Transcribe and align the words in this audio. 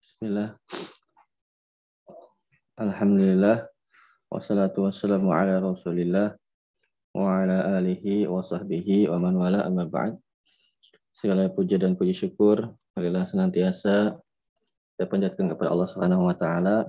Bismillah. 0.00 0.56
Alhamdulillah. 2.80 3.68
Wassalatu 4.32 4.88
wassalamu 4.88 5.30
ala 5.36 5.60
rasulillah 5.60 6.32
wa 7.12 7.44
ala 7.44 7.76
alihi 7.76 8.24
wa 8.24 8.40
sahbihi 8.40 9.12
wa 9.12 9.20
man 9.20 9.36
wala 9.36 9.68
amma 9.68 9.84
ba'd. 9.84 10.16
Segala 11.12 11.52
puji 11.52 11.76
dan 11.76 11.92
puji 11.96 12.16
syukur 12.16 12.72
marilah 12.96 13.28
senantiasa 13.28 14.16
kita 14.96 15.04
panjatkan 15.12 15.52
kepada 15.52 15.76
Allah 15.76 15.88
Subhanahu 15.92 16.24
wa 16.24 16.32
taala. 16.32 16.88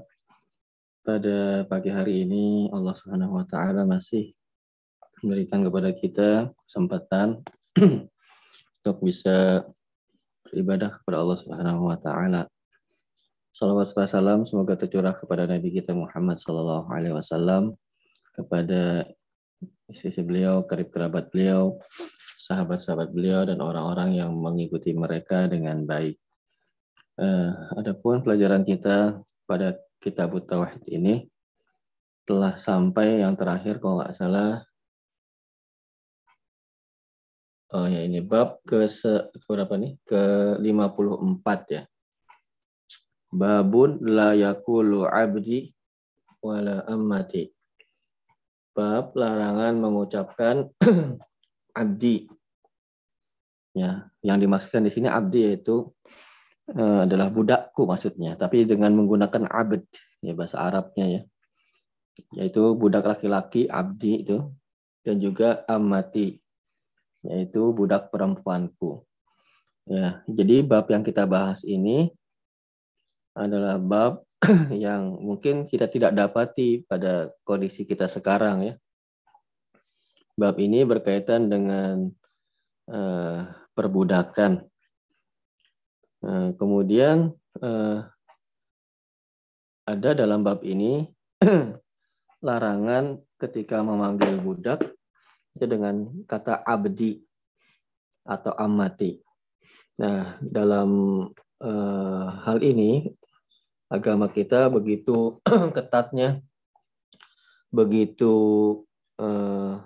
Pada 1.04 1.68
pagi 1.68 1.92
hari 1.92 2.24
ini 2.24 2.72
Allah 2.72 2.96
taala 3.48 3.84
masih 3.84 4.32
memberikan 5.22 5.66
kepada 5.66 5.90
kita 5.94 6.30
kesempatan 6.68 7.42
untuk 8.82 8.98
bisa 9.02 9.66
beribadah 10.48 10.94
kepada 10.94 11.18
Allah 11.22 11.38
Subhanahu 11.38 11.92
wa 11.92 11.98
taala 12.00 12.48
Salawat 13.58 13.90
salam 13.90 14.46
semoga 14.46 14.78
tercurah 14.78 15.18
kepada 15.18 15.50
Nabi 15.50 15.74
kita 15.74 15.90
Muhammad 15.90 16.38
Sallallahu 16.38 16.94
Alaihi 16.94 17.18
Wasallam, 17.18 17.74
kepada 18.38 19.02
istri 19.90 20.14
beliau, 20.22 20.62
karib 20.62 20.94
kerabat 20.94 21.34
beliau, 21.34 21.82
sahabat-sahabat 22.38 23.10
beliau, 23.10 23.50
dan 23.50 23.58
orang-orang 23.58 24.14
yang 24.14 24.30
mengikuti 24.30 24.94
mereka 24.94 25.50
dengan 25.50 25.90
baik. 25.90 26.22
Uh, 27.18 27.74
adapun 27.74 28.22
pelajaran 28.22 28.62
kita 28.62 29.26
pada 29.50 29.74
kitab 30.06 30.38
Tauhid 30.38 30.86
ini 30.86 31.26
telah 32.30 32.62
sampai 32.62 33.26
yang 33.26 33.34
terakhir 33.34 33.82
kalau 33.82 34.06
nggak 34.06 34.14
salah 34.14 34.62
Oh 37.76 37.84
ya 37.84 38.00
ini 38.00 38.24
bab 38.24 38.64
ke, 38.64 38.88
se, 38.88 39.28
ke 39.28 39.44
berapa 39.44 39.76
nih? 39.76 40.00
Ke 40.08 40.56
54 40.56 41.76
ya. 41.76 41.84
Babun 43.28 44.00
la 44.08 44.32
yakulu 44.32 45.04
abdi 45.04 45.76
wala 46.40 46.88
ammati. 46.88 47.52
Bab 48.72 49.12
larangan 49.20 49.76
mengucapkan 49.84 50.72
abdi. 51.82 52.32
Ya, 53.76 54.08
yang 54.24 54.40
dimaksudkan 54.40 54.88
di 54.88 54.92
sini 54.96 55.12
abdi 55.12 55.52
yaitu 55.52 55.92
uh, 56.72 57.04
adalah 57.04 57.28
budakku 57.28 57.84
maksudnya, 57.84 58.40
tapi 58.40 58.64
dengan 58.64 58.96
menggunakan 58.96 59.44
abd 59.44 59.84
ya 60.24 60.32
bahasa 60.32 60.64
Arabnya 60.64 61.06
ya. 61.20 61.22
Yaitu 62.32 62.80
budak 62.80 63.12
laki-laki 63.12 63.68
abdi 63.68 64.24
itu 64.24 64.56
dan 65.04 65.20
juga 65.20 65.68
amati 65.68 66.40
yaitu 67.26 67.74
budak 67.74 68.14
perempuanku. 68.14 69.06
Ya, 69.88 70.20
jadi 70.28 70.68
bab 70.68 70.92
yang 70.92 71.00
kita 71.02 71.24
bahas 71.24 71.64
ini 71.64 72.12
adalah 73.32 73.80
bab 73.80 74.28
yang 74.74 75.16
mungkin 75.18 75.66
kita 75.66 75.88
tidak 75.88 76.12
dapati 76.12 76.84
pada 76.84 77.32
kondisi 77.48 77.88
kita 77.88 78.12
sekarang 78.12 78.68
ya. 78.68 78.74
Bab 80.38 80.60
ini 80.62 80.86
berkaitan 80.86 81.50
dengan 81.50 82.14
uh, 82.92 83.48
perbudakan. 83.74 84.62
Uh, 86.22 86.52
kemudian 86.60 87.34
uh, 87.64 88.06
ada 89.88 90.10
dalam 90.12 90.44
bab 90.44 90.62
ini 90.68 91.08
larangan 92.48 93.24
ketika 93.40 93.80
memanggil 93.82 94.36
budak 94.42 94.97
itu 95.58 95.66
dengan 95.66 96.06
kata 96.30 96.62
abdi 96.62 97.26
atau 98.22 98.54
amati. 98.54 99.18
Nah, 99.98 100.38
dalam 100.46 100.90
uh, 101.58 102.26
hal 102.46 102.62
ini 102.62 103.10
agama 103.90 104.30
kita 104.30 104.70
begitu 104.70 105.42
ketatnya, 105.76 106.46
begitu 107.74 108.36
uh, 109.18 109.82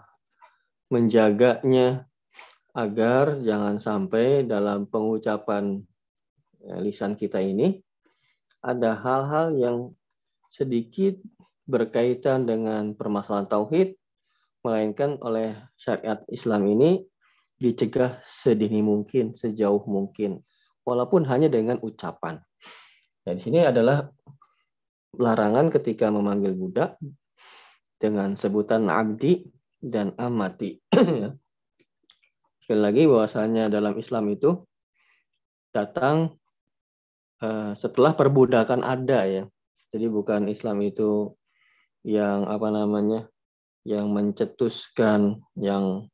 menjaganya 0.92 2.04
agar 2.76 3.40
jangan 3.40 3.80
sampai 3.80 4.44
dalam 4.44 4.84
pengucapan 4.88 5.80
ya, 6.60 6.76
lisan 6.84 7.16
kita 7.16 7.40
ini 7.40 7.80
ada 8.60 8.96
hal-hal 8.96 9.56
yang 9.56 9.78
sedikit 10.52 11.16
berkaitan 11.64 12.44
dengan 12.44 12.92
permasalahan 12.92 13.48
tauhid 13.48 14.01
melainkan 14.62 15.18
oleh 15.22 15.58
syariat 15.78 16.22
Islam 16.30 16.70
ini 16.70 17.02
dicegah 17.62 18.18
sedini 18.26 18.82
mungkin, 18.82 19.38
sejauh 19.38 19.86
mungkin, 19.86 20.42
walaupun 20.82 21.26
hanya 21.30 21.50
dengan 21.50 21.78
ucapan. 21.82 22.42
Ya, 23.22 23.38
di 23.38 23.42
sini 23.42 23.62
adalah 23.62 24.10
larangan 25.14 25.70
ketika 25.70 26.10
memanggil 26.10 26.58
budak 26.58 26.98
dengan 28.02 28.34
sebutan 28.34 28.90
abdi 28.90 29.46
dan 29.78 30.14
amati. 30.18 30.82
Ya. 31.22 31.30
Sekali 32.62 32.82
lagi 32.88 33.04
bahwasanya 33.10 33.74
dalam 33.74 33.98
Islam 33.98 34.32
itu 34.32 34.64
datang 35.74 36.38
uh, 37.42 37.74
setelah 37.74 38.14
perbudakan 38.14 38.86
ada 38.86 39.26
ya. 39.26 39.44
Jadi 39.92 40.08
bukan 40.08 40.48
Islam 40.48 40.80
itu 40.86 41.36
yang 42.06 42.48
apa 42.48 42.72
namanya 42.72 43.28
yang 43.82 44.14
mencetuskan 44.14 45.42
yang 45.58 46.06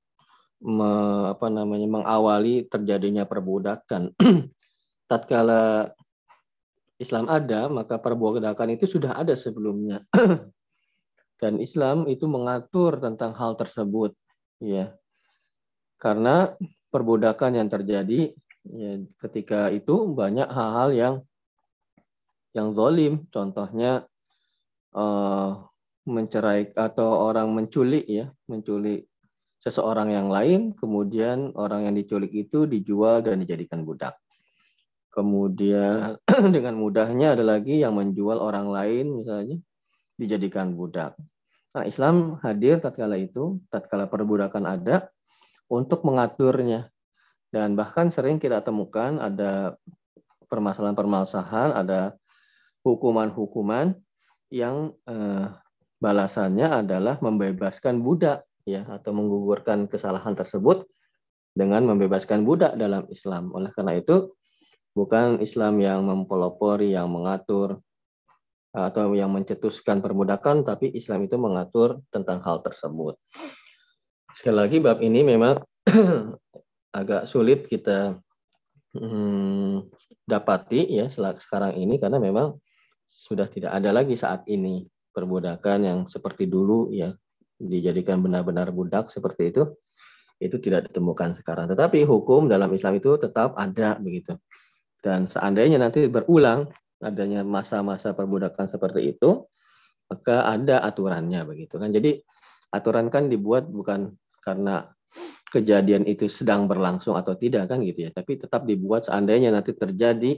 me, 0.64 0.92
apa 1.32 1.48
namanya 1.52 1.88
mengawali 1.88 2.66
terjadinya 2.66 3.28
perbudakan. 3.28 4.16
Tatkala 5.10 5.92
Islam 6.98 7.30
ada, 7.30 7.70
maka 7.70 8.02
perbudakan 8.02 8.74
itu 8.74 8.90
sudah 8.90 9.14
ada 9.16 9.38
sebelumnya. 9.38 10.02
Dan 11.42 11.62
Islam 11.62 12.10
itu 12.10 12.26
mengatur 12.26 12.98
tentang 12.98 13.38
hal 13.38 13.54
tersebut, 13.54 14.18
ya. 14.58 14.98
Karena 16.02 16.50
perbudakan 16.90 17.62
yang 17.62 17.70
terjadi 17.70 18.34
ya, 18.66 18.92
ketika 19.22 19.70
itu 19.70 20.10
banyak 20.14 20.50
hal-hal 20.50 20.90
yang 20.94 21.16
yang 22.58 22.74
zalim, 22.74 23.30
contohnya 23.30 24.10
uh, 24.98 25.62
mencerai 26.08 26.72
atau 26.74 27.28
orang 27.28 27.52
menculik 27.52 28.08
ya, 28.08 28.32
menculik 28.48 29.12
seseorang 29.60 30.16
yang 30.16 30.32
lain, 30.32 30.72
kemudian 30.72 31.52
orang 31.60 31.92
yang 31.92 31.96
diculik 32.00 32.32
itu 32.32 32.64
dijual 32.64 33.20
dan 33.20 33.44
dijadikan 33.44 33.84
budak. 33.84 34.16
Kemudian 35.12 36.16
dengan 36.56 36.80
mudahnya 36.80 37.36
ada 37.36 37.44
lagi 37.44 37.84
yang 37.84 38.00
menjual 38.00 38.40
orang 38.40 38.72
lain 38.72 39.20
misalnya 39.20 39.58
dijadikan 40.16 40.72
budak. 40.78 41.20
Nah, 41.76 41.84
Islam 41.84 42.40
hadir 42.42 42.80
tatkala 42.80 43.20
itu, 43.20 43.60
tatkala 43.68 44.08
perbudakan 44.08 44.64
ada 44.66 45.12
untuk 45.68 46.08
mengaturnya. 46.08 46.90
Dan 47.52 47.76
bahkan 47.76 48.08
sering 48.10 48.40
kita 48.40 48.64
temukan 48.64 49.20
ada 49.20 49.76
permasalahan-permasalahan, 50.48 51.76
ada 51.76 52.16
hukuman-hukuman 52.82 53.96
yang 54.48 54.96
eh, 55.06 55.48
balasannya 55.98 56.86
adalah 56.86 57.18
membebaskan 57.20 58.02
budak 58.02 58.46
ya 58.68 58.86
atau 58.86 59.16
menggugurkan 59.16 59.90
kesalahan 59.90 60.38
tersebut 60.38 60.86
dengan 61.58 61.88
membebaskan 61.90 62.46
budak 62.46 62.78
dalam 62.78 63.10
Islam. 63.10 63.50
Oleh 63.56 63.74
karena 63.74 63.98
itu 63.98 64.38
bukan 64.94 65.42
Islam 65.42 65.82
yang 65.82 66.06
mempelopori, 66.06 66.94
yang 66.94 67.10
mengatur 67.10 67.82
atau 68.78 69.18
yang 69.18 69.34
mencetuskan 69.34 70.06
perbudakan, 70.06 70.62
tapi 70.62 70.94
Islam 70.94 71.26
itu 71.26 71.40
mengatur 71.42 72.06
tentang 72.14 72.46
hal 72.46 72.62
tersebut. 72.62 73.18
Sekali 74.38 74.58
lagi 74.58 74.78
bab 74.78 75.02
ini 75.02 75.26
memang 75.26 75.58
agak 77.00 77.26
sulit 77.26 77.66
kita 77.66 78.22
hmm, 78.94 79.82
dapati 80.30 80.86
ya 80.94 81.10
sekarang 81.10 81.74
ini 81.74 81.98
karena 81.98 82.22
memang 82.22 82.54
sudah 83.08 83.48
tidak 83.48 83.72
ada 83.72 83.90
lagi 83.96 84.14
saat 84.20 84.44
ini 84.46 84.84
perbudakan 85.18 85.80
yang 85.82 86.00
seperti 86.06 86.46
dulu 86.46 86.94
ya 86.94 87.10
dijadikan 87.58 88.22
benar-benar 88.22 88.70
budak 88.70 89.10
seperti 89.10 89.50
itu 89.50 89.66
itu 90.38 90.62
tidak 90.62 90.90
ditemukan 90.90 91.34
sekarang. 91.42 91.66
Tetapi 91.66 92.06
hukum 92.06 92.46
dalam 92.46 92.70
Islam 92.78 93.02
itu 93.02 93.18
tetap 93.18 93.58
ada 93.58 93.98
begitu. 93.98 94.38
Dan 95.02 95.26
seandainya 95.26 95.82
nanti 95.82 96.06
berulang 96.06 96.70
adanya 97.02 97.42
masa-masa 97.42 98.14
perbudakan 98.14 98.70
seperti 98.70 99.18
itu, 99.18 99.46
maka 100.10 100.46
ada 100.46 100.86
aturannya 100.86 101.42
begitu 101.46 101.82
kan. 101.82 101.90
Jadi 101.90 102.22
aturan 102.70 103.10
kan 103.10 103.30
dibuat 103.30 103.66
bukan 103.66 104.14
karena 104.46 104.86
kejadian 105.50 106.04
itu 106.06 106.30
sedang 106.30 106.70
berlangsung 106.70 107.16
atau 107.18 107.34
tidak 107.34 107.72
kan 107.72 107.82
gitu 107.82 108.06
ya, 108.06 108.12
tapi 108.14 108.38
tetap 108.38 108.68
dibuat 108.68 109.08
seandainya 109.08 109.50
nanti 109.50 109.74
terjadi 109.74 110.38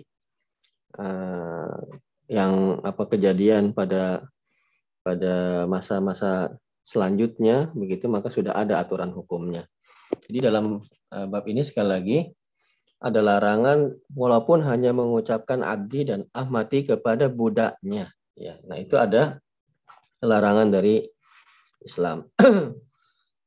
uh, 1.02 1.76
yang 2.30 2.78
apa 2.86 3.04
kejadian 3.10 3.74
pada 3.74 4.30
pada 5.04 5.66
masa-masa 5.66 6.54
selanjutnya 6.84 7.70
begitu 7.78 8.10
maka 8.10 8.34
sudah 8.34 8.58
ada 8.58 8.82
aturan 8.82 9.14
hukumnya. 9.14 9.70
Jadi 10.26 10.50
dalam 10.50 10.82
uh, 11.14 11.28
bab 11.30 11.46
ini 11.46 11.62
sekali 11.62 11.90
lagi 11.90 12.20
ada 13.00 13.24
larangan 13.24 13.96
walaupun 14.12 14.60
hanya 14.68 14.92
mengucapkan 14.92 15.64
abdi 15.64 16.10
dan 16.10 16.28
ahmati 16.36 16.84
kepada 16.84 17.32
budaknya. 17.32 18.12
Ya, 18.36 18.60
nah 18.68 18.76
itu 18.76 19.00
ada 19.00 19.40
larangan 20.20 20.68
dari 20.68 21.08
Islam. 21.84 22.28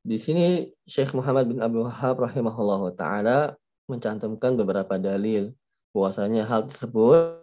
Di 0.02 0.18
sini 0.18 0.66
Syekh 0.88 1.14
Muhammad 1.14 1.46
bin 1.46 1.62
Abdul 1.62 1.86
Wahab 1.86 2.24
rahimahullah 2.26 2.82
taala 2.96 3.38
mencantumkan 3.86 4.56
beberapa 4.56 4.96
dalil 4.96 5.52
bahwasanya 5.92 6.48
hal 6.48 6.66
tersebut 6.66 7.41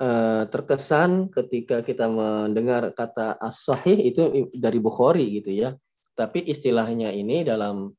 Eh, 0.00 0.42
terkesan 0.48 1.28
ketika 1.28 1.84
kita 1.84 2.08
mendengar 2.08 2.88
kata 2.96 3.36
as-sahih 3.36 4.00
itu 4.00 4.48
dari 4.56 4.80
Bukhari 4.80 5.28
gitu 5.28 5.52
ya. 5.52 5.76
Tapi 6.16 6.40
istilahnya 6.48 7.12
ini 7.12 7.44
dalam 7.44 7.92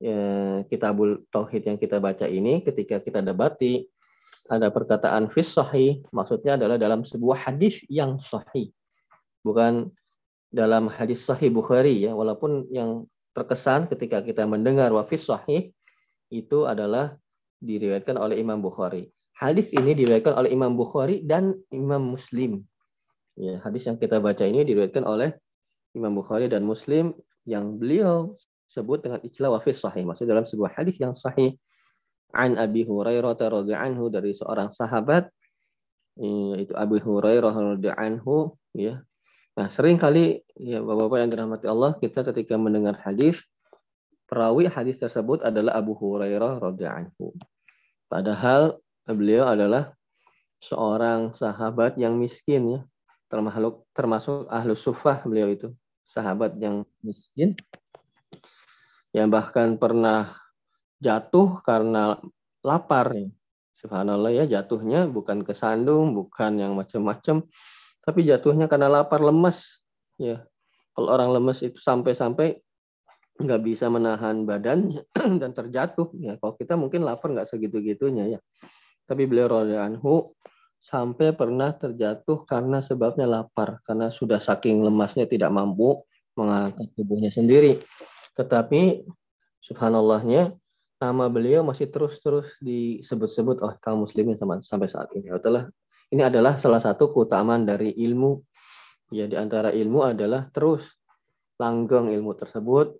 ya, 0.00 0.64
kitabul 0.72 1.28
tauhid 1.28 1.68
yang 1.68 1.76
kita 1.76 2.00
baca 2.00 2.24
ini 2.24 2.64
ketika 2.64 3.04
kita 3.04 3.20
debati 3.20 3.84
ada 4.48 4.72
perkataan 4.72 5.28
fis 5.28 5.52
sahih 5.52 6.00
maksudnya 6.16 6.56
adalah 6.56 6.80
dalam 6.80 7.04
sebuah 7.04 7.52
hadis 7.52 7.84
yang 7.92 8.16
sahih. 8.16 8.72
Bukan 9.44 9.92
dalam 10.48 10.88
hadis 10.88 11.28
sahih 11.28 11.52
Bukhari 11.52 12.08
ya, 12.08 12.16
walaupun 12.16 12.72
yang 12.72 13.04
terkesan 13.36 13.84
ketika 13.92 14.24
kita 14.24 14.48
mendengar 14.48 14.88
wa 14.96 15.04
fis 15.04 15.28
sahih 15.28 15.76
itu 16.32 16.64
adalah 16.64 17.20
diriwayatkan 17.60 18.16
oleh 18.16 18.40
Imam 18.40 18.64
Bukhari. 18.64 19.12
Hadis 19.38 19.70
ini 19.70 19.94
diriwayatkan 19.94 20.34
oleh 20.34 20.50
Imam 20.50 20.74
Bukhari 20.74 21.22
dan 21.22 21.54
Imam 21.70 22.18
Muslim. 22.18 22.66
Ya, 23.38 23.62
hadis 23.62 23.86
yang 23.86 23.94
kita 23.94 24.18
baca 24.18 24.42
ini 24.42 24.66
diriwayatkan 24.66 25.06
oleh 25.06 25.30
Imam 25.94 26.10
Bukhari 26.10 26.50
dan 26.50 26.66
Muslim 26.66 27.14
yang 27.46 27.78
beliau 27.78 28.34
sebut 28.66 28.98
dengan 29.06 29.22
istilah 29.22 29.54
wafis 29.54 29.78
sahih. 29.78 30.02
Maksudnya 30.02 30.34
dalam 30.34 30.42
sebuah 30.42 30.74
hadis 30.74 30.98
yang 30.98 31.14
sahih 31.14 31.54
an 32.34 32.58
Abi 32.58 32.82
Hurairah 32.82 33.38
radhiyallahu 33.38 33.86
anhu 33.94 34.04
dari 34.10 34.34
seorang 34.34 34.74
sahabat 34.74 35.30
yaitu 36.18 36.74
Abu 36.74 36.98
Hurairah 36.98 37.78
radhiyallahu 37.78 37.94
anhu 37.94 38.58
ya. 38.74 39.06
Nah, 39.54 39.70
sering 39.70 40.02
kali 40.02 40.42
ya 40.58 40.82
Bapak-bapak 40.82 41.18
yang 41.22 41.30
dirahmati 41.30 41.66
Allah, 41.70 41.94
kita 41.94 42.26
ketika 42.26 42.58
mendengar 42.58 42.98
hadis 42.98 43.42
perawi 44.26 44.66
hadis 44.66 44.98
tersebut 44.98 45.46
adalah 45.46 45.78
Abu 45.78 45.94
Hurairah 45.94 46.58
radhiyallahu 46.58 46.98
anhu. 47.06 47.38
Padahal 48.10 48.82
beliau 49.16 49.48
adalah 49.48 49.92
seorang 50.58 51.32
sahabat 51.32 51.96
yang 51.96 52.18
miskin 52.18 52.78
ya. 52.78 52.80
Termasuk 53.28 53.84
termasuk 53.92 54.48
ahlu 54.48 54.74
sufah 54.74 55.20
beliau 55.22 55.48
itu. 55.52 55.68
Sahabat 56.08 56.56
yang 56.56 56.88
miskin 57.04 57.52
yang 59.12 59.28
bahkan 59.32 59.76
pernah 59.76 60.36
jatuh 61.00 61.60
karena 61.64 62.20
lapar 62.60 63.12
ya. 63.16 63.28
subhanallah 63.78 64.34
ya 64.34 64.44
jatuhnya 64.44 65.06
bukan 65.06 65.46
kesandung 65.46 66.10
bukan 66.10 66.58
yang 66.58 66.74
macam-macam 66.74 67.46
tapi 68.02 68.26
jatuhnya 68.26 68.66
karena 68.66 68.88
lapar 68.90 69.20
lemes 69.20 69.84
ya. 70.16 70.42
Kalau 70.96 71.14
orang 71.14 71.30
lemes 71.30 71.62
itu 71.62 71.78
sampai-sampai 71.78 72.58
nggak 73.38 73.60
bisa 73.62 73.86
menahan 73.86 74.42
badannya 74.42 75.06
dan 75.40 75.50
terjatuh 75.54 76.10
ya. 76.18 76.34
Kalau 76.40 76.56
kita 76.58 76.74
mungkin 76.74 77.06
lapar 77.06 77.30
nggak 77.30 77.46
segitu-gitunya 77.46 78.34
ya 78.34 78.40
tapi 79.08 79.24
beliau 79.24 79.48
anhu 79.80 80.36
sampai 80.78 81.34
pernah 81.34 81.74
terjatuh 81.74 82.46
karena 82.46 82.78
sebabnya 82.78 83.26
lapar, 83.26 83.82
karena 83.82 84.12
sudah 84.12 84.38
saking 84.38 84.84
lemasnya 84.84 85.26
tidak 85.26 85.50
mampu 85.50 86.06
mengangkat 86.38 86.86
tubuhnya 86.94 87.32
sendiri. 87.32 87.82
Tetapi 88.38 89.02
subhanallahnya 89.58 90.54
nama 91.02 91.26
beliau 91.26 91.66
masih 91.66 91.90
terus-terus 91.90 92.60
disebut-sebut 92.62 93.58
oleh 93.64 93.76
kaum 93.82 94.06
muslimin 94.06 94.38
sampai 94.38 94.86
saat 94.86 95.10
ini. 95.18 95.34
Adalah 95.34 95.66
ini 96.14 96.22
adalah 96.22 96.60
salah 96.60 96.78
satu 96.78 97.10
keutamaan 97.10 97.66
dari 97.66 97.90
ilmu. 97.98 98.38
Ya 99.10 99.26
di 99.26 99.34
antara 99.34 99.74
ilmu 99.74 100.04
adalah 100.04 100.46
terus 100.52 100.94
langgeng 101.58 102.12
ilmu 102.14 102.38
tersebut 102.38 102.94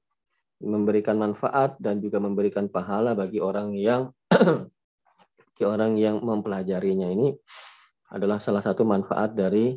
memberikan 0.59 1.15
manfaat 1.15 1.79
dan 1.79 2.03
juga 2.03 2.19
memberikan 2.19 2.67
pahala 2.67 3.15
bagi 3.15 3.39
orang 3.39 3.79
yang 3.79 4.11
orang 5.65 5.99
yang 5.99 6.21
mempelajarinya 6.23 7.09
ini 7.11 7.35
adalah 8.13 8.39
salah 8.39 8.63
satu 8.63 8.85
manfaat 8.85 9.35
dari 9.35 9.75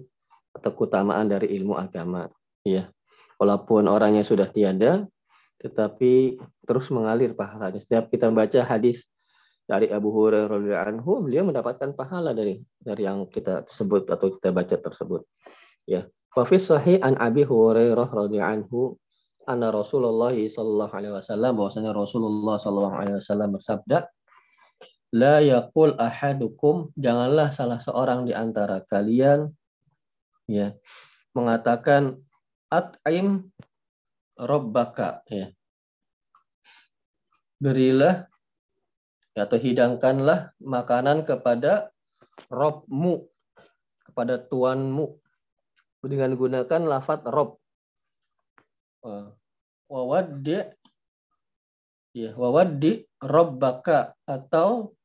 atau 0.51 0.71
keutamaan 0.75 1.31
dari 1.31 1.55
ilmu 1.55 1.79
agama 1.79 2.27
ya. 2.65 2.89
Walaupun 3.41 3.89
orangnya 3.89 4.21
sudah 4.21 4.51
tiada 4.51 5.07
tetapi 5.61 6.41
terus 6.65 6.89
mengalir 6.89 7.37
pahalanya. 7.37 7.77
Setiap 7.77 8.09
kita 8.09 8.33
baca 8.33 8.65
hadis 8.65 9.05
dari 9.69 9.87
Abu 9.93 10.09
Hurairah 10.09 10.89
anhu 10.89 11.25
beliau 11.25 11.45
mendapatkan 11.45 11.93
pahala 11.93 12.33
dari 12.33 12.59
dari 12.81 13.05
yang 13.05 13.29
kita 13.29 13.63
sebut 13.69 14.09
atau 14.09 14.33
kita 14.33 14.49
baca 14.49 14.75
tersebut 14.75 15.21
ya. 15.85 16.05
Wa 16.33 16.43
fi 16.47 16.57
sahih 16.57 16.97
an 17.05 17.15
Abi 17.21 17.45
Hurairah 17.45 18.09
radhiyallahu 18.09 18.53
anhu 18.65 18.79
anna 19.45 19.69
Rasulullah 19.73 20.33
sallallahu 20.33 20.93
alaihi 20.93 21.13
wasallam 21.13 21.51
bahwasanya 21.57 21.91
Rasulullah 21.93 22.55
sallallahu 22.57 22.95
alaihi 22.95 23.17
wasallam 23.21 23.49
bersabda 23.57 23.97
La 25.11 25.43
yakul 25.43 25.99
ahadukum, 25.99 26.95
janganlah 26.95 27.51
salah 27.51 27.83
seorang 27.83 28.23
di 28.23 28.31
antara 28.31 28.79
kalian 28.87 29.51
ya 30.47 30.71
mengatakan 31.35 32.23
at'im 32.71 33.51
robbaka 34.39 35.19
ya. 35.27 35.51
Berilah 37.59 38.31
atau 39.35 39.59
hidangkanlah 39.59 40.55
makanan 40.59 41.27
kepada 41.27 41.91
robmu 42.51 43.27
kepada 44.07 44.39
tuanmu 44.39 45.19
dengan 46.03 46.35
gunakan 46.35 46.81
lafat 46.87 47.23
rob 47.31 47.59
wawaddi 49.87 50.67
ya 52.11 52.31
wawaddi 52.35 53.07
robbaka 53.23 54.19
atau 54.27 54.95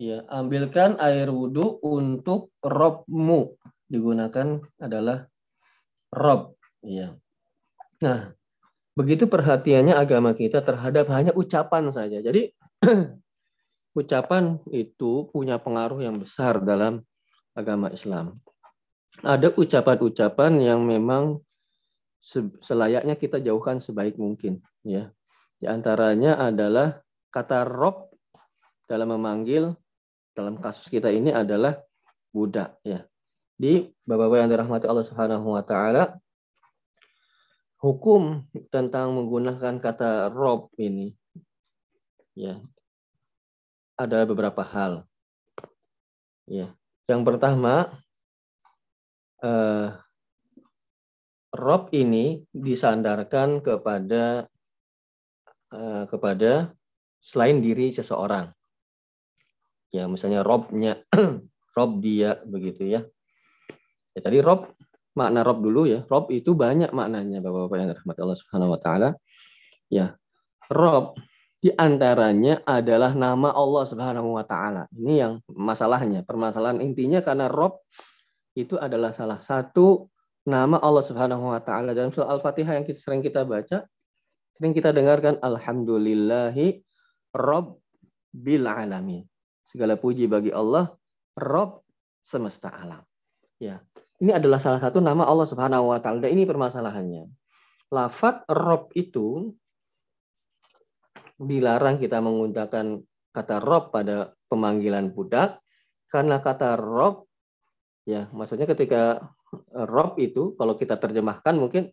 Ya, 0.00 0.24
ambilkan 0.32 0.96
air 0.98 1.28
wudhu 1.28 1.78
untuk 1.84 2.54
robmu. 2.64 3.56
Digunakan 3.88 4.64
adalah 4.80 5.28
rob. 6.12 6.56
Ya. 6.84 7.16
Nah, 8.02 8.34
begitu 8.98 9.28
perhatiannya 9.28 9.96
agama 9.96 10.32
kita 10.36 10.64
terhadap 10.64 11.08
hanya 11.12 11.32
ucapan 11.36 11.92
saja. 11.92 12.18
Jadi 12.18 12.50
ucapan 14.00 14.58
itu 14.72 15.28
punya 15.30 15.60
pengaruh 15.60 16.00
yang 16.02 16.18
besar 16.18 16.60
dalam 16.64 17.04
agama 17.52 17.92
Islam. 17.92 18.40
Ada 19.20 19.52
ucapan-ucapan 19.52 20.56
yang 20.56 20.80
memang 20.88 21.44
selayaknya 22.64 23.18
kita 23.18 23.42
jauhkan 23.44 23.76
sebaik 23.76 24.16
mungkin. 24.16 24.64
Ya, 24.82 25.12
di 25.60 25.68
antaranya 25.68 26.40
adalah 26.40 27.04
kata 27.28 27.68
rob 27.68 28.10
dalam 28.88 29.14
memanggil 29.14 29.76
dalam 30.32 30.56
kasus 30.60 30.88
kita 30.88 31.12
ini 31.12 31.32
adalah 31.32 31.76
budak 32.32 32.80
ya. 32.82 33.04
Di 33.56 33.86
Bapak-bapak 34.08 34.38
yang 34.42 34.50
dirahmati 34.50 34.86
Allah 34.88 35.06
Subhanahu 35.06 35.54
wa 35.54 35.62
taala 35.62 36.18
hukum 37.78 38.46
tentang 38.72 39.12
menggunakan 39.12 39.78
kata 39.82 40.30
rob 40.30 40.70
ini 40.78 41.12
ya 42.32 42.62
ada 43.98 44.24
beberapa 44.24 44.64
hal. 44.64 45.04
Ya. 46.48 46.74
Yang 47.06 47.22
pertama 47.28 47.92
eh, 49.44 49.88
rob 51.52 51.92
ini 51.92 52.42
disandarkan 52.50 53.60
kepada 53.60 54.48
eh, 55.70 56.04
kepada 56.08 56.72
selain 57.22 57.60
diri 57.62 57.92
seseorang 57.94 58.50
ya 59.92 60.08
misalnya 60.08 60.40
robnya 60.42 60.98
rob 61.76 61.90
dia 62.00 62.40
begitu 62.42 62.88
ya. 62.88 63.00
Ya 64.16 64.20
tadi 64.24 64.40
rob 64.40 64.72
makna 65.14 65.44
rob 65.44 65.60
dulu 65.60 65.86
ya. 65.86 66.02
Rob 66.08 66.32
itu 66.32 66.56
banyak 66.56 66.90
maknanya 66.90 67.44
bapak-bapak 67.44 67.76
yang 67.78 67.88
dirahmati 67.92 68.20
Allah 68.24 68.38
Subhanahu 68.40 68.74
Wa 68.74 68.80
Taala. 68.80 69.08
Ya 69.92 70.16
rob 70.72 71.20
Di 71.62 71.70
antaranya 71.78 72.58
adalah 72.66 73.14
nama 73.14 73.54
Allah 73.54 73.86
Subhanahu 73.86 74.34
wa 74.34 74.42
taala. 74.42 74.90
Ini 74.98 75.14
yang 75.14 75.32
masalahnya, 75.46 76.26
permasalahan 76.26 76.82
intinya 76.82 77.22
karena 77.22 77.46
Rob 77.46 77.86
itu 78.58 78.74
adalah 78.82 79.14
salah 79.14 79.38
satu 79.38 80.10
nama 80.42 80.82
Allah 80.82 81.06
Subhanahu 81.06 81.54
wa 81.54 81.62
taala. 81.62 81.94
Dalam 81.94 82.10
surah 82.10 82.34
Al-Fatihah 82.34 82.82
yang 82.82 82.86
sering 82.98 83.22
kita 83.22 83.46
baca, 83.46 83.86
sering 84.58 84.74
kita 84.74 84.90
dengarkan 84.90 85.38
alhamdulillahi 85.38 86.82
bil 88.34 88.66
alamin. 88.66 89.22
Segala 89.62 89.96
puji 89.96 90.26
bagi 90.26 90.50
Allah, 90.50 90.90
Rob 91.38 91.86
semesta 92.22 92.70
alam. 92.70 93.02
Ya. 93.58 93.82
Ini 94.22 94.38
adalah 94.38 94.62
salah 94.62 94.78
satu 94.78 95.02
nama 95.02 95.26
Allah 95.26 95.46
Subhanahu 95.48 95.90
wa 95.90 95.98
taala. 95.98 96.30
Ini 96.30 96.46
permasalahannya. 96.46 97.26
Lafat 97.90 98.46
Rob 98.50 98.94
itu 98.94 99.50
dilarang 101.42 101.98
kita 101.98 102.22
menggunakan 102.22 103.02
kata 103.32 103.56
rob 103.58 103.90
pada 103.90 104.36
pemanggilan 104.46 105.10
budak 105.10 105.58
karena 106.06 106.38
kata 106.38 106.78
rob 106.78 107.26
ya 108.04 108.28
maksudnya 108.30 108.68
ketika 108.68 109.32
rob 109.88 110.20
itu 110.20 110.54
kalau 110.54 110.76
kita 110.76 111.00
terjemahkan 111.00 111.56
mungkin 111.56 111.88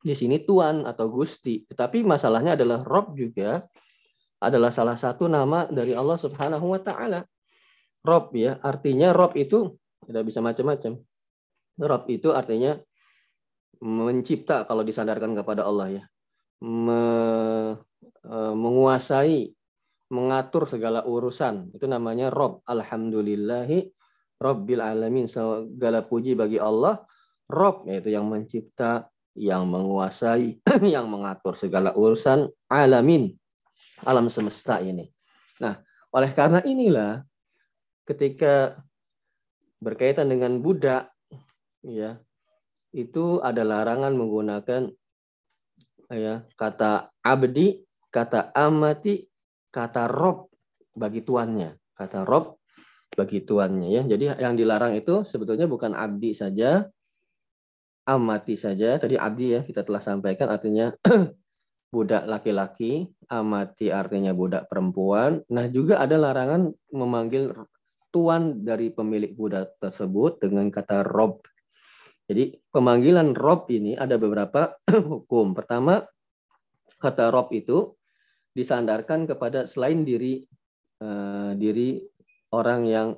di 0.00 0.14
sini 0.16 0.40
tuan 0.40 0.88
atau 0.88 1.12
gusti 1.12 1.66
tetapi 1.68 2.06
masalahnya 2.06 2.56
adalah 2.56 2.80
rob 2.86 3.12
juga 3.18 3.66
adalah 4.40 4.72
salah 4.72 4.96
satu 4.96 5.28
nama 5.28 5.68
dari 5.68 5.92
Allah 5.92 6.16
Subhanahu 6.16 6.72
wa 6.72 6.80
taala 6.80 7.22
rob 8.04 8.32
ya 8.32 8.56
artinya 8.64 9.12
rob 9.12 9.36
itu 9.36 9.76
tidak 10.08 10.24
bisa 10.26 10.40
macam-macam 10.40 10.96
rob 11.80 12.02
itu 12.08 12.32
artinya 12.32 12.80
mencipta 13.80 14.64
kalau 14.64 14.84
disandarkan 14.84 15.36
kepada 15.36 15.64
Allah 15.64 16.00
ya 16.00 16.04
Me, 16.60 17.00
e, 18.20 18.36
menguasai, 18.52 19.48
mengatur 20.12 20.68
segala 20.68 21.00
urusan. 21.08 21.72
Itu 21.72 21.88
namanya 21.88 22.28
Rob. 22.28 22.60
Alhamdulillahi 22.68 23.88
Robbil 24.36 24.84
Alamin. 24.84 25.24
Segala 25.24 26.04
puji 26.04 26.36
bagi 26.36 26.60
Allah. 26.60 27.00
Rob, 27.48 27.88
yaitu 27.88 28.12
yang 28.12 28.28
mencipta, 28.28 29.08
yang 29.32 29.72
menguasai, 29.72 30.60
yang 30.94 31.08
mengatur 31.08 31.56
segala 31.56 31.96
urusan 31.96 32.52
alamin. 32.68 33.39
Alam 34.06 34.32
semesta 34.32 34.80
ini. 34.80 35.08
Nah, 35.60 35.76
oleh 36.14 36.30
karena 36.32 36.64
inilah 36.64 37.20
ketika 38.08 38.80
berkaitan 39.80 40.32
dengan 40.32 40.60
budak, 40.60 41.12
ya, 41.84 42.20
itu 42.90 43.38
ada 43.40 43.62
larangan 43.62 44.12
menggunakan 44.16 44.90
ya 46.10 46.42
kata 46.58 47.14
abdi, 47.22 47.86
kata 48.10 48.50
amati, 48.56 49.24
kata 49.70 50.10
rob 50.10 50.50
bagi 50.96 51.22
tuannya, 51.22 51.78
kata 51.94 52.26
rob 52.26 52.58
bagi 53.14 53.46
tuannya 53.46 53.88
ya. 53.94 54.02
Jadi 54.04 54.24
yang 54.42 54.58
dilarang 54.58 54.98
itu 54.98 55.22
sebetulnya 55.22 55.70
bukan 55.70 55.94
abdi 55.94 56.34
saja, 56.34 56.88
amati 58.10 58.58
saja. 58.58 58.98
Tadi 58.98 59.14
abdi 59.14 59.54
ya 59.54 59.60
kita 59.62 59.86
telah 59.86 60.02
sampaikan 60.02 60.50
artinya 60.50 60.90
budak 61.90 62.26
laki-laki, 62.30 63.10
amati 63.26 63.90
artinya 63.90 64.30
budak 64.30 64.70
perempuan. 64.70 65.42
Nah, 65.50 65.66
juga 65.66 65.98
ada 65.98 66.14
larangan 66.14 66.70
memanggil 66.94 67.54
tuan 68.14 68.62
dari 68.62 68.90
pemilik 68.94 69.34
budak 69.34 69.74
tersebut 69.82 70.38
dengan 70.42 70.70
kata 70.70 71.02
rob 71.06 71.42
jadi 72.30 72.54
pemanggilan 72.70 73.34
rob 73.34 73.66
ini 73.74 73.98
ada 73.98 74.14
beberapa 74.14 74.78
hukum. 75.10 75.50
Pertama, 75.50 76.06
kata 77.02 77.34
rob 77.34 77.50
itu 77.50 77.98
disandarkan 78.54 79.26
kepada 79.26 79.66
selain 79.66 80.06
diri 80.06 80.46
uh, 81.02 81.58
diri 81.58 81.98
orang 82.54 82.86
yang 82.86 83.08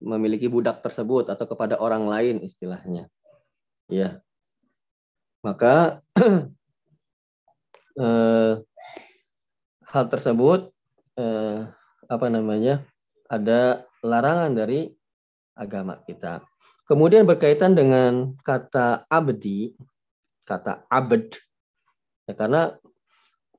memiliki 0.00 0.48
budak 0.48 0.80
tersebut 0.80 1.28
atau 1.28 1.44
kepada 1.44 1.76
orang 1.76 2.08
lain 2.08 2.40
istilahnya. 2.40 3.12
Ya. 3.92 4.24
Maka 5.44 6.00
uh, 7.96 8.60
hal 9.86 10.04
tersebut 10.12 10.72
uh, 11.18 11.68
apa 12.06 12.26
namanya? 12.30 12.84
ada 13.26 13.82
larangan 14.06 14.54
dari 14.54 14.94
agama 15.58 15.98
kita. 16.06 16.46
Kemudian 16.86 17.26
berkaitan 17.26 17.74
dengan 17.74 18.38
kata 18.46 19.02
abdi, 19.10 19.74
kata 20.46 20.86
abd, 20.86 21.34
ya, 22.30 22.32
karena 22.38 22.78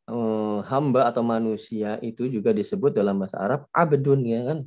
eh, 0.08 0.60
hamba 0.63 1.12
atau 1.12 1.20
manusia 1.27 2.00
itu 2.00 2.32
juga 2.32 2.56
disebut 2.56 2.96
dalam 2.96 3.20
bahasa 3.20 3.44
Arab 3.44 3.67
abdun 3.75 4.24
ya 4.24 4.48
kan. 4.48 4.60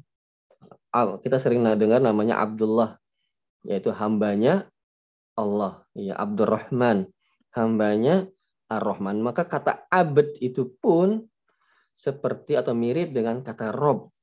Kita 1.25 1.41
sering 1.41 1.65
dengar 1.79 2.03
namanya 2.03 2.43
Abdullah, 2.43 2.99
yaitu 3.65 3.95
hambanya 3.95 4.69
Allah, 5.39 5.87
ya 5.97 6.19
Abdurrahman, 6.19 7.09
hambanya 7.55 8.29
Ar-Rahman. 8.71 9.19
Maka 9.19 9.45
kata 9.45 9.91
abd 9.91 10.39
itu 10.39 10.71
pun 10.79 11.27
seperti 11.91 12.55
atau 12.55 12.73
mirip 12.73 13.11
dengan 13.11 13.43
kata 13.43 13.75
rob. 13.75 14.15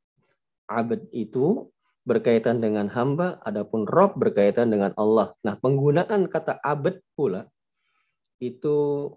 Abd 0.72 1.12
itu 1.12 1.68
berkaitan 2.08 2.64
dengan 2.64 2.88
hamba, 2.88 3.44
adapun 3.44 3.84
Rob 3.84 4.16
berkaitan 4.16 4.72
dengan 4.72 4.96
Allah. 4.96 5.36
Nah, 5.44 5.60
penggunaan 5.60 6.32
kata 6.32 6.56
abad 6.64 6.96
pula 7.20 7.52
itu 8.40 9.12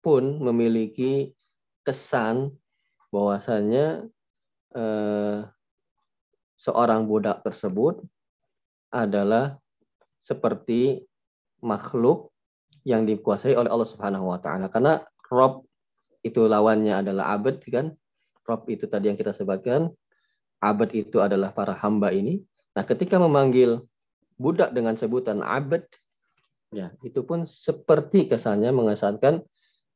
pun 0.00 0.40
memiliki 0.40 1.36
kesan 1.84 2.56
bahwasanya 3.12 4.08
eh, 4.72 5.38
seorang 6.56 7.04
budak 7.04 7.44
tersebut 7.44 8.00
adalah 8.88 9.60
seperti 10.24 11.04
makhluk 11.60 12.32
yang 12.86 13.06
dikuasai 13.06 13.54
oleh 13.56 13.70
Allah 13.70 13.88
Subhanahu 13.88 14.30
wa 14.30 14.38
taala. 14.38 14.68
Karena 14.68 15.02
Rob 15.30 15.66
itu 16.22 16.44
lawannya 16.46 17.00
adalah 17.00 17.34
abad 17.34 17.58
kan. 17.68 17.94
Rob 18.44 18.64
itu 18.70 18.88
tadi 18.88 19.12
yang 19.12 19.18
kita 19.18 19.36
sebutkan 19.36 19.92
abad 20.58 20.90
itu 20.94 21.22
adalah 21.22 21.54
para 21.54 21.76
hamba 21.78 22.10
ini. 22.10 22.42
Nah, 22.74 22.84
ketika 22.86 23.18
memanggil 23.18 23.82
budak 24.38 24.70
dengan 24.74 24.94
sebutan 24.94 25.42
abad, 25.42 25.82
ya 26.70 26.94
itu 27.02 27.22
pun 27.24 27.44
seperti 27.44 28.30
kesannya 28.30 28.70
mengesankan 28.70 29.42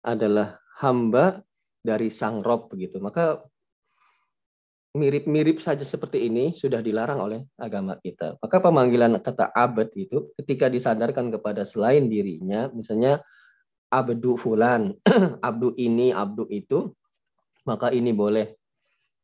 adalah 0.03 0.59
hamba 0.83 1.43
dari 1.83 2.11
sang 2.11 2.43
rob 2.43 2.71
begitu. 2.71 2.99
Maka 2.99 3.43
mirip-mirip 4.93 5.57
saja 5.65 5.83
seperti 5.89 6.29
ini 6.29 6.53
sudah 6.53 6.85
dilarang 6.85 7.21
oleh 7.21 7.41
agama 7.57 7.97
kita. 7.97 8.37
Maka 8.37 8.61
pemanggilan 8.61 9.17
kata 9.25 9.49
abad 9.57 9.89
itu 9.97 10.29
ketika 10.37 10.69
disadarkan 10.69 11.33
kepada 11.33 11.65
selain 11.65 12.13
dirinya, 12.13 12.69
misalnya 12.77 13.25
abdu 13.89 14.37
fulan, 14.37 14.93
abdu 15.49 15.73
ini, 15.81 16.13
abdu 16.13 16.45
itu, 16.53 16.93
maka 17.65 17.89
ini 17.89 18.13
boleh. 18.13 18.53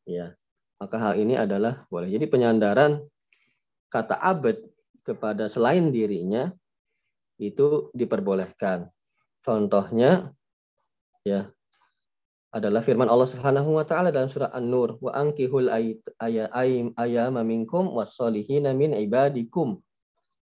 Ya, 0.08 0.32
maka 0.80 0.96
hal 0.96 1.20
ini 1.20 1.36
adalah 1.36 1.84
boleh. 1.92 2.08
Jadi 2.08 2.24
penyandaran 2.32 3.04
kata 3.92 4.16
abad 4.16 4.56
kepada 5.04 5.52
selain 5.52 5.92
dirinya 5.92 6.48
itu 7.36 7.92
diperbolehkan. 7.92 8.88
Contohnya 9.44 10.32
ya 11.28 11.52
adalah 12.48 12.80
firman 12.80 13.12
Allah 13.12 13.28
Subhanahu 13.28 13.76
wa 13.76 13.84
taala 13.84 14.08
dalam 14.08 14.32
surah 14.32 14.48
An-Nur, 14.56 14.96
wa 15.04 15.12
ankihul 15.12 15.68
ayam 15.68 16.96
ayama 16.96 17.44
minkum 17.44 17.92
wasolihina 17.92 18.72
min 18.72 18.96
ibadikum. 18.96 19.80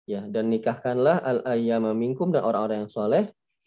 Ya, 0.09 0.25
dan 0.25 0.49
nikahkanlah 0.49 1.21
al 1.21 1.45
ayama 1.45 1.93
minkum 1.93 2.33
dan 2.33 2.47
orang-orang 2.47 2.87
yang 2.87 2.93
soleh 2.93 3.25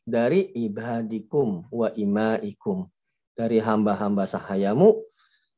dari 0.08 0.48
ibadikum 0.56 1.68
wa 1.70 1.92
imaikum. 1.94 2.88
Dari 3.32 3.64
hamba-hamba 3.64 4.28
sahayamu 4.28 5.02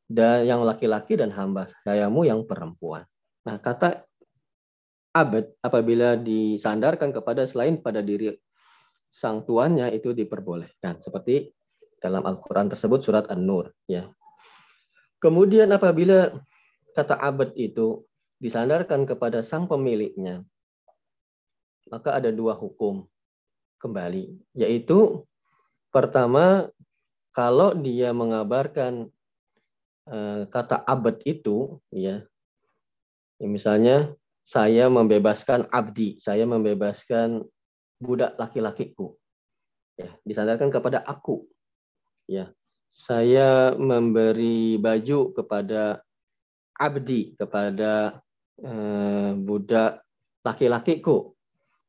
dan 0.08 0.46
yang 0.46 0.62
laki-laki 0.62 1.18
dan 1.18 1.34
hamba 1.34 1.65
sayamu 1.84 2.22
yang 2.24 2.46
perempuan. 2.46 3.03
Nah, 3.44 3.58
kata 3.58 4.06
abad 5.13 5.50
apabila 5.62 6.18
disandarkan 6.18 7.13
kepada 7.13 7.46
selain 7.50 7.82
pada 7.82 8.01
diri 8.01 8.34
sang 9.13 9.46
tuannya 9.46 9.94
itu 9.94 10.13
diperbolehkan 10.13 11.01
seperti 11.01 11.53
dalam 12.03 12.27
Al-Qur'an 12.27 12.67
tersebut 12.67 13.00
surat 13.00 13.25
An-Nur 13.31 13.72
ya. 13.88 14.12
Kemudian 15.24 15.72
apabila 15.72 16.36
kata 16.91 17.15
abad 17.15 17.55
itu 17.55 18.03
disandarkan 18.43 19.07
kepada 19.07 19.39
sang 19.39 19.72
pemiliknya 19.72 20.43
maka 21.88 22.19
ada 22.19 22.27
dua 22.27 22.60
hukum 22.60 23.07
kembali 23.79 24.36
yaitu 24.51 25.24
pertama 25.95 26.67
kalau 27.31 27.72
dia 27.72 28.12
mengabarkan 28.12 29.07
Eh, 30.03 30.43
kata 30.51 30.83
abad 30.83 31.15
itu 31.24 31.79
ya, 31.88 32.27
ya 33.39 33.48
misalnya 33.48 34.12
saya 34.43 34.91
membebaskan 34.91 35.72
abdi, 35.72 36.19
saya 36.19 36.43
membebaskan 36.43 37.48
budak 38.03 38.36
laki-lakiku. 38.36 39.15
Ya, 39.95 40.12
disandarkan 40.27 40.67
kepada 40.67 41.00
aku. 41.07 41.48
Ya. 42.30 42.56
saya 42.94 43.74
memberi 43.74 44.77
baju 44.77 45.34
kepada 45.34 46.06
abdi, 46.77 47.34
kepada 47.34 48.22
eh, 48.62 49.32
budak 49.34 50.06
laki-lakiku, 50.46 51.34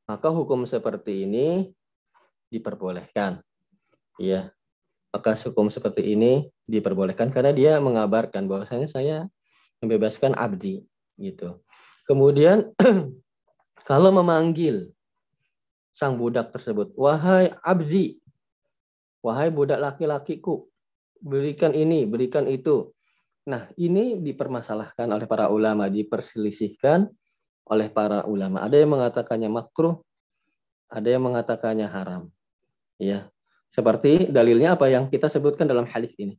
maka 0.08 0.28
hukum 0.32 0.64
seperti 0.64 1.28
ini 1.28 1.68
diperbolehkan. 2.48 3.44
Ya, 4.16 4.54
maka 5.12 5.34
hukum 5.34 5.68
seperti 5.68 6.14
ini 6.14 6.48
diperbolehkan 6.64 7.28
karena 7.28 7.52
dia 7.52 7.72
mengabarkan 7.82 8.46
bahwasanya 8.46 8.88
saya 8.88 9.16
membebaskan 9.82 10.32
abdi 10.38 10.86
gitu. 11.20 11.60
Kemudian 12.08 12.72
kalau 13.90 14.10
memanggil 14.14 14.94
sang 15.94 16.18
budak 16.18 16.50
tersebut, 16.50 16.90
wahai 16.98 17.54
abdi, 17.62 18.18
wahai 19.24 19.48
budak 19.48 19.80
laki-lakiku, 19.80 20.68
berikan 21.16 21.72
ini, 21.72 22.04
berikan 22.04 22.44
itu. 22.44 22.92
Nah, 23.48 23.72
ini 23.80 24.20
dipermasalahkan 24.20 25.08
oleh 25.08 25.24
para 25.24 25.48
ulama, 25.48 25.88
diperselisihkan 25.88 27.08
oleh 27.64 27.88
para 27.88 28.28
ulama. 28.28 28.60
Ada 28.60 28.84
yang 28.84 28.92
mengatakannya 28.92 29.48
makruh, 29.48 30.04
ada 30.92 31.08
yang 31.08 31.24
mengatakannya 31.24 31.88
haram. 31.88 32.28
Ya. 33.00 33.32
Seperti 33.72 34.30
dalilnya 34.30 34.78
apa 34.78 34.86
yang 34.86 35.10
kita 35.10 35.26
sebutkan 35.32 35.66
dalam 35.66 35.88
hadis 35.88 36.12
ini. 36.20 36.36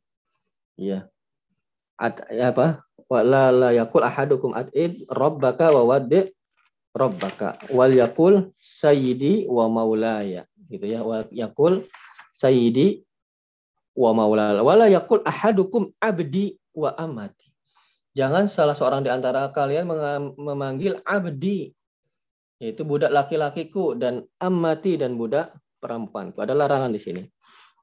Ya. 0.77 1.09
Ad, 1.97 2.21
apa? 2.31 2.85
Wala 3.05 3.51
la 3.51 3.69
yakul 3.75 4.01
ahadukum 4.01 4.55
at'id 4.55 5.05
rabbaka 5.11 5.69
wa 5.69 5.93
waddi 5.93 6.31
rabbaka 6.95 7.59
wal 7.69 7.91
yakul 7.91 8.49
sayyidi 8.57 9.45
wa 9.45 9.67
maulaya 9.69 10.47
gitu 10.71 10.85
ya. 10.89 11.03
Wal 11.05 11.27
yakul 11.29 11.85
sayyidi 12.35 12.99
wa 13.95 14.11
maulaya 14.11 14.59
wala 14.59 14.91
yakul 14.91 15.23
ahadukum 15.23 15.95
abdi 16.03 16.59
wa 16.75 16.91
amati. 16.99 17.47
Jangan 18.15 18.51
salah 18.51 18.75
seorang 18.75 19.03
di 19.03 19.11
antara 19.11 19.51
kalian 19.51 19.87
memanggil 20.39 20.99
abdi, 21.03 21.71
yaitu 22.63 22.87
budak 22.87 23.11
laki-lakiku, 23.11 23.95
dan 23.95 24.23
amati 24.39 24.95
dan 24.95 25.19
budak 25.19 25.51
perempuanku. 25.83 26.39
Ada 26.39 26.55
larangan 26.55 26.95
di 26.95 26.99
sini. 26.99 27.23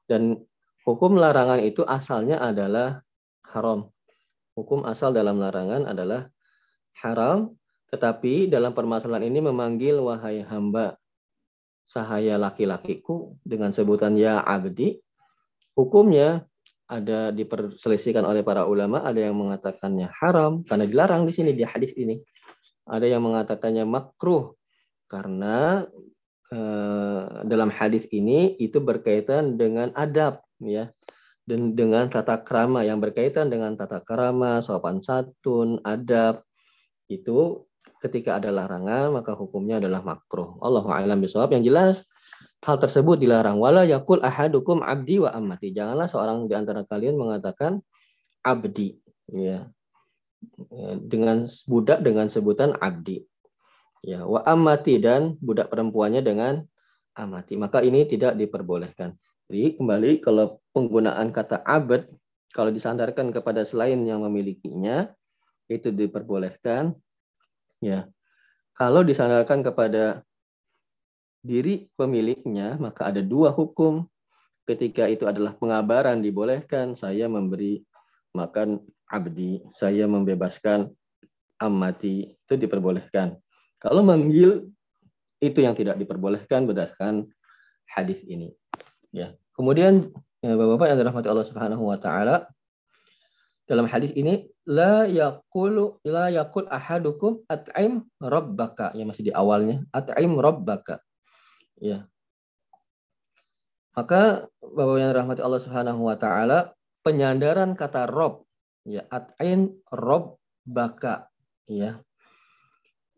Dan 0.09 0.33
hukum 0.89 1.21
larangan 1.21 1.61
itu 1.61 1.85
asalnya 1.85 2.41
adalah 2.41 3.05
haram. 3.45 3.93
Hukum 4.57 4.89
asal 4.89 5.13
dalam 5.13 5.37
larangan 5.37 5.85
adalah 5.85 6.29
haram, 6.97 7.53
tetapi 7.93 8.49
dalam 8.49 8.73
permasalahan 8.73 9.29
ini 9.29 9.37
memanggil 9.37 10.01
wahai 10.01 10.41
hamba 10.41 10.97
sahaya 11.85 12.39
laki-lakiku 12.39 13.37
dengan 13.43 13.71
sebutan 13.75 14.15
ya 14.17 14.41
abdi, 14.41 14.99
hukumnya 15.77 16.47
ada 16.87 17.33
diperselisihkan 17.33 18.21
oleh 18.27 18.45
para 18.45 18.67
ulama, 18.67 19.01
ada 19.01 19.17
yang 19.17 19.33
mengatakannya 19.39 20.11
haram 20.19 20.61
karena 20.67 20.85
dilarang 20.85 21.23
di 21.25 21.33
sini 21.33 21.51
di 21.55 21.63
hadis 21.65 21.95
ini. 21.95 22.19
Ada 22.83 23.07
yang 23.07 23.23
mengatakannya 23.23 23.87
makruh 23.87 24.53
karena 25.07 25.87
eh, 26.51 27.23
dalam 27.47 27.71
hadis 27.71 28.03
ini 28.11 28.59
itu 28.59 28.83
berkaitan 28.83 29.55
dengan 29.55 29.95
adab 29.95 30.43
ya 30.59 30.91
dan 31.43 31.75
dengan 31.75 32.07
tata 32.07 32.39
krama 32.39 32.87
yang 32.87 33.03
berkaitan 33.03 33.51
dengan 33.51 33.75
tata 33.75 33.99
krama, 33.99 34.63
sopan 34.63 35.03
santun, 35.03 35.79
adab 35.83 36.43
itu 37.11 37.67
ketika 38.03 38.35
ada 38.35 38.51
larangan 38.51 39.15
maka 39.15 39.31
hukumnya 39.31 39.79
adalah 39.79 40.03
makruh. 40.03 40.59
Allah 40.59 40.83
a'lam 40.83 41.23
bishawab. 41.23 41.55
Yang 41.55 41.63
jelas 41.71 41.95
hal 42.67 42.75
tersebut 42.79 43.15
dilarang. 43.23 43.55
Wala 43.55 43.87
yakul 43.87 44.19
ahadukum 44.19 44.83
abdi 44.83 45.23
wa 45.23 45.31
amati. 45.31 45.71
Janganlah 45.71 46.11
seorang 46.11 46.51
di 46.51 46.53
antara 46.59 46.83
kalian 46.83 47.15
mengatakan 47.15 47.79
abdi. 48.43 48.99
Ya. 49.31 49.71
Dengan 50.99 51.47
budak 51.71 52.03
dengan 52.03 52.27
sebutan 52.27 52.75
abdi. 52.83 53.23
Ya, 54.03 54.27
wa 54.27 54.43
amati 54.43 54.99
dan 54.99 55.39
budak 55.39 55.71
perempuannya 55.71 56.19
dengan 56.19 56.67
amati. 57.15 57.55
Maka 57.55 57.79
ini 57.79 58.03
tidak 58.03 58.35
diperbolehkan. 58.35 59.15
Jadi 59.47 59.79
kembali 59.79 60.19
kalau 60.19 60.59
penggunaan 60.75 61.31
kata 61.31 61.63
abad 61.63 62.03
kalau 62.51 62.67
disandarkan 62.69 63.31
kepada 63.31 63.63
selain 63.63 64.03
yang 64.03 64.19
memilikinya 64.27 65.07
itu 65.71 65.87
diperbolehkan. 65.95 66.91
Ya. 67.83 68.07
Kalau 68.73 69.03
disandarkan 69.05 69.61
kepada 69.61 70.23
diri 71.43 71.91
pemiliknya, 71.99 72.79
maka 72.79 73.11
ada 73.11 73.19
dua 73.19 73.51
hukum. 73.51 74.07
Ketika 74.63 75.11
itu 75.11 75.27
adalah 75.27 75.59
pengabaran 75.59 76.23
dibolehkan, 76.23 76.95
saya 76.95 77.27
memberi 77.27 77.83
makan 78.31 78.79
abdi, 79.11 79.59
saya 79.75 80.07
membebaskan 80.07 80.87
amati, 81.59 82.31
itu 82.31 82.55
diperbolehkan. 82.55 83.35
Kalau 83.77 83.99
manggil 84.01 84.71
itu 85.43 85.59
yang 85.59 85.75
tidak 85.75 85.99
diperbolehkan 85.99 86.63
berdasarkan 86.63 87.27
hadis 87.91 88.23
ini. 88.23 88.55
Ya. 89.11 89.35
Kemudian 89.51 90.09
ya, 90.39 90.55
Bapak-bapak 90.55 90.87
yang 90.87 90.97
dirahmati 91.03 91.27
Allah 91.27 91.47
Subhanahu 91.47 91.83
wa 91.91 91.99
taala, 91.99 92.47
dalam 93.63 93.87
hadis 93.87 94.11
ini 94.13 94.47
la 94.67 95.07
yaqulu 95.07 96.03
la 96.03 96.27
yaqul 96.27 96.67
ahadukum 96.67 97.43
at'im 97.47 98.03
rabbaka 98.19 98.91
ya 98.95 99.07
masih 99.07 99.27
di 99.27 99.31
awalnya 99.31 99.83
at'im 99.95 100.35
rabbaka 100.35 100.99
Ya. 101.83 102.07
Maka 103.93 104.47
Bapak 104.63 104.97
yang 104.97 105.11
rahmati 105.13 105.43
Allah 105.43 105.61
Subhanahu 105.61 106.07
wa 106.07 106.15
taala, 106.17 106.73
penyandaran 107.05 107.75
kata 107.77 108.09
rob 108.09 108.47
ya 108.87 109.05
at'in 109.11 109.69
rob 109.91 110.39
baka 110.63 111.27
ya. 111.67 111.99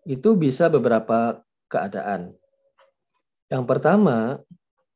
Itu 0.02 0.34
bisa 0.34 0.68
beberapa 0.68 1.46
keadaan. 1.70 2.34
Yang 3.54 3.64
pertama, 3.70 4.42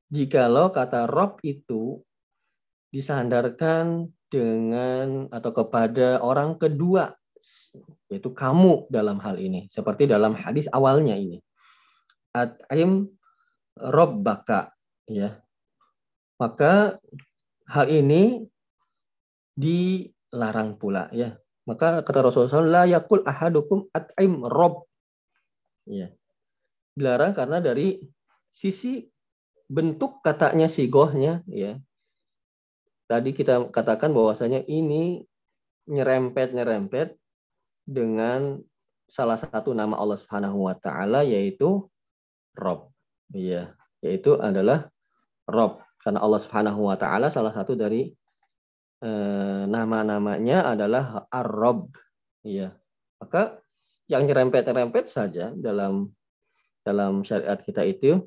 jikalau 0.10 0.74
kata 0.74 1.06
rob 1.06 1.38
itu 1.46 2.02
disandarkan 2.90 4.10
dengan 4.30 5.26
atau 5.34 5.52
kepada 5.52 6.22
orang 6.22 6.56
kedua 6.62 7.18
yaitu 8.10 8.30
kamu 8.34 8.86
dalam 8.94 9.18
hal 9.22 9.42
ini. 9.42 9.66
Seperti 9.74 10.06
dalam 10.06 10.38
hadis 10.38 10.70
awalnya 10.70 11.18
ini. 11.18 11.42
At'im 12.34 13.10
robbaka 13.78 14.74
ya. 15.10 15.42
Maka 16.38 17.02
hal 17.68 17.86
ini 17.90 18.46
dilarang 19.58 20.78
pula 20.78 21.10
ya. 21.12 21.36
Maka 21.66 22.02
kata 22.02 22.26
Rasulullah 22.26 22.66
la 22.66 22.84
yakul 22.90 23.26
ahadukum 23.26 23.90
at'im 23.94 24.46
rob 24.46 24.86
ya. 25.90 26.10
Dilarang 26.94 27.34
karena 27.34 27.62
dari 27.62 28.02
sisi 28.54 29.06
bentuk 29.70 30.26
katanya 30.26 30.66
sigohnya 30.66 31.46
ya 31.46 31.78
tadi 33.10 33.34
kita 33.34 33.74
katakan 33.74 34.14
bahwasanya 34.14 34.62
ini 34.70 35.26
nyerempet 35.90 36.54
nyerempet 36.54 37.18
dengan 37.90 38.62
salah 39.10 39.42
satu 39.42 39.74
nama 39.74 39.98
Allah 39.98 40.22
Subhanahu 40.22 40.70
wa 40.70 40.78
taala 40.78 41.26
yaitu 41.26 41.90
Rob 42.54 42.94
Iya, 43.34 43.78
yaitu 44.02 44.42
adalah 44.42 44.90
Rob. 45.46 45.82
Karena 46.02 46.24
Allah 46.26 46.42
Subhanahu 46.42 46.90
wa 46.90 46.98
taala 46.98 47.30
salah 47.30 47.54
satu 47.54 47.78
dari 47.78 48.10
eh, 49.06 49.64
nama-namanya 49.70 50.74
adalah 50.74 51.30
Ar-Rob. 51.30 51.94
Iya. 52.42 52.74
Maka 53.22 53.62
yang 54.10 54.26
nyerempet-nyerempet 54.26 55.06
saja 55.06 55.54
dalam 55.54 56.10
dalam 56.82 57.22
syariat 57.22 57.60
kita 57.62 57.86
itu 57.86 58.26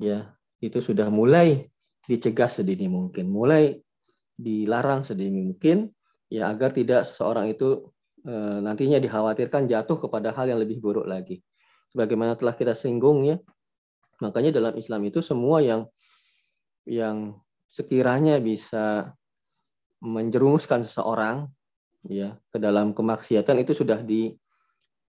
ya 0.00 0.34
itu 0.58 0.82
sudah 0.82 1.06
mulai 1.12 1.70
dicegah 2.10 2.50
sedini 2.50 2.90
mungkin, 2.90 3.30
mulai 3.30 3.78
dilarang 4.40 5.04
sedini 5.04 5.52
mungkin 5.52 5.92
ya 6.32 6.48
agar 6.48 6.72
tidak 6.72 7.04
seseorang 7.04 7.52
itu 7.52 7.92
e, 8.24 8.32
nantinya 8.64 8.96
dikhawatirkan 8.96 9.68
jatuh 9.68 10.00
kepada 10.00 10.32
hal 10.32 10.48
yang 10.48 10.60
lebih 10.60 10.80
buruk 10.80 11.04
lagi. 11.04 11.44
Sebagaimana 11.92 12.38
telah 12.38 12.54
kita 12.54 12.72
singgung 12.72 13.26
ya, 13.26 13.36
Makanya 14.20 14.52
dalam 14.52 14.76
Islam 14.76 15.00
itu 15.08 15.24
semua 15.24 15.64
yang 15.64 15.88
yang 16.84 17.40
sekiranya 17.64 18.36
bisa 18.40 19.16
menjerumuskan 20.00 20.84
seseorang 20.84 21.48
ya 22.08 22.36
ke 22.52 22.56
dalam 22.60 22.96
kemaksiatan 22.96 23.60
itu 23.60 23.76
sudah 23.76 24.00
di 24.00 24.32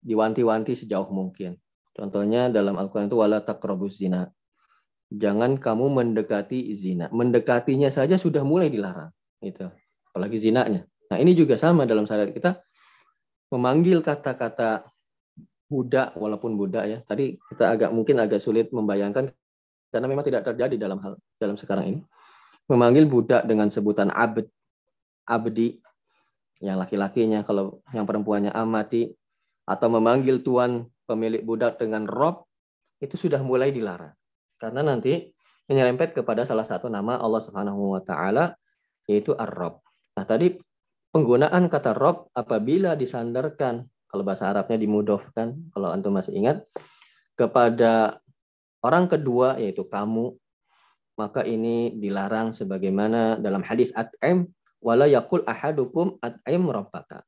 diwanti-wanti 0.04 0.76
sejauh 0.76 1.08
mungkin. 1.12 1.56
Contohnya 1.94 2.52
dalam 2.52 2.76
Al-Qur'an 2.76 3.08
itu 3.08 3.20
wala 3.20 3.40
taqrabuz 3.40 4.00
zina. 4.04 4.28
Jangan 5.14 5.62
kamu 5.62 5.94
mendekati 5.94 6.74
zina. 6.74 7.06
Mendekatinya 7.14 7.94
saja 7.94 8.18
sudah 8.18 8.42
mulai 8.42 8.74
dilarang 8.74 9.14
gitu. 9.46 9.70
Apalagi 10.10 10.42
zinanya. 10.42 10.90
Nah, 11.14 11.18
ini 11.22 11.38
juga 11.38 11.54
sama 11.62 11.86
dalam 11.86 12.10
syariat 12.10 12.34
kita 12.34 12.58
memanggil 13.54 14.02
kata-kata 14.02 14.90
budak 15.70 16.18
walaupun 16.18 16.58
budak 16.58 16.84
ya. 16.90 16.98
Tadi 17.06 17.38
kita 17.38 17.78
agak 17.78 17.90
mungkin 17.94 18.26
agak 18.26 18.42
sulit 18.42 18.74
membayangkan 18.74 19.30
karena 19.94 20.08
memang 20.10 20.26
tidak 20.26 20.50
terjadi 20.50 20.90
dalam 20.90 20.98
hal 21.06 21.14
dalam 21.38 21.62
sekarang 21.62 21.86
ini. 21.94 22.00
Memanggil 22.66 23.06
budak 23.06 23.46
dengan 23.46 23.70
sebutan 23.70 24.10
abd 24.10 24.50
abdi 25.30 25.78
yang 26.64 26.80
laki-lakinya 26.80 27.46
kalau 27.46 27.84
yang 27.94 28.08
perempuannya 28.08 28.50
amati 28.50 29.14
atau 29.68 29.88
memanggil 29.94 30.42
tuan 30.42 30.88
pemilik 31.06 31.44
budak 31.44 31.78
dengan 31.78 32.08
rob 32.08 32.48
itu 33.04 33.20
sudah 33.20 33.44
mulai 33.44 33.70
dilarang 33.76 34.16
karena 34.64 34.80
nanti 34.80 35.28
menyerempet 35.68 36.16
kepada 36.16 36.48
salah 36.48 36.64
satu 36.64 36.88
nama 36.88 37.20
Allah 37.20 37.44
Subhanahu 37.44 38.00
wa 38.00 38.02
taala 38.04 38.56
yaitu 39.12 39.36
ar-rob. 39.36 39.84
Nah, 40.16 40.24
tadi 40.24 40.56
penggunaan 41.12 41.68
kata 41.68 41.92
rob 41.92 42.32
apabila 42.32 42.96
disandarkan 42.96 43.84
kalau 44.08 44.24
bahasa 44.24 44.48
Arabnya 44.48 44.80
dimudofkan 44.80 45.68
kalau 45.76 45.92
antum 45.92 46.16
masih 46.16 46.32
ingat 46.32 46.64
kepada 47.36 48.24
orang 48.80 49.12
kedua 49.12 49.60
yaitu 49.60 49.84
kamu 49.84 50.32
maka 51.20 51.44
ini 51.44 51.92
dilarang 52.00 52.56
sebagaimana 52.56 53.36
dalam 53.38 53.62
hadis 53.62 53.92
at'im 53.94 54.48
wala 54.80 55.12
yakul 55.12 55.44
ahadukum 55.44 56.18
at'im 56.24 56.64
rabbaka. 56.72 57.22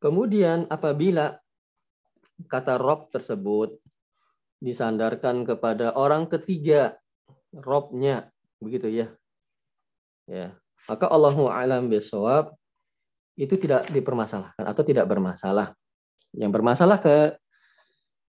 Kemudian 0.00 0.66
apabila 0.72 1.36
kata 2.48 2.76
rob 2.80 3.08
tersebut 3.12 3.76
disandarkan 4.66 5.46
kepada 5.46 5.94
orang 5.94 6.26
ketiga 6.26 6.98
robnya 7.54 8.34
begitu 8.58 8.90
ya. 8.90 9.06
Ya. 10.26 10.58
Maka 10.90 11.06
Allahu 11.06 11.46
alam 11.46 11.86
bisawab 11.86 12.50
itu 13.38 13.54
tidak 13.54 13.86
dipermasalahkan 13.94 14.66
atau 14.66 14.82
tidak 14.82 15.06
bermasalah. 15.06 15.70
Yang 16.34 16.50
bermasalah 16.50 16.98
ke 16.98 17.38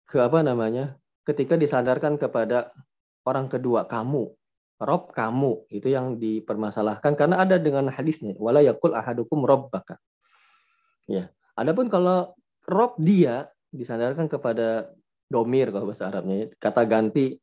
ke 0.10 0.18
apa 0.18 0.42
namanya? 0.42 0.98
Ketika 1.22 1.54
disandarkan 1.54 2.18
kepada 2.18 2.74
orang 3.30 3.48
kedua 3.48 3.86
kamu 3.86 4.34
rob 4.84 5.16
kamu 5.16 5.70
itu 5.72 5.88
yang 5.94 6.20
dipermasalahkan 6.20 7.16
karena 7.16 7.40
ada 7.40 7.56
dengan 7.56 7.88
hadisnya 7.88 8.36
wala 8.42 8.60
yakul 8.60 8.98
ahadukum 8.98 9.46
rabbaka. 9.46 10.02
Ya. 11.06 11.30
Adapun 11.54 11.94
kalau 11.94 12.34
rob 12.66 12.98
dia 12.98 13.54
disandarkan 13.70 14.26
kepada 14.26 14.90
domir 15.32 15.74
kalau 15.74 15.90
bahasa 15.92 16.10
Arabnya. 16.10 16.52
Kata 16.58 16.84
ganti 16.88 17.38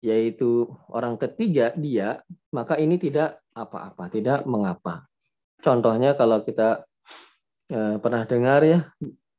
yaitu 0.00 0.64
orang 0.88 1.20
ketiga 1.20 1.76
dia 1.76 2.24
maka 2.56 2.80
ini 2.80 2.96
tidak 2.96 3.40
apa-apa 3.52 4.08
tidak 4.08 4.48
mengapa. 4.48 5.04
Contohnya 5.60 6.16
kalau 6.16 6.40
kita 6.40 6.88
eh, 7.68 8.00
pernah 8.00 8.24
dengar 8.24 8.64
ya 8.64 8.88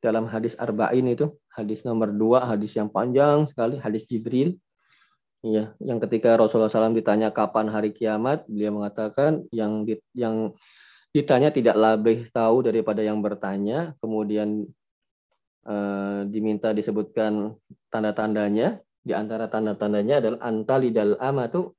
dalam 0.02 0.30
hadis 0.30 0.54
arba'in 0.58 1.10
itu 1.10 1.34
hadis 1.54 1.82
nomor 1.82 2.14
dua 2.14 2.46
hadis 2.46 2.78
yang 2.78 2.90
panjang 2.94 3.50
sekali 3.50 3.82
hadis 3.82 4.06
Jibril. 4.06 4.58
Ya 5.42 5.74
yang 5.82 5.98
ketika 5.98 6.38
Rasulullah 6.38 6.70
SAW 6.70 6.94
ditanya 6.94 7.34
kapan 7.34 7.66
hari 7.66 7.90
kiamat 7.90 8.46
beliau 8.46 8.78
mengatakan 8.78 9.42
yang 9.50 9.82
yang 10.14 10.54
ditanya 11.10 11.50
tidak 11.50 11.74
lebih 11.74 12.30
tahu 12.30 12.62
daripada 12.62 13.02
yang 13.02 13.18
bertanya 13.26 13.98
kemudian 13.98 14.70
eh, 15.68 16.22
diminta 16.30 16.72
disebutkan 16.72 17.56
tanda-tandanya 17.92 18.80
di 19.02 19.14
antara 19.18 19.50
tanda-tandanya 19.50 20.22
adalah 20.22 20.40
antalidal 20.46 21.18
amatu 21.18 21.74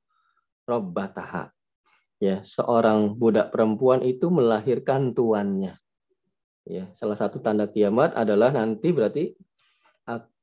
robbataha. 0.67 1.51
Ya, 2.19 2.39
seorang 2.43 3.19
budak 3.19 3.51
perempuan 3.51 3.99
itu 3.99 4.31
melahirkan 4.31 5.11
tuannya. 5.11 5.75
Ya, 6.63 6.87
salah 6.95 7.19
satu 7.19 7.43
tanda 7.43 7.67
kiamat 7.67 8.15
adalah 8.15 8.55
nanti 8.55 8.95
berarti 8.95 9.35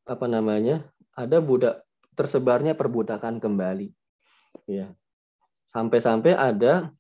apa 0.04 0.26
namanya? 0.28 0.84
Ada 1.16 1.40
budak 1.40 1.84
tersebarnya 2.12 2.76
perbudakan 2.76 3.40
kembali. 3.40 3.88
Ya. 4.68 4.92
Sampai-sampai 5.72 6.34
ada 6.36 6.92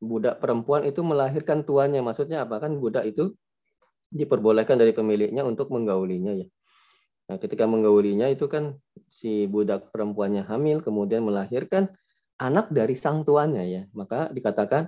budak 0.00 0.40
perempuan 0.40 0.86
itu 0.88 1.04
melahirkan 1.04 1.66
tuannya. 1.66 2.00
Maksudnya 2.00 2.48
apa 2.48 2.62
kan 2.62 2.78
budak 2.78 3.04
itu 3.04 3.36
diperbolehkan 4.14 4.78
dari 4.78 4.94
pemiliknya 4.94 5.42
untuk 5.42 5.74
menggaulinya 5.74 6.32
ya. 6.38 6.46
Nah, 7.24 7.36
ketika 7.40 7.66
menggaulinya 7.66 8.30
itu 8.30 8.46
kan 8.46 8.78
si 9.10 9.50
budak 9.50 9.90
perempuannya 9.90 10.46
hamil 10.46 10.84
kemudian 10.84 11.24
melahirkan 11.26 11.90
anak 12.38 12.70
dari 12.70 12.94
sang 12.94 13.26
tuannya 13.26 13.64
ya. 13.66 13.82
Maka 13.96 14.30
dikatakan 14.30 14.86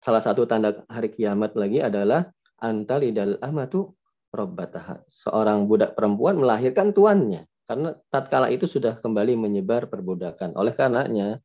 salah 0.00 0.22
satu 0.24 0.48
tanda 0.48 0.86
hari 0.88 1.12
kiamat 1.12 1.58
lagi 1.58 1.84
adalah 1.84 2.30
antalidal 2.62 3.36
amatu 3.44 3.92
robbataha. 4.32 5.04
Seorang 5.10 5.68
budak 5.68 5.92
perempuan 5.98 6.40
melahirkan 6.40 6.94
tuannya 6.96 7.44
karena 7.64 7.96
tatkala 8.08 8.52
itu 8.52 8.64
sudah 8.70 9.00
kembali 9.00 9.36
menyebar 9.36 9.88
perbudakan. 9.88 10.54
Oleh 10.54 10.76
karenanya, 10.76 11.40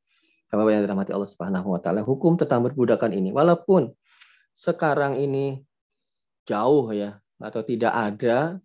Bapak 0.50 0.72
yang 0.74 0.82
dirahmati 0.82 1.14
Allah 1.14 1.30
Subhanahu 1.30 1.78
wa 1.78 1.80
taala, 1.80 2.02
hukum 2.02 2.34
tentang 2.34 2.66
perbudakan 2.66 3.14
ini 3.14 3.30
walaupun 3.30 3.94
sekarang 4.58 5.22
ini 5.22 5.62
jauh 6.50 6.90
ya 6.90 7.22
atau 7.38 7.62
tidak 7.62 7.94
ada 7.94 8.58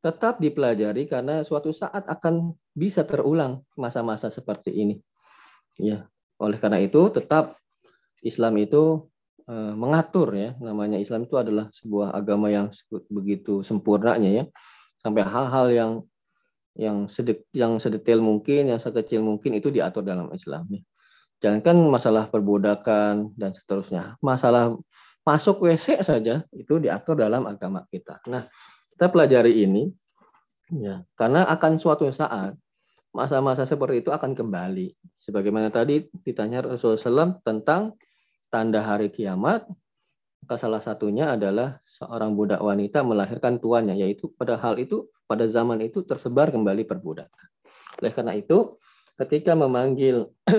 tetap 0.00 0.40
dipelajari 0.40 1.10
karena 1.10 1.44
suatu 1.44 1.74
saat 1.74 2.06
akan 2.06 2.54
bisa 2.72 3.02
terulang 3.02 3.66
masa-masa 3.74 4.30
seperti 4.30 4.70
ini. 4.72 4.96
Ya, 5.78 6.06
oleh 6.38 6.58
karena 6.58 6.78
itu 6.80 7.10
tetap 7.10 7.58
Islam 8.22 8.58
itu 8.62 9.10
eh, 9.46 9.74
mengatur 9.74 10.34
ya, 10.34 10.54
namanya 10.62 10.96
Islam 10.98 11.26
itu 11.26 11.34
adalah 11.34 11.70
sebuah 11.74 12.14
agama 12.14 12.48
yang 12.50 12.70
begitu 13.10 13.66
sempurnanya 13.66 14.30
ya, 14.30 14.44
sampai 15.02 15.22
hal-hal 15.26 15.66
yang 15.74 15.92
yang 16.78 17.10
sedek, 17.10 17.42
yang 17.50 17.82
sedetail 17.82 18.22
mungkin, 18.22 18.70
yang 18.70 18.78
sekecil 18.78 19.18
mungkin 19.18 19.58
itu 19.58 19.66
diatur 19.74 20.06
dalam 20.06 20.30
Islam. 20.30 20.62
Ya. 20.70 20.82
Jangankan 21.42 21.74
masalah 21.90 22.30
perbudakan 22.30 23.34
dan 23.34 23.50
seterusnya, 23.50 24.14
masalah 24.22 24.78
masuk 25.28 25.68
WC 25.68 26.00
saja 26.00 26.40
itu 26.56 26.80
diatur 26.80 27.20
dalam 27.20 27.44
agama 27.44 27.84
kita. 27.92 28.24
Nah, 28.32 28.48
kita 28.96 29.12
pelajari 29.12 29.68
ini 29.68 29.92
ya 30.72 31.04
karena 31.12 31.44
akan 31.52 31.76
suatu 31.76 32.08
saat 32.08 32.56
masa-masa 33.12 33.64
seperti 33.64 34.04
itu 34.04 34.12
akan 34.12 34.36
kembali 34.36 34.92
sebagaimana 35.16 35.72
tadi 35.72 36.08
ditanya 36.24 36.60
Rasulullah 36.64 37.00
SAW 37.00 37.40
tentang 37.40 37.96
tanda 38.52 38.84
hari 38.84 39.08
kiamat 39.08 39.64
maka 40.44 40.56
salah 40.60 40.80
satunya 40.80 41.32
adalah 41.36 41.80
seorang 41.88 42.36
budak 42.36 42.60
wanita 42.60 43.00
melahirkan 43.00 43.60
tuannya 43.60 43.96
yaitu 43.96 44.28
pada 44.36 44.60
hal 44.60 44.76
itu 44.76 45.08
pada 45.24 45.48
zaman 45.48 45.80
itu 45.80 46.04
tersebar 46.04 46.52
kembali 46.52 46.84
perbudakan 46.84 47.46
oleh 48.04 48.12
karena 48.12 48.36
itu 48.36 48.76
ketika 49.24 49.56
memanggil 49.56 50.28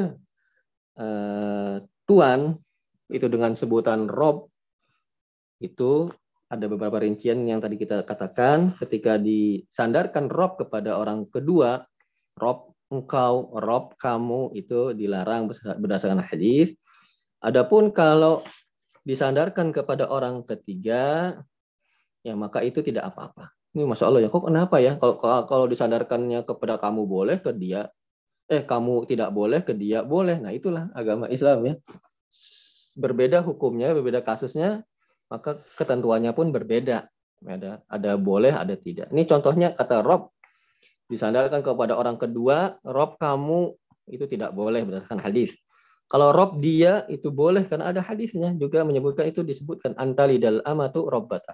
eh, 1.04 1.76
tuan 2.10 2.40
itu 3.10 3.26
dengan 3.30 3.54
sebutan 3.54 4.10
rob 4.10 4.50
itu 5.60 6.12
ada 6.50 6.66
beberapa 6.66 6.98
rincian 6.98 7.46
yang 7.46 7.62
tadi 7.62 7.78
kita 7.78 8.02
katakan. 8.04 8.74
Ketika 8.82 9.22
disandarkan 9.22 10.28
rob 10.28 10.58
kepada 10.58 10.98
orang 10.98 11.30
kedua 11.30 11.86
rob 12.40 12.74
engkau 12.90 13.54
rob 13.54 13.94
kamu 14.02 14.58
itu 14.58 14.98
dilarang 14.98 15.46
berdasarkan 15.78 16.26
hadis. 16.26 16.74
Adapun 17.40 17.94
kalau 17.94 18.42
disandarkan 19.06 19.72
kepada 19.72 20.10
orang 20.10 20.44
ketiga 20.44 21.38
ya 22.26 22.34
maka 22.36 22.66
itu 22.66 22.82
tidak 22.82 23.14
apa-apa. 23.14 23.54
Ini 23.78 23.86
masya 23.86 24.10
Allah 24.10 24.26
ya 24.26 24.30
kok 24.34 24.50
kenapa 24.50 24.82
ya? 24.82 24.98
Kalau 24.98 25.22
kalau 25.46 25.66
disandarkannya 25.70 26.44
kepada 26.44 26.82
kamu 26.82 27.06
boleh 27.06 27.38
ke 27.38 27.54
dia 27.54 27.94
eh 28.50 28.66
kamu 28.66 29.06
tidak 29.06 29.30
boleh 29.30 29.62
ke 29.62 29.78
dia 29.78 30.02
boleh. 30.02 30.42
Nah 30.42 30.50
itulah 30.50 30.90
agama 30.98 31.30
Islam 31.30 31.62
ya. 31.70 31.74
Berbeda 32.98 33.46
hukumnya 33.46 33.94
berbeda 33.94 34.26
kasusnya 34.26 34.82
maka 35.30 35.62
ketentuannya 35.78 36.34
pun 36.34 36.50
berbeda. 36.50 37.08
Ada 37.40 37.86
ada 37.88 38.12
boleh, 38.20 38.52
ada 38.52 38.76
tidak. 38.76 39.08
Ini 39.16 39.24
contohnya 39.24 39.72
kata 39.72 40.04
Rob 40.04 40.36
disandarkan 41.08 41.64
kepada 41.64 41.96
orang 41.96 42.20
kedua, 42.20 42.76
Rob 42.84 43.16
kamu 43.16 43.72
itu 44.12 44.26
tidak 44.28 44.52
boleh 44.52 44.84
berdasarkan 44.84 45.24
hadis. 45.24 45.56
Kalau 46.10 46.34
Rob 46.34 46.58
dia 46.58 47.06
itu 47.06 47.30
boleh 47.30 47.64
karena 47.70 47.94
ada 47.94 48.02
hadisnya 48.02 48.52
juga 48.58 48.82
menyebutkan 48.82 49.30
itu 49.30 49.46
disebutkan 49.46 49.94
antali 49.96 50.42
dal 50.42 50.60
amatu 50.66 51.06
robbata. 51.06 51.54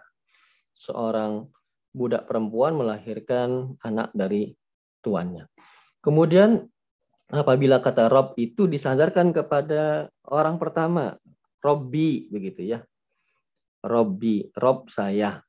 Seorang 0.73 1.51
budak 1.91 2.27
perempuan 2.27 2.75
melahirkan 2.79 3.75
anak 3.83 4.15
dari 4.15 4.55
tuannya. 5.03 5.47
Kemudian 5.99 6.63
apabila 7.31 7.83
kata 7.83 8.07
Rob 8.07 8.33
itu 8.39 8.67
disandarkan 8.67 9.35
kepada 9.35 10.07
orang 10.31 10.55
pertama, 10.55 11.19
Robbi 11.59 12.31
begitu 12.31 12.63
ya. 12.63 12.79
Robbi, 13.85 14.49
Rob 14.57 14.89
saya. 14.89 15.39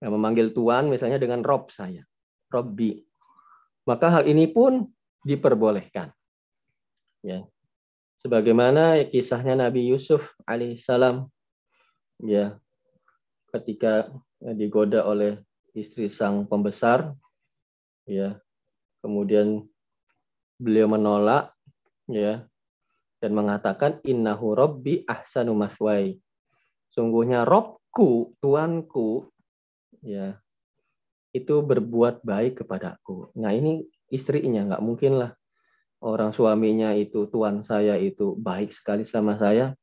Yang 0.00 0.12
memanggil 0.16 0.46
Tuhan 0.56 0.88
misalnya 0.88 1.20
dengan 1.20 1.44
Rob 1.44 1.68
saya. 1.68 2.06
Robbi. 2.48 3.02
Maka 3.84 4.08
hal 4.08 4.24
ini 4.30 4.48
pun 4.48 4.86
diperbolehkan. 5.26 6.14
Ya. 7.20 7.44
Sebagaimana 8.20 9.00
kisahnya 9.08 9.56
Nabi 9.56 9.88
Yusuf 9.88 10.36
alaihissalam 10.44 11.28
ya 12.20 12.60
ketika 13.48 14.12
digoda 14.40 15.08
oleh 15.08 15.40
istri 15.72 16.12
sang 16.12 16.44
pembesar 16.44 17.16
ya 18.04 18.36
kemudian 19.00 19.64
beliau 20.60 20.92
menolak 20.92 21.56
ya 22.08 22.44
dan 23.20 23.32
mengatakan 23.32 24.00
innahu 24.04 24.52
rabbi 24.52 25.04
ahsanu 25.08 25.56
maswai 25.56 26.20
sungguhnya 26.94 27.46
Robku, 27.46 28.34
Tuanku, 28.42 29.30
ya 30.02 30.38
itu 31.30 31.62
berbuat 31.62 32.26
baik 32.26 32.64
kepadaku. 32.64 33.30
Nah 33.38 33.54
ini 33.54 33.86
istrinya 34.10 34.66
nggak 34.66 34.82
mungkin 34.82 35.22
lah 35.22 35.30
orang 36.02 36.34
suaminya 36.34 36.90
itu 36.96 37.30
tuan 37.30 37.62
saya 37.62 37.94
itu 37.94 38.34
baik 38.34 38.74
sekali 38.74 39.06
sama 39.06 39.38
saya, 39.38 39.76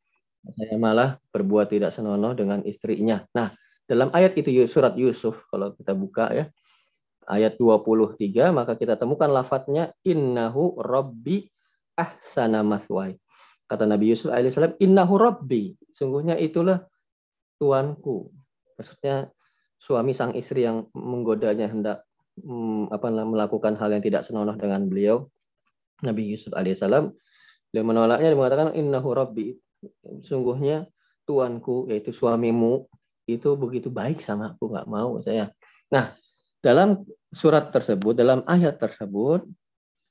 saya 0.44 0.76
malah 0.76 1.16
berbuat 1.32 1.72
tidak 1.72 1.96
senonoh 1.96 2.36
dengan 2.36 2.60
istrinya. 2.68 3.24
Nah 3.32 3.56
dalam 3.88 4.12
ayat 4.12 4.36
itu 4.36 4.52
surat 4.68 5.00
Yusuf 5.00 5.48
kalau 5.48 5.72
kita 5.72 5.96
buka 5.96 6.36
ya 6.36 6.46
ayat 7.32 7.56
23 7.56 8.20
maka 8.52 8.76
kita 8.76 9.00
temukan 9.00 9.32
lafadznya 9.32 9.96
innahu 10.04 10.76
rabbi 10.84 11.48
ahsana 11.96 12.64
mathwai. 12.64 13.16
Kata 13.68 13.84
Nabi 13.84 14.16
Yusuf 14.16 14.32
alaihissalam, 14.32 14.80
innahu 14.80 15.20
rabbi. 15.20 15.76
Sungguhnya 15.92 16.40
itulah 16.40 16.88
tuanku. 17.58 18.32
Maksudnya 18.78 19.30
suami 19.78 20.14
sang 20.14 20.34
istri 20.34 20.66
yang 20.66 20.90
menggodanya 20.94 21.70
hendak 21.70 21.98
hmm, 22.42 22.90
apa 22.90 23.10
melakukan 23.10 23.78
hal 23.78 23.94
yang 23.94 24.04
tidak 24.06 24.26
senonoh 24.26 24.58
dengan 24.58 24.86
beliau. 24.90 25.30
Nabi 26.06 26.30
Yusuf 26.30 26.54
alaihissalam 26.54 27.10
beliau 27.74 27.86
menolaknya 27.86 28.34
dan 28.34 28.38
mengatakan 28.38 28.68
innahu 28.78 29.18
rabbi. 29.18 29.58
Sungguhnya 30.22 30.90
tuanku 31.26 31.90
yaitu 31.90 32.14
suamimu 32.14 32.86
itu 33.28 33.60
begitu 33.60 33.92
baik 33.92 34.24
sama 34.24 34.56
aku 34.56 34.72
nggak 34.72 34.88
mau 34.88 35.20
saya. 35.20 35.52
Nah 35.92 36.14
dalam 36.62 37.04
surat 37.34 37.70
tersebut 37.70 38.18
dalam 38.18 38.42
ayat 38.48 38.80
tersebut 38.80 39.46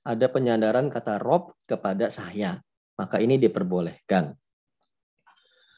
ada 0.07 0.27
penyandaran 0.31 0.87
kata 0.87 1.19
rob 1.19 1.55
kepada 1.67 2.13
saya 2.13 2.61
maka 2.97 3.21
ini 3.21 3.37
diperbolehkan. 3.37 4.33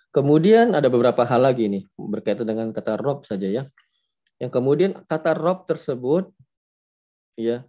Kemudian 0.09 0.73
ada 0.73 0.89
beberapa 0.89 1.23
hal 1.29 1.45
lagi 1.45 1.69
nih 1.69 1.85
berkaitan 2.01 2.49
dengan 2.49 2.73
kata 2.73 2.97
rob 2.97 3.29
saja 3.29 3.45
ya. 3.45 3.63
Yang 4.41 4.51
kemudian 4.57 4.93
kata 5.05 5.37
rob 5.37 5.69
tersebut 5.69 6.33
ya 7.37 7.63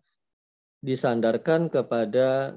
disandarkan 0.79 1.67
kepada 1.67 2.55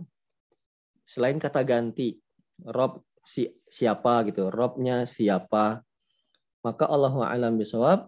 selain 1.03 1.43
kata 1.43 1.67
ganti 1.67 2.15
rob 2.63 3.03
si, 3.27 3.51
siapa 3.67 4.23
gitu, 4.31 4.55
robnya 4.55 5.03
siapa. 5.03 5.83
Maka 6.63 6.87
Allah 6.87 7.15
alam 7.27 7.59
bisawab 7.59 8.07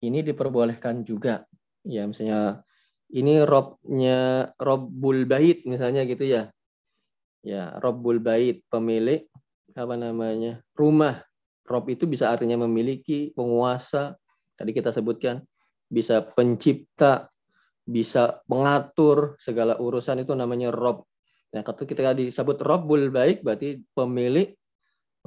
ini 0.00 0.24
diperbolehkan 0.24 1.04
juga. 1.04 1.44
Ya 1.84 2.08
misalnya 2.08 2.64
ini 3.12 3.44
robnya 3.44 4.50
robbul 4.56 5.28
bait 5.28 5.68
misalnya 5.68 6.08
gitu 6.08 6.24
ya 6.24 6.48
ya 7.42 7.78
Robbul 7.78 8.18
Bait 8.18 8.62
pemilik 8.68 9.26
apa 9.74 9.94
namanya 9.96 10.60
rumah 10.76 11.20
Rob 11.68 11.84
itu 11.92 12.08
bisa 12.08 12.32
artinya 12.32 12.64
memiliki 12.64 13.32
penguasa 13.36 14.16
tadi 14.56 14.70
kita 14.72 14.92
sebutkan 14.94 15.44
bisa 15.88 16.24
pencipta 16.24 17.28
bisa 17.88 18.40
mengatur 18.48 19.36
segala 19.40 19.76
urusan 19.80 20.24
itu 20.24 20.32
namanya 20.32 20.72
Rob 20.72 21.04
nah 21.52 21.64
ketika 21.64 22.12
disebut 22.12 22.60
Robbul 22.60 23.08
Bait 23.08 23.40
berarti 23.40 23.80
pemilik 23.96 24.52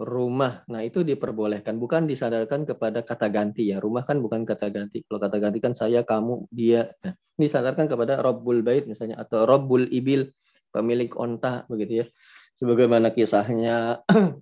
rumah. 0.01 0.65
Nah, 0.71 0.81
itu 0.81 1.05
diperbolehkan, 1.05 1.77
bukan 1.77 2.09
disadarkan 2.09 2.65
kepada 2.65 3.05
kata 3.05 3.27
ganti 3.29 3.69
ya. 3.69 3.77
Rumah 3.77 4.03
kan 4.07 4.17
bukan 4.23 4.47
kata 4.47 4.73
ganti. 4.73 5.05
Kalau 5.05 5.19
kata 5.21 5.37
ganti 5.37 5.59
kan 5.61 5.77
saya, 5.77 6.01
kamu, 6.01 6.49
dia. 6.49 6.89
Nah, 7.05 7.13
disadarkan 7.37 7.85
kepada 7.89 8.21
Robbul 8.21 8.65
Bait 8.65 8.85
misalnya 8.85 9.21
atau 9.21 9.45
Robbul 9.49 9.89
Ibil 9.89 10.29
pemilik 10.71 11.11
onta 11.17 11.65
begitu 11.67 12.05
ya. 12.05 12.07
Sebagaimana 12.61 13.09
kisahnya 13.09 14.05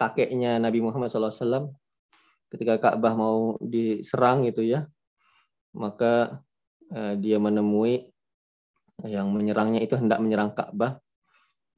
kakeknya 0.00 0.60
Nabi 0.60 0.84
Muhammad 0.84 1.08
SAW 1.08 1.72
ketika 2.52 2.76
Ka'bah 2.76 3.16
mau 3.16 3.56
diserang 3.64 4.44
itu 4.44 4.60
ya, 4.60 4.84
maka 5.72 6.44
eh, 6.92 7.16
dia 7.16 7.40
menemui 7.40 8.12
yang 9.08 9.32
menyerangnya 9.32 9.80
itu 9.80 9.96
hendak 9.96 10.20
menyerang 10.20 10.52
Ka'bah, 10.52 11.00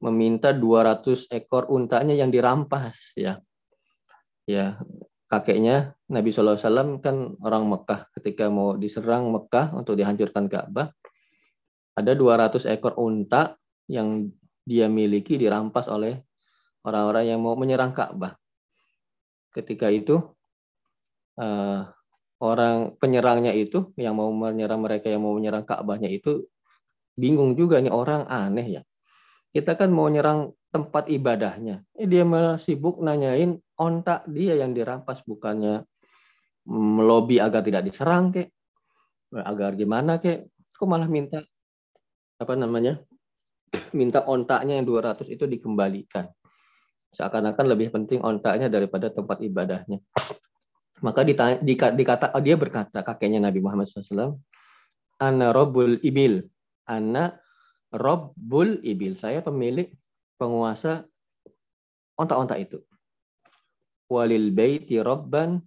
meminta 0.03 0.51
200 0.51 1.31
ekor 1.31 1.71
untanya 1.71 2.19
yang 2.19 2.27
dirampas 2.27 3.15
ya. 3.15 3.39
Ya, 4.43 4.75
kakeknya 5.31 5.95
Nabi 6.11 6.35
SAW 6.35 6.99
kan 6.99 7.39
orang 7.39 7.63
Mekah 7.71 8.11
ketika 8.19 8.51
mau 8.51 8.75
diserang 8.75 9.31
Mekah 9.31 9.71
untuk 9.71 9.95
dihancurkan 9.95 10.51
Ka'bah 10.51 10.91
ada 11.95 12.11
200 12.11 12.67
ekor 12.67 12.99
unta 12.99 13.55
yang 13.87 14.27
dia 14.65 14.85
miliki 14.87 15.37
dirampas 15.37 15.89
oleh 15.89 16.21
orang-orang 16.85 17.33
yang 17.33 17.39
mau 17.41 17.57
menyerang 17.57 17.93
Ka'bah. 17.93 18.37
Ketika 19.51 19.91
itu 19.91 20.21
uh, 21.37 21.81
orang 22.41 22.97
penyerangnya 22.97 23.53
itu 23.53 23.93
yang 23.99 24.17
mau 24.17 24.29
menyerang 24.33 24.81
mereka 24.81 25.11
yang 25.11 25.21
mau 25.21 25.35
menyerang 25.37 25.67
Ka'bahnya 25.67 26.09
itu 26.09 26.49
bingung 27.13 27.53
juga 27.53 27.77
nih 27.83 27.93
orang 27.93 28.25
aneh 28.25 28.79
ya. 28.79 28.81
Kita 29.51 29.75
kan 29.75 29.91
mau 29.91 30.07
nyerang 30.07 30.55
tempat 30.71 31.11
ibadahnya. 31.11 31.83
Eh, 31.99 32.07
dia 32.07 32.23
malah 32.23 32.55
sibuk 32.55 33.03
nanyain 33.03 33.59
ontak 33.75 34.23
dia 34.31 34.55
yang 34.55 34.71
dirampas 34.71 35.19
bukannya 35.27 35.83
melobi 36.71 37.43
agar 37.43 37.59
tidak 37.61 37.83
diserang 37.83 38.31
kek. 38.31 38.47
Agar 39.35 39.75
gimana 39.75 40.17
kek. 40.23 40.47
Kok 40.71 40.87
malah 40.87 41.11
minta 41.11 41.43
apa 42.41 42.57
namanya 42.57 42.97
minta 43.91 44.23
ontaknya 44.23 44.79
yang 44.79 44.87
200 44.87 45.27
itu 45.31 45.47
dikembalikan. 45.47 46.27
Seakan-akan 47.11 47.65
lebih 47.67 47.91
penting 47.91 48.23
ontaknya 48.23 48.71
daripada 48.71 49.11
tempat 49.11 49.43
ibadahnya. 49.43 49.99
Maka 51.01 51.25
ditanya, 51.25 51.57
dikata, 51.65 52.31
oh 52.37 52.43
dia 52.43 52.55
berkata, 52.55 53.01
kakeknya 53.01 53.41
Nabi 53.41 53.59
Muhammad 53.59 53.89
SAW, 53.89 54.37
Ana 55.19 55.51
Robbul 55.51 55.99
Ibil. 56.05 56.45
Ana 56.87 57.35
Robbul 57.91 58.79
Ibil. 58.85 59.17
Saya 59.17 59.43
pemilik 59.43 59.91
penguasa 60.39 61.03
ontak-ontak 62.15 62.57
itu. 62.63 62.79
Walil 64.07 64.53
baiti 64.53 65.01
robban 65.01 65.59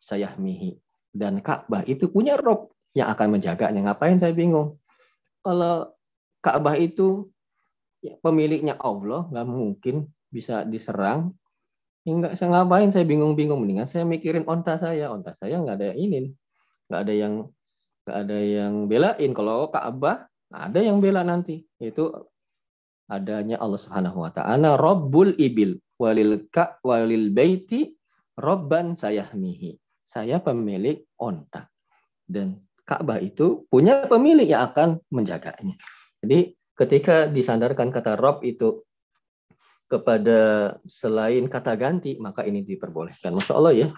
sayahmihi. 0.00 0.78
Dan 1.10 1.42
Ka'bah 1.42 1.82
itu 1.90 2.06
punya 2.06 2.38
rob 2.38 2.70
yang 2.94 3.10
akan 3.10 3.38
menjaganya. 3.38 3.82
Ngapain 3.82 4.18
saya 4.22 4.30
bingung? 4.30 4.78
Kalau 5.42 5.92
Ka'bah 6.38 6.78
itu 6.78 7.28
pemiliknya 8.00 8.76
Allah 8.80 9.28
nggak 9.28 9.48
mungkin 9.48 10.08
bisa 10.32 10.64
diserang. 10.64 11.36
Enggak, 12.08 12.40
saya 12.40 12.48
ngapain 12.56 12.88
saya 12.88 13.04
bingung-bingung. 13.04 13.60
Mendingan 13.60 13.86
saya 13.90 14.08
mikirin 14.08 14.48
onta 14.48 14.80
saya. 14.80 15.12
Onta 15.12 15.36
saya 15.36 15.60
nggak 15.60 15.76
ada 15.76 15.92
ini 15.92 16.32
nggak 16.88 17.00
ada 17.06 17.14
yang 17.14 17.34
nggak 18.02 18.18
ada 18.26 18.38
yang 18.40 18.72
belain. 18.88 19.30
Kalau 19.36 19.68
Ka'bah 19.68 20.26
ada 20.50 20.80
yang 20.80 20.98
bela 20.98 21.20
nanti. 21.22 21.62
Itu 21.76 22.32
adanya 23.10 23.60
Allah 23.60 23.78
Subhanahu 23.78 24.22
wa 24.22 24.30
taala 24.32 24.78
Rabbul 24.78 25.36
ibil 25.36 25.76
walil 26.00 26.46
ka 26.48 26.80
walil 26.82 27.28
baiti 27.30 27.92
robban 28.40 28.96
sayahmihi. 28.96 29.76
Saya 30.08 30.40
pemilik 30.42 31.04
onta. 31.20 31.68
Dan 32.26 32.64
Ka'bah 32.82 33.22
itu 33.22 33.68
punya 33.70 34.08
pemilik 34.08 34.48
yang 34.48 34.72
akan 34.72 34.98
menjaganya. 35.14 35.78
Jadi 36.18 36.58
ketika 36.80 37.28
disandarkan 37.28 37.92
kata 37.92 38.16
Rob 38.16 38.40
itu 38.40 38.80
kepada 39.90 40.72
selain 40.86 41.50
kata 41.50 41.76
ganti, 41.76 42.16
maka 42.16 42.46
ini 42.46 42.64
diperbolehkan. 42.64 43.36
Masya 43.36 43.52
Allah 43.58 43.74
ya, 43.74 43.88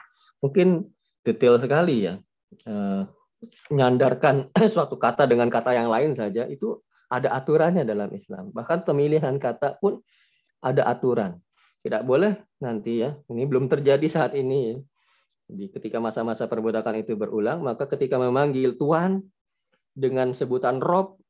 mungkin 0.42 0.90
detail 1.22 1.60
sekali 1.62 2.10
ya. 2.10 2.14
Eh, 2.66 3.02
suatu 4.74 4.96
kata 4.98 5.28
dengan 5.28 5.46
kata 5.52 5.76
yang 5.76 5.92
lain 5.92 6.16
saja, 6.16 6.48
itu 6.48 6.80
ada 7.12 7.36
aturannya 7.36 7.84
dalam 7.84 8.08
Islam. 8.16 8.50
Bahkan 8.50 8.88
pemilihan 8.88 9.36
kata 9.36 9.78
pun 9.78 10.00
ada 10.64 10.88
aturan. 10.88 11.38
Tidak 11.82 12.02
boleh 12.08 12.40
nanti 12.64 13.04
ya, 13.04 13.12
ini 13.28 13.44
belum 13.44 13.68
terjadi 13.68 14.06
saat 14.08 14.32
ini. 14.32 14.72
Ya. 14.72 14.76
Jadi 15.52 15.64
ketika 15.76 15.98
masa-masa 16.00 16.48
perbudakan 16.48 17.04
itu 17.04 17.18
berulang, 17.18 17.60
maka 17.60 17.84
ketika 17.84 18.16
memanggil 18.16 18.78
Tuhan 18.80 19.28
dengan 19.92 20.32
sebutan 20.32 20.80
Rob, 20.80 21.21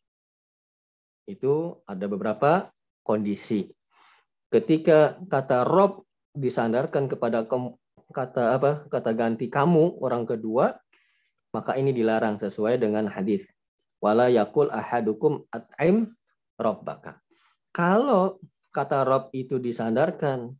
itu 1.26 1.78
ada 1.86 2.06
beberapa 2.10 2.70
kondisi. 3.06 3.70
Ketika 4.52 5.16
kata 5.26 5.64
rob 5.64 6.04
disandarkan 6.36 7.08
kepada 7.08 7.44
kata 8.12 8.58
apa? 8.58 8.84
Kata 8.88 9.10
ganti 9.16 9.48
kamu 9.48 10.02
orang 10.02 10.28
kedua, 10.28 10.76
maka 11.56 11.76
ini 11.76 11.92
dilarang 11.92 12.36
sesuai 12.36 12.80
dengan 12.80 13.08
hadis. 13.08 13.44
Wala 14.02 14.28
yakul 14.28 14.68
ahadukum 14.68 15.46
at'im 15.54 16.10
robbaka. 16.58 17.22
Kalau 17.72 18.42
kata 18.74 19.04
rob 19.06 19.28
itu 19.32 19.60
disandarkan 19.60 20.52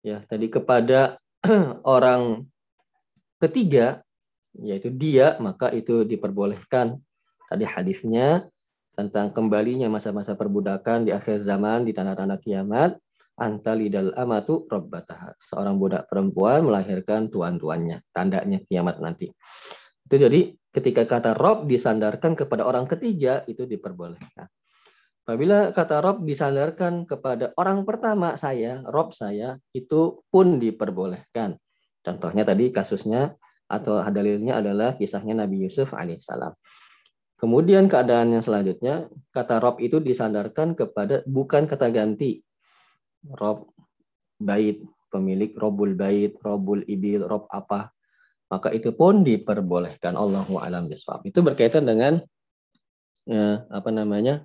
ya 0.00 0.22
tadi 0.24 0.48
kepada 0.48 1.20
orang 1.84 2.46
ketiga 3.42 4.00
yaitu 4.56 4.90
dia 4.90 5.36
maka 5.38 5.70
itu 5.70 6.02
diperbolehkan 6.06 6.98
tadi 7.50 7.64
hadisnya 7.66 8.50
tentang 8.94 9.30
kembalinya 9.30 9.86
masa-masa 9.86 10.34
perbudakan 10.34 11.08
di 11.08 11.10
akhir 11.14 11.40
zaman 11.40 11.86
di 11.86 11.94
tanah-tanah 11.94 12.38
kiamat 12.42 12.98
antalidal 13.40 14.12
amatu 14.18 14.68
rabbataha. 14.68 15.38
Seorang 15.40 15.80
budak 15.80 16.10
perempuan 16.10 16.66
melahirkan 16.66 17.32
tuan-tuannya, 17.32 18.04
tandanya 18.12 18.60
kiamat 18.66 19.00
nanti. 19.00 19.32
Itu 20.04 20.14
jadi 20.18 20.52
ketika 20.74 21.06
kata 21.06 21.38
rob 21.38 21.70
disandarkan 21.70 22.36
kepada 22.36 22.66
orang 22.66 22.84
ketiga 22.90 23.46
itu 23.48 23.64
diperbolehkan. 23.64 24.50
Apabila 25.30 25.70
kata 25.70 26.02
Rob 26.02 26.26
disandarkan 26.26 27.06
kepada 27.06 27.54
orang 27.54 27.86
pertama 27.86 28.34
saya, 28.34 28.82
Rob 28.82 29.14
saya, 29.14 29.62
itu 29.70 30.26
pun 30.26 30.58
diperbolehkan. 30.58 31.54
Contohnya 32.02 32.42
tadi 32.42 32.74
kasusnya 32.74 33.38
atau 33.70 34.02
dalilnya 34.10 34.58
adalah 34.58 34.98
kisahnya 34.98 35.46
Nabi 35.46 35.70
Yusuf 35.70 35.94
alaihissalam. 35.94 36.50
Kemudian 37.40 37.88
keadaan 37.88 38.36
yang 38.36 38.44
selanjutnya, 38.44 39.08
kata 39.32 39.64
Rob 39.64 39.80
itu 39.80 39.96
disandarkan 39.96 40.76
kepada 40.76 41.24
bukan 41.24 41.64
kata 41.64 41.88
ganti. 41.88 42.44
Rob 43.24 43.72
bait, 44.36 44.84
pemilik 45.08 45.56
Robul 45.56 45.96
bait, 45.96 46.36
Robul 46.44 46.84
ibil, 46.84 47.24
Rob 47.24 47.48
apa. 47.48 47.88
Maka 48.52 48.68
itu 48.76 48.92
pun 48.92 49.24
diperbolehkan. 49.24 50.20
Allahu 50.20 50.60
alam 50.60 50.84
biswab. 50.84 51.24
Itu 51.24 51.40
berkaitan 51.40 51.88
dengan 51.88 52.20
ya, 53.24 53.64
apa 53.72 53.88
namanya 53.88 54.44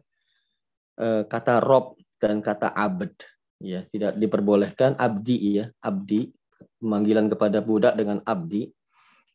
Eh, 0.95 1.27
kata 1.27 1.60
rob 1.60 1.99
dan 2.15 2.39
kata 2.39 2.71
abd 2.71 3.19
ya 3.60 3.84
tidak 3.91 4.15
diperbolehkan 4.15 4.95
abdi 4.95 5.60
ya 5.60 5.67
abdi 5.84 6.31
pemanggilan 6.79 7.27
kepada 7.27 7.60
budak 7.60 7.99
dengan 7.99 8.23
abdi 8.23 8.71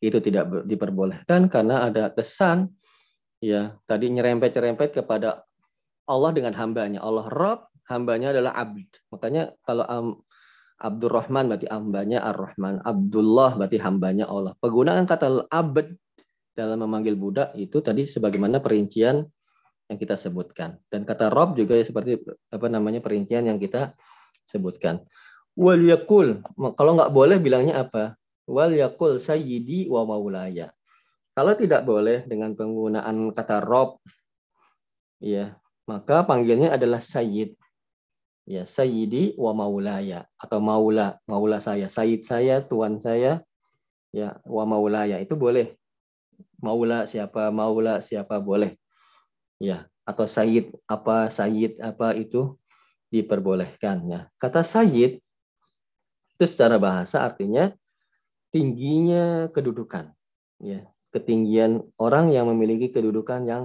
itu 0.01 0.17
tidak 0.25 0.65
diperbolehkan 0.65 1.45
karena 1.53 1.85
ada 1.85 2.09
kesan 2.09 2.73
ya 3.41 3.75
tadi 3.89 4.13
nyerempet-nyerempet 4.13 5.01
kepada 5.01 5.43
Allah 6.05 6.31
dengan 6.31 6.53
hambanya 6.55 7.01
Allah 7.01 7.25
rob 7.27 7.67
hambanya 7.89 8.31
adalah 8.31 8.53
abd 8.55 8.87
makanya 9.11 9.51
kalau 9.65 9.85
um, 9.89 10.07
Abdurrahman 10.81 11.45
berarti 11.45 11.69
hambanya 11.69 12.25
Ar-Rahman 12.25 12.81
Abdullah 12.81 13.53
berarti 13.53 13.77
hambanya 13.77 14.25
Allah 14.25 14.57
penggunaan 14.57 15.05
kata 15.05 15.45
abd 15.49 15.93
dalam 16.57 16.83
memanggil 16.83 17.15
budak 17.15 17.53
itu 17.55 17.79
tadi 17.79 18.05
sebagaimana 18.05 18.59
perincian 18.59 19.23
yang 19.91 19.99
kita 19.99 20.15
sebutkan. 20.15 20.79
Dan 20.87 21.03
kata 21.03 21.27
Rob 21.27 21.59
juga 21.59 21.75
ya 21.75 21.83
seperti 21.83 22.15
apa 22.47 22.67
namanya 22.71 23.03
perincian 23.03 23.43
yang 23.43 23.59
kita 23.59 23.91
sebutkan. 24.47 25.03
Wal 25.59 25.83
yakul, 25.83 26.39
kalau 26.79 26.95
nggak 26.95 27.11
boleh 27.11 27.37
bilangnya 27.43 27.83
apa? 27.83 28.15
Wal 28.47 28.71
yakul 28.71 29.19
sayyidi 29.19 29.91
wa 29.91 30.07
maulaya. 30.07 30.71
Kalau 31.31 31.53
tidak 31.55 31.87
boleh 31.87 32.27
dengan 32.27 32.51
penggunaan 32.57 33.31
kata 33.31 33.63
Rob, 33.63 34.03
ya 35.23 35.55
maka 35.87 36.27
panggilnya 36.27 36.75
adalah 36.75 36.99
sayyid. 36.99 37.55
Ya, 38.49 38.65
sayyidi 38.67 39.37
wa 39.37 39.53
maulaya 39.53 40.27
atau 40.35 40.59
maula, 40.59 41.21
maula 41.29 41.61
saya, 41.61 41.87
sayyid 41.87 42.25
saya, 42.25 42.59
tuan 42.59 42.99
saya, 42.99 43.45
ya 44.11 44.41
wa 44.43 44.67
maulaya 44.67 45.21
itu 45.21 45.37
boleh. 45.37 45.77
Maula 46.59 47.07
siapa, 47.07 47.47
maula 47.53 48.01
siapa 48.03 48.41
boleh 48.41 48.81
ya 49.61 49.85
atau 50.01 50.25
sayyid 50.25 50.73
apa 50.89 51.29
sayyid 51.29 51.77
apa 51.77 52.17
itu 52.17 52.57
diperbolehkan 53.13 54.09
ya 54.09 54.21
kata 54.41 54.65
sayyid 54.65 55.21
itu 56.33 56.45
secara 56.49 56.81
bahasa 56.81 57.21
artinya 57.21 57.69
tingginya 58.49 59.53
kedudukan 59.53 60.09
ya 60.57 60.89
ketinggian 61.11 61.83
orang 61.99 62.31
yang 62.31 62.47
memiliki 62.47 62.89
kedudukan 62.89 63.43
yang 63.43 63.63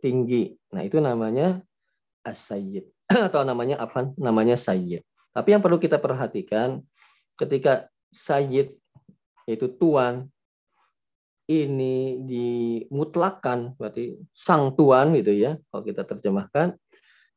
tinggi. 0.00 0.54
Nah 0.70 0.86
itu 0.86 1.02
namanya 1.02 1.60
as-sayyid. 2.22 2.86
Atau 3.30 3.42
namanya 3.42 3.82
apa? 3.82 4.10
Namanya 4.18 4.54
sayyid. 4.54 5.02
Tapi 5.34 5.52
yang 5.52 5.62
perlu 5.62 5.76
kita 5.76 6.00
perhatikan 6.00 6.80
ketika 7.36 7.90
sayyid 8.08 8.72
yaitu 9.44 9.68
tuan 9.68 10.26
ini 11.46 12.18
dimutlakan 12.26 13.78
berarti 13.78 14.18
sang 14.34 14.74
tuan 14.74 15.14
gitu 15.14 15.30
ya 15.30 15.54
kalau 15.70 15.86
kita 15.86 16.02
terjemahkan 16.02 16.74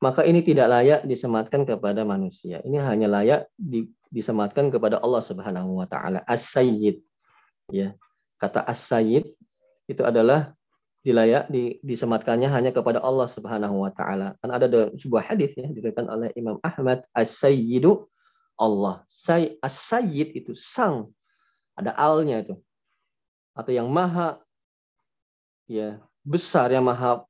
maka 0.02 0.26
ini 0.26 0.42
tidak 0.42 0.72
layak 0.72 1.00
disematkan 1.04 1.68
kepada 1.68 2.08
manusia. 2.08 2.64
Ini 2.64 2.80
hanya 2.80 3.12
layak 3.12 3.52
di, 3.60 3.84
disematkan 4.08 4.72
kepada 4.72 5.04
Allah 5.04 5.20
Subhanahu 5.20 5.84
wa 5.84 5.86
taala 5.86 6.24
as-sayyid. 6.24 7.04
Ya 7.70 7.94
kata 8.40 8.64
as-sayyid 8.64 9.28
itu 9.92 10.02
adalah 10.02 10.56
dilayak 11.00 11.48
di, 11.48 11.80
disematkannya 11.80 12.52
hanya 12.52 12.72
kepada 12.76 13.00
Allah 13.00 13.28
Subhanahu 13.28 13.88
wa 13.88 13.92
taala. 13.92 14.36
Kan 14.44 14.52
ada 14.52 14.68
sebuah 14.96 15.32
hadis 15.32 15.56
ya 15.56 15.68
diriwayatkan 15.68 16.08
oleh 16.08 16.30
Imam 16.36 16.60
Ahmad 16.64 17.04
as-sayyidu 17.16 18.08
Allah. 18.60 19.04
Say 19.08 19.56
as-sayyid 19.64 20.36
itu 20.36 20.52
sang. 20.56 21.12
Ada 21.80 21.96
alnya 21.96 22.44
itu. 22.44 22.56
Atau 23.56 23.72
yang 23.72 23.88
maha 23.88 24.40
ya 25.72 26.04
besar 26.28 26.68
yang 26.72 26.84
maha 26.84 27.24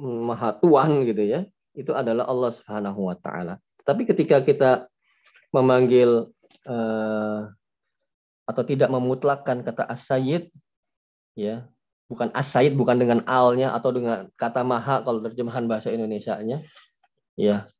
maha 0.00 0.56
tuan 0.56 1.04
gitu 1.04 1.20
ya. 1.20 1.44
Itu 1.76 1.92
adalah 1.92 2.24
Allah 2.24 2.50
Subhanahu 2.52 3.12
wa 3.12 3.16
taala. 3.20 3.60
Tapi 3.84 4.08
ketika 4.08 4.40
kita 4.40 4.88
memanggil 5.52 6.32
uh, 6.64 7.52
atau 8.50 8.66
tidak 8.66 8.90
memutlakkan 8.90 9.62
kata 9.62 9.86
as-sayyid 9.86 10.50
ya, 11.38 11.70
bukan 12.10 12.34
as-sayyid 12.34 12.74
bukan 12.74 12.98
dengan 12.98 13.22
alnya 13.30 13.70
atau 13.70 13.94
dengan 13.94 14.26
kata 14.34 14.66
maha 14.66 15.06
kalau 15.06 15.22
terjemahan 15.22 15.70
bahasa 15.70 15.94
Indonesianya 15.94 16.58
ya. 17.38 17.70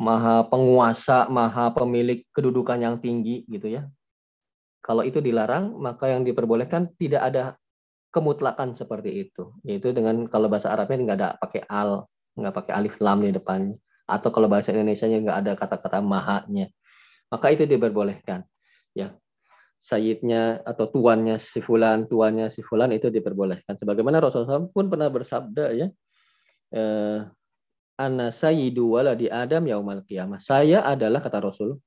Maha 0.00 0.48
penguasa, 0.48 1.28
maha 1.28 1.68
pemilik 1.76 2.24
kedudukan 2.32 2.80
yang 2.80 2.96
tinggi 2.96 3.44
gitu 3.44 3.68
ya. 3.68 3.84
Kalau 4.80 5.04
itu 5.04 5.20
dilarang, 5.20 5.76
maka 5.76 6.08
yang 6.08 6.24
diperbolehkan 6.24 6.88
tidak 6.96 7.20
ada 7.28 7.60
kemutlakan 8.08 8.72
seperti 8.72 9.28
itu. 9.28 9.52
Yaitu 9.60 9.92
dengan 9.92 10.24
kalau 10.24 10.48
bahasa 10.48 10.72
Arabnya 10.72 11.04
nggak 11.04 11.18
ada 11.20 11.28
pakai 11.36 11.68
al, 11.68 12.08
nggak 12.32 12.54
pakai 12.56 12.72
alif 12.80 12.96
lam 12.96 13.20
di 13.20 13.28
depannya. 13.28 13.76
Atau 14.08 14.32
kalau 14.32 14.48
bahasa 14.48 14.72
Indonesia-nya 14.72 15.20
nggak 15.20 15.38
ada 15.44 15.52
kata-kata 15.52 16.00
mahanya. 16.00 16.72
Maka 17.28 17.52
itu 17.52 17.68
diperbolehkan. 17.68 18.48
Ya, 18.96 19.19
sayidnya 19.80 20.60
atau 20.62 20.92
tuannya 20.92 21.40
si 21.40 21.64
fulan, 21.64 22.04
tuannya 22.04 22.52
si 22.52 22.60
fulan 22.60 22.92
itu 22.92 23.08
diperbolehkan. 23.08 23.80
Sebagaimana 23.80 24.20
Rasulullah 24.20 24.60
pun 24.68 24.92
pernah 24.92 25.08
bersabda 25.08 25.64
ya, 25.72 25.88
eh, 26.76 27.18
Ana 28.00 28.28
sayyidu 28.32 28.96
waladi 29.00 29.32
Adam 29.32 29.64
yaumal 29.64 30.04
qiyamah. 30.04 30.40
Saya 30.40 30.84
adalah 30.84 31.20
kata 31.20 31.40
Rasul, 31.40 31.80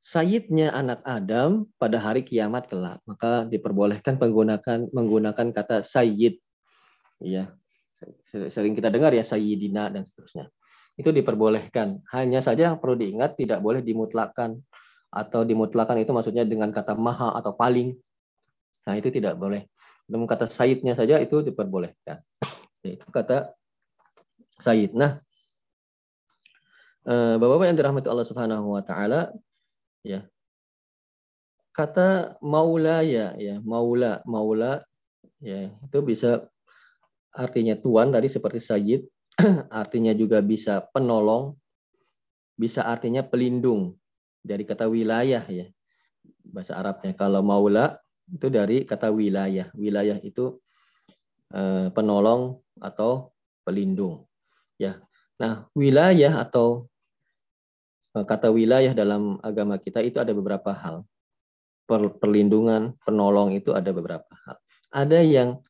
Sayyidnya 0.00 0.72
anak 0.72 1.04
Adam 1.04 1.68
pada 1.76 2.00
hari 2.00 2.24
kiamat 2.24 2.72
kelak. 2.72 3.04
Maka 3.04 3.44
diperbolehkan 3.44 4.16
menggunakan 4.16 4.88
menggunakan 4.96 5.46
kata 5.52 5.84
sayyid. 5.84 6.40
Ya. 7.20 7.52
Sering 8.48 8.72
kita 8.72 8.88
dengar 8.88 9.12
ya 9.12 9.20
sayyidina 9.20 9.92
dan 9.92 10.08
seterusnya. 10.08 10.48
Itu 10.96 11.12
diperbolehkan. 11.12 12.00
Hanya 12.16 12.40
saja 12.40 12.80
perlu 12.80 12.96
diingat 12.96 13.36
tidak 13.36 13.60
boleh 13.60 13.84
dimutlakan 13.84 14.64
atau 15.10 15.42
dimutlakan 15.42 16.02
itu 16.02 16.14
maksudnya 16.14 16.46
dengan 16.46 16.70
kata 16.70 16.94
maha 16.94 17.34
atau 17.34 17.54
paling. 17.54 17.98
Nah, 18.86 18.94
itu 18.94 19.10
tidak 19.10 19.36
boleh. 19.36 19.66
Dengan 20.06 20.26
kata 20.26 20.46
sayyidnya 20.46 20.94
saja 20.94 21.18
itu 21.18 21.42
diperbolehkan. 21.42 22.22
Itu 22.82 23.06
kata 23.10 23.52
sayyid. 24.62 24.94
Nah, 24.94 25.18
eh, 27.04 27.34
Bapak-bapak 27.36 27.66
yang 27.70 27.78
dirahmati 27.78 28.08
Allah 28.08 28.26
Subhanahu 28.26 28.74
wa 28.74 28.82
taala, 28.86 29.34
ya 30.06 30.24
kata 31.70 32.36
maula 32.42 33.00
ya 33.06 33.32
ya 33.38 33.62
maula 33.62 34.20
maula 34.26 34.82
ya 35.38 35.70
itu 35.70 35.98
bisa 36.02 36.50
artinya 37.30 37.78
tuan 37.78 38.10
tadi 38.10 38.26
seperti 38.26 38.58
sayyid 38.58 39.02
artinya 39.80 40.10
juga 40.12 40.42
bisa 40.42 40.82
penolong 40.90 41.54
bisa 42.58 42.84
artinya 42.84 43.22
pelindung 43.22 43.96
dari 44.40 44.64
kata 44.64 44.88
wilayah 44.88 45.44
ya 45.46 45.66
bahasa 46.44 46.76
Arabnya 46.80 47.12
kalau 47.16 47.44
maula 47.44 48.00
itu 48.30 48.48
dari 48.48 48.82
kata 48.88 49.12
wilayah 49.12 49.68
wilayah 49.76 50.18
itu 50.20 50.58
eh, 51.52 51.88
penolong 51.92 52.58
atau 52.80 53.32
pelindung 53.62 54.24
ya 54.80 55.00
nah 55.40 55.68
wilayah 55.76 56.40
atau 56.44 56.90
Eh, 58.10 58.26
kata 58.26 58.50
wilayah 58.50 58.90
dalam 58.90 59.38
agama 59.38 59.78
kita 59.78 60.02
itu 60.02 60.18
ada 60.18 60.34
beberapa 60.34 60.74
hal. 60.74 61.06
Perlindungan, 61.90 62.94
penolong 63.02 63.54
itu 63.54 63.74
ada 63.74 63.90
beberapa 63.94 64.30
hal. 64.46 64.58
Ada 64.90 65.22
yang 65.22 65.62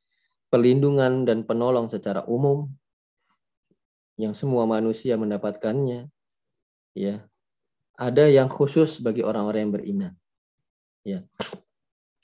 perlindungan 0.49 1.29
dan 1.29 1.45
penolong 1.45 1.89
secara 1.93 2.25
umum 2.25 2.69
yang 4.17 4.33
semua 4.33 4.65
manusia 4.65 5.17
mendapatkannya. 5.21 6.09
Ya. 6.97 7.25
Ada 8.01 8.33
yang 8.33 8.49
khusus 8.49 9.05
bagi 9.05 9.21
orang-orang 9.21 9.69
yang 9.69 9.75
beriman. 9.77 10.13
Ya. 11.05 11.21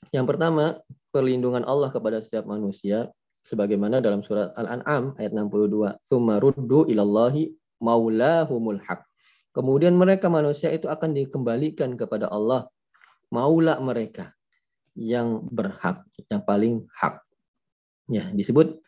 Yang 0.08 0.26
pertama, 0.32 0.80
perlindungan 1.12 1.68
Allah 1.68 1.92
kepada 1.92 2.24
setiap 2.24 2.48
manusia 2.48 3.12
sebagaimana 3.44 4.00
dalam 4.00 4.24
surat 4.24 4.56
Al-An'am 4.56 5.12
ayat 5.20 5.36
62, 5.36 6.00
"Tsumma 6.08 6.40
ruddu 6.40 6.88
ilallahi 6.88 7.52
maulahumul 7.84 8.80
haq." 8.88 9.04
Kemudian 9.52 9.96
mereka 9.96 10.32
manusia 10.32 10.72
itu 10.72 10.88
akan 10.88 11.12
dikembalikan 11.12 11.92
kepada 11.96 12.32
Allah. 12.32 12.68
Maula 13.28 13.76
mereka 13.80 14.32
yang 14.96 15.44
berhak, 15.52 16.04
yang 16.32 16.40
paling 16.40 16.88
hak. 16.92 17.20
Ya, 18.08 18.32
disebut 18.32 18.80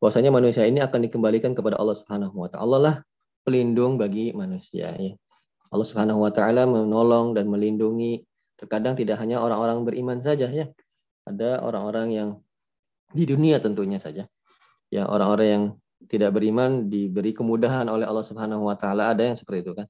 bahwasanya 0.00 0.28
manusia 0.28 0.68
ini 0.68 0.84
akan 0.84 1.08
dikembalikan 1.08 1.56
kepada 1.56 1.80
Allah 1.80 1.96
Subhanahu 1.96 2.36
wa 2.36 2.48
taala. 2.52 2.64
Allah 2.64 2.80
lah 2.80 2.96
pelindung 3.48 3.96
bagi 3.96 4.32
manusia 4.36 4.92
ya. 4.96 5.16
Allah 5.68 5.86
Subhanahu 5.86 6.24
wa 6.24 6.32
taala 6.32 6.64
menolong 6.64 7.36
dan 7.36 7.48
melindungi 7.48 8.24
terkadang 8.58 8.98
tidak 8.98 9.20
hanya 9.20 9.38
orang-orang 9.38 9.84
beriman 9.84 10.18
saja 10.24 10.48
ya. 10.48 10.66
Ada 11.28 11.60
orang-orang 11.60 12.08
yang 12.10 12.28
di 13.12 13.28
dunia 13.28 13.60
tentunya 13.60 14.00
saja. 14.00 14.24
Ya, 14.88 15.04
orang-orang 15.04 15.48
yang 15.48 15.64
tidak 16.08 16.32
beriman 16.32 16.88
diberi 16.88 17.36
kemudahan 17.36 17.84
oleh 17.90 18.08
Allah 18.08 18.24
Subhanahu 18.24 18.64
wa 18.64 18.76
taala 18.78 19.12
ada 19.12 19.28
yang 19.28 19.36
seperti 19.36 19.68
itu 19.68 19.72
kan. 19.76 19.86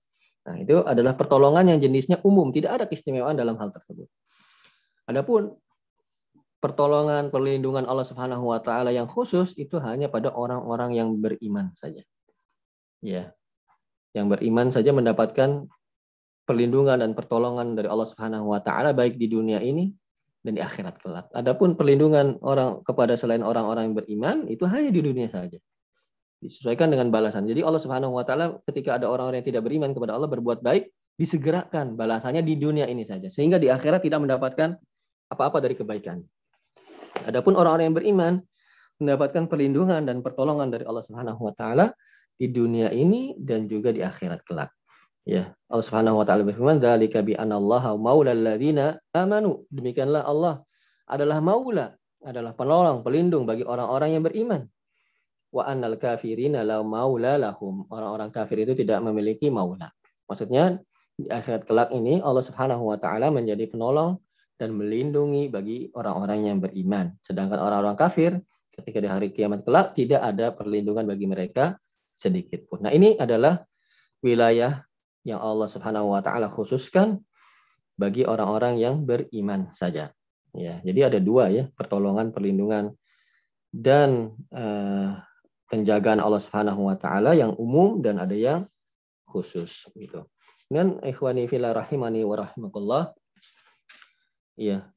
Nah, 0.48 0.56
itu 0.58 0.80
adalah 0.82 1.12
pertolongan 1.14 1.68
yang 1.68 1.78
jenisnya 1.78 2.18
umum, 2.24 2.48
tidak 2.50 2.80
ada 2.80 2.84
keistimewaan 2.88 3.36
dalam 3.36 3.60
hal 3.60 3.68
tersebut. 3.68 4.08
Adapun 5.04 5.54
pertolongan, 6.58 7.30
perlindungan 7.30 7.86
Allah 7.86 8.08
Subhanahu 8.08 8.50
wa 8.50 8.58
taala 8.58 8.90
yang 8.90 9.06
khusus 9.06 9.54
itu 9.54 9.78
hanya 9.78 10.10
pada 10.10 10.34
orang-orang 10.34 10.96
yang 10.98 11.14
beriman 11.20 11.70
saja. 11.78 12.02
Ya. 13.04 13.37
Yang 14.18 14.28
beriman 14.34 14.74
saja 14.74 14.90
mendapatkan 14.90 15.70
perlindungan 16.42 16.98
dan 16.98 17.14
pertolongan 17.14 17.78
dari 17.78 17.86
Allah 17.86 18.08
Subhanahu 18.10 18.50
wa 18.50 18.58
taala 18.58 18.90
baik 18.90 19.14
di 19.14 19.30
dunia 19.30 19.62
ini 19.62 19.94
dan 20.42 20.58
di 20.58 20.62
akhirat 20.64 20.98
kelak. 20.98 21.30
Adapun 21.36 21.78
perlindungan 21.78 22.42
orang 22.42 22.82
kepada 22.82 23.14
selain 23.14 23.46
orang-orang 23.46 23.92
yang 23.92 23.96
beriman 23.96 24.36
itu 24.50 24.66
hanya 24.66 24.90
di 24.90 24.98
dunia 24.98 25.30
saja 25.30 25.60
disesuaikan 26.38 26.90
dengan 26.90 27.10
balasan. 27.10 27.44
Jadi 27.46 27.66
Allah 27.66 27.82
Subhanahu 27.82 28.14
wa 28.14 28.22
taala 28.22 28.58
ketika 28.66 28.98
ada 28.98 29.10
orang-orang 29.10 29.42
yang 29.42 29.48
tidak 29.54 29.62
beriman 29.66 29.90
kepada 29.90 30.14
Allah 30.14 30.30
berbuat 30.30 30.62
baik, 30.62 30.90
disegerakan 31.18 31.98
balasannya 31.98 32.46
di 32.46 32.54
dunia 32.54 32.86
ini 32.86 33.02
saja 33.02 33.26
sehingga 33.26 33.58
di 33.58 33.66
akhirat 33.68 34.06
tidak 34.06 34.22
mendapatkan 34.22 34.78
apa-apa 35.28 35.58
dari 35.58 35.74
kebaikan. 35.74 36.22
Adapun 37.26 37.58
orang-orang 37.58 37.90
yang 37.90 37.96
beriman 37.98 38.34
mendapatkan 39.02 39.50
perlindungan 39.50 40.06
dan 40.06 40.22
pertolongan 40.22 40.70
dari 40.70 40.86
Allah 40.86 41.02
Subhanahu 41.02 41.42
wa 41.42 41.54
taala 41.54 41.90
di 42.38 42.46
dunia 42.48 42.94
ini 42.94 43.34
dan 43.36 43.66
juga 43.66 43.90
di 43.90 44.00
akhirat 44.00 44.46
kelak. 44.46 44.70
Ya, 45.28 45.52
Allah 45.68 45.84
Subhanahu 45.84 46.22
wa 46.22 46.24
taala 46.24 46.46
berfirman, 46.46 46.80
"Dzalika 46.80 47.20
bi 47.20 47.36
anallaha 47.36 47.92
maulal 47.98 48.38
ladzina 48.38 48.96
amanu." 49.12 49.68
Demikianlah 49.68 50.24
Allah 50.24 50.64
adalah 51.04 51.44
maula, 51.44 51.92
adalah 52.24 52.56
penolong, 52.56 53.04
pelindung 53.04 53.44
bagi 53.44 53.66
orang-orang 53.66 54.16
yang 54.16 54.24
beriman 54.24 54.62
wa 55.48 55.64
annal 55.64 55.96
kafirina 55.96 56.64
la 56.64 56.84
maula 56.84 57.40
lahum. 57.40 57.84
Orang-orang 57.88 58.28
kafir 58.28 58.64
itu 58.64 58.76
tidak 58.76 59.00
memiliki 59.04 59.48
maula. 59.48 59.92
Maksudnya 60.28 60.80
di 61.18 61.26
akhirat 61.28 61.66
kelak 61.66 61.88
ini 61.90 62.20
Allah 62.20 62.44
Subhanahu 62.44 62.94
wa 62.94 62.98
taala 63.00 63.32
menjadi 63.32 63.66
penolong 63.68 64.20
dan 64.58 64.74
melindungi 64.74 65.48
bagi 65.48 65.88
orang-orang 65.94 66.38
yang 66.46 66.58
beriman. 66.60 67.14
Sedangkan 67.24 67.58
orang-orang 67.58 67.96
kafir 67.96 68.38
ketika 68.78 68.98
di 69.02 69.08
hari 69.10 69.28
kiamat 69.34 69.66
kelak 69.66 69.96
tidak 69.98 70.22
ada 70.22 70.54
perlindungan 70.54 71.02
bagi 71.02 71.26
mereka 71.26 71.74
sedikit 72.18 72.66
pun. 72.66 72.82
Nah, 72.82 72.90
ini 72.90 73.14
adalah 73.14 73.62
wilayah 74.18 74.82
yang 75.22 75.38
Allah 75.38 75.70
Subhanahu 75.70 76.10
wa 76.10 76.18
taala 76.18 76.50
khususkan 76.50 77.22
bagi 77.94 78.26
orang-orang 78.26 78.82
yang 78.82 79.06
beriman 79.06 79.70
saja. 79.70 80.10
Ya, 80.50 80.82
jadi 80.82 81.14
ada 81.14 81.18
dua 81.22 81.54
ya, 81.54 81.70
pertolongan, 81.78 82.34
perlindungan 82.34 82.98
dan 83.70 84.34
uh, 84.50 85.22
penjagaan 85.70 86.18
Allah 86.18 86.42
Subhanahu 86.42 86.90
wa 86.90 86.96
taala 86.98 87.38
yang 87.38 87.54
umum 87.54 88.02
dan 88.02 88.18
ada 88.18 88.34
yang 88.34 88.66
khusus 89.28 89.86
gitu. 89.94 90.26
Dan 90.66 91.00
ikhwani 91.00 91.46
fillah 91.46 91.76
rahimani 91.76 92.26
wa 92.26 92.44
rahimakumullah. 92.44 93.14
Iya. 94.58 94.90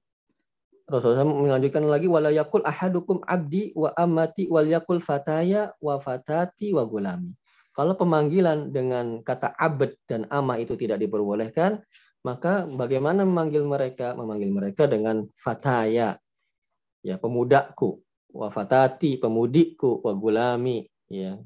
Rasulullah 0.90 1.28
mengajukan 1.28 1.84
lagi 1.88 2.08
wala 2.10 2.30
yakul 2.34 2.66
ahadukum 2.66 3.22
abdi 3.26 3.74
wa 3.78 3.94
amati 3.96 4.48
wal 4.50 4.66
yakul 4.66 5.02
fataya 5.02 5.74
wa 5.82 6.02
fatati 6.02 6.74
wa 6.74 6.84
gulami. 6.86 7.34
Kalau 7.72 7.96
pemanggilan 7.96 8.70
dengan 8.76 9.24
kata 9.24 9.56
abd 9.56 9.96
dan 10.04 10.28
amah 10.28 10.60
itu 10.60 10.76
tidak 10.76 11.00
diperbolehkan, 11.00 11.80
maka 12.22 12.68
bagaimana 12.68 13.24
memanggil 13.24 13.64
mereka? 13.64 14.12
Memanggil 14.14 14.52
mereka 14.52 14.86
dengan 14.86 15.24
fataya, 15.40 16.20
ya 17.02 17.16
pemudaku, 17.16 18.04
wafatati 18.36 19.18
pemudikku. 19.18 20.04
Wa 20.04 20.12
gulami. 20.14 20.84
Ya. 21.08 21.40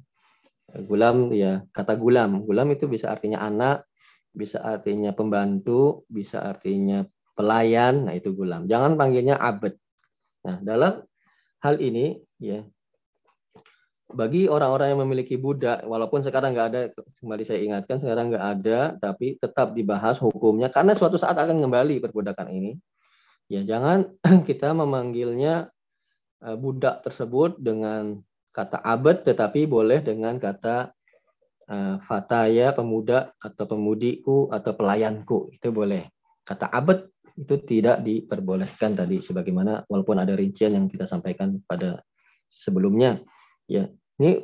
Gulam 0.74 1.30
ya 1.32 1.62
kata 1.70 1.94
gulam. 1.94 2.42
Gulam 2.42 2.74
itu 2.74 2.90
bisa 2.90 3.14
artinya 3.14 3.46
anak 3.46 3.86
bisa 4.36 4.60
artinya 4.60 5.16
pembantu 5.16 6.04
bisa 6.12 6.44
artinya 6.44 7.08
pelayan 7.36 8.08
nah 8.10 8.14
itu 8.16 8.32
gulam. 8.34 8.66
Jangan 8.66 8.96
panggilnya 8.96 9.38
abad 9.38 9.76
nah 10.46 10.58
dalam 10.62 11.02
hal 11.62 11.76
ini 11.82 12.22
ya 12.38 12.62
bagi 14.06 14.46
orang-orang 14.46 14.94
yang 14.94 15.02
memiliki 15.02 15.34
budak 15.34 15.82
walaupun 15.82 16.22
sekarang 16.22 16.54
nggak 16.54 16.68
ada 16.70 16.82
kembali 17.18 17.42
saya 17.42 17.66
ingatkan 17.66 17.98
sekarang 17.98 18.30
nggak 18.30 18.46
ada 18.46 18.80
tapi 19.02 19.42
tetap 19.42 19.74
dibahas 19.74 20.22
hukumnya 20.22 20.70
karena 20.70 20.94
suatu 20.94 21.18
saat 21.18 21.36
akan 21.36 21.62
kembali 21.62 22.02
perbudakan 22.02 22.50
ini. 22.54 22.74
Ya 23.46 23.62
jangan 23.62 24.10
kita 24.50 24.74
memanggilnya 24.74 25.70
Eh, 26.46 26.58
budak 26.62 27.02
tersebut 27.02 27.58
dengan 27.58 28.22
kata 28.54 28.78
abad 28.86 29.26
tetapi 29.26 29.66
boleh 29.66 30.00
dengan 30.06 30.38
kata 30.38 30.94
uh, 31.68 31.98
fataya 32.06 32.72
pemuda 32.72 33.34
atau 33.42 33.66
pemudiku 33.66 34.48
atau 34.54 34.78
pelayanku 34.78 35.50
itu 35.50 35.74
boleh. 35.74 36.06
Kata 36.46 36.70
abad 36.70 37.02
itu 37.36 37.56
tidak 37.68 38.00
diperbolehkan 38.00 38.96
tadi 38.96 39.20
sebagaimana 39.20 39.84
walaupun 39.92 40.16
ada 40.24 40.32
rincian 40.40 40.72
yang 40.72 40.88
kita 40.88 41.04
sampaikan 41.04 41.60
pada 41.68 42.00
sebelumnya 42.48 43.20
ya. 43.68 43.92
Ini 44.16 44.40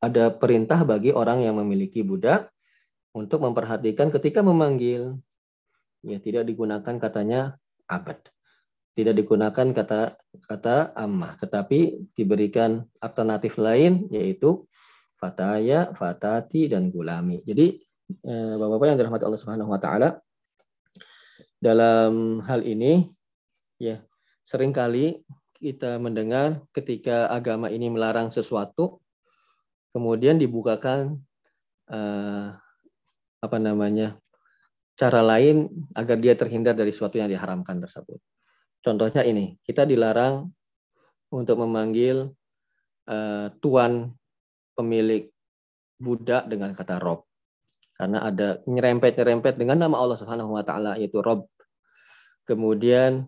ada 0.00 0.32
perintah 0.32 0.80
bagi 0.88 1.12
orang 1.12 1.44
yang 1.44 1.60
memiliki 1.60 2.00
budak 2.00 2.48
untuk 3.12 3.44
memperhatikan 3.44 4.08
ketika 4.08 4.40
memanggil. 4.40 5.20
Ya 6.00 6.16
tidak 6.16 6.48
digunakan 6.48 6.96
katanya 6.96 7.60
abad. 7.84 8.16
Tidak 8.96 9.12
digunakan 9.12 9.66
kata 9.76 10.16
kata 10.48 10.96
ammah, 10.96 11.36
tetapi 11.36 12.08
diberikan 12.16 12.88
alternatif 12.96 13.60
lain 13.60 14.08
yaitu 14.08 14.64
fataya, 15.20 15.92
fatati 15.92 16.72
dan 16.72 16.88
gulami. 16.88 17.44
Jadi 17.44 17.76
eh, 18.08 18.54
Bapak-bapak 18.56 18.86
yang 18.88 18.98
dirahmati 19.00 19.24
Allah 19.28 19.40
Subhanahu 19.40 19.68
wa 19.68 19.80
taala 19.80 20.16
dalam 21.62 22.40
hal 22.44 22.62
ini 22.62 23.08
ya 23.80 24.00
sering 24.46 24.72
kali 24.72 25.20
kita 25.56 25.96
mendengar 25.96 26.60
ketika 26.76 27.32
agama 27.32 27.72
ini 27.72 27.88
melarang 27.88 28.28
sesuatu 28.28 29.00
kemudian 29.96 30.36
dibukakan 30.36 31.20
eh, 31.88 32.48
apa 33.40 33.58
namanya 33.60 34.16
cara 34.96 35.20
lain 35.20 35.68
agar 35.92 36.16
dia 36.16 36.32
terhindar 36.32 36.72
dari 36.72 36.90
sesuatu 36.90 37.20
yang 37.20 37.28
diharamkan 37.28 37.78
tersebut. 37.84 38.18
Contohnya 38.80 39.22
ini, 39.22 39.60
kita 39.60 39.84
dilarang 39.84 40.48
untuk 41.28 41.60
memanggil 41.60 42.32
uh, 43.12 43.46
tuan 43.60 44.16
pemilik 44.72 45.28
budak 46.00 46.48
dengan 46.48 46.72
kata 46.72 46.96
rob. 46.96 47.25
Karena 47.96 48.28
ada 48.28 48.60
nyerempet-nyerempet 48.68 49.56
dengan 49.56 49.88
nama 49.88 49.96
Allah 49.96 50.20
Subhanahu 50.20 50.52
wa 50.52 50.62
taala 50.64 51.00
yaitu 51.00 51.24
rob. 51.24 51.48
Kemudian 52.44 53.26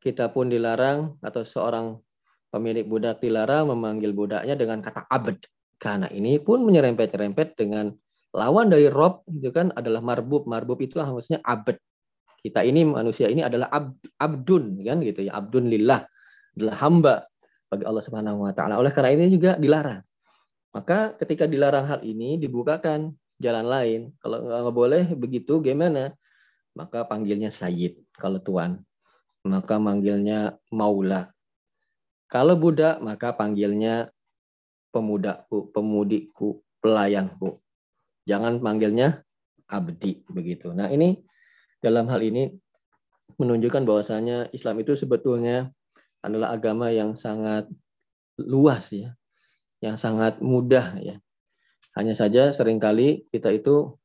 kita 0.00 0.32
pun 0.32 0.48
dilarang 0.48 1.20
atau 1.20 1.44
seorang 1.44 2.00
pemilik 2.48 2.88
budak 2.88 3.20
dilarang 3.20 3.68
memanggil 3.68 4.16
budaknya 4.16 4.56
dengan 4.56 4.80
kata 4.80 5.04
abd. 5.06 5.44
Karena 5.76 6.08
ini 6.08 6.40
pun 6.40 6.64
menyerempet-nyerempet 6.64 7.60
dengan 7.60 7.92
lawan 8.32 8.72
dari 8.72 8.88
rob 8.88 9.22
itu 9.28 9.52
kan 9.52 9.70
adalah 9.76 10.00
marbub. 10.00 10.48
Marbub 10.48 10.80
itu 10.80 10.96
harusnya 10.96 11.38
abd 11.44 11.76
kita 12.46 12.62
ini 12.62 12.86
manusia 12.86 13.26
ini 13.26 13.42
adalah 13.42 13.66
ab, 13.74 13.98
abdun 14.22 14.78
kan 14.86 15.02
gitu 15.02 15.26
ya 15.26 15.34
abdun 15.34 15.66
lillah 15.66 16.06
adalah 16.54 16.74
hamba 16.78 17.14
bagi 17.66 17.82
Allah 17.82 18.02
Subhanahu 18.06 18.46
wa 18.46 18.54
taala 18.54 18.78
oleh 18.78 18.94
karena 18.94 19.18
ini 19.18 19.34
juga 19.34 19.58
dilarang 19.58 19.98
maka 20.70 21.18
ketika 21.18 21.50
dilarang 21.50 21.90
hal 21.90 22.00
ini 22.06 22.38
dibukakan 22.38 23.10
jalan 23.40 23.66
lain. 23.66 24.00
Kalau 24.20 24.42
nggak 24.44 24.76
boleh 24.76 25.04
begitu 25.16 25.60
gimana? 25.60 26.12
Maka 26.76 27.08
panggilnya 27.08 27.48
sayyid 27.48 27.96
kalau 28.16 28.40
tuan. 28.40 28.84
Maka 29.46 29.78
manggilnya 29.78 30.58
maula. 30.74 31.32
Kalau 32.26 32.58
budak 32.58 32.98
maka 32.98 33.30
panggilnya 33.32 34.10
pemudaku 34.90 35.70
pemudiku 35.70 36.58
pelayanku 36.82 37.62
jangan 38.26 38.58
panggilnya 38.58 39.22
abdi 39.70 40.26
begitu. 40.26 40.74
Nah 40.74 40.90
ini 40.90 41.22
dalam 41.78 42.10
hal 42.10 42.20
ini 42.20 42.50
menunjukkan 43.38 43.86
bahwasanya 43.86 44.50
Islam 44.50 44.82
itu 44.82 44.98
sebetulnya 44.98 45.70
adalah 46.20 46.54
agama 46.58 46.90
yang 46.90 47.14
sangat 47.14 47.70
luas 48.40 48.90
ya, 48.90 49.14
yang 49.78 49.94
sangat 49.94 50.42
mudah 50.42 50.98
ya. 50.98 51.16
Hanya 51.96 52.12
saja 52.12 52.52
sering 52.52 52.76
kali 52.76 53.24
kita 53.32 53.48
itu 53.50 53.96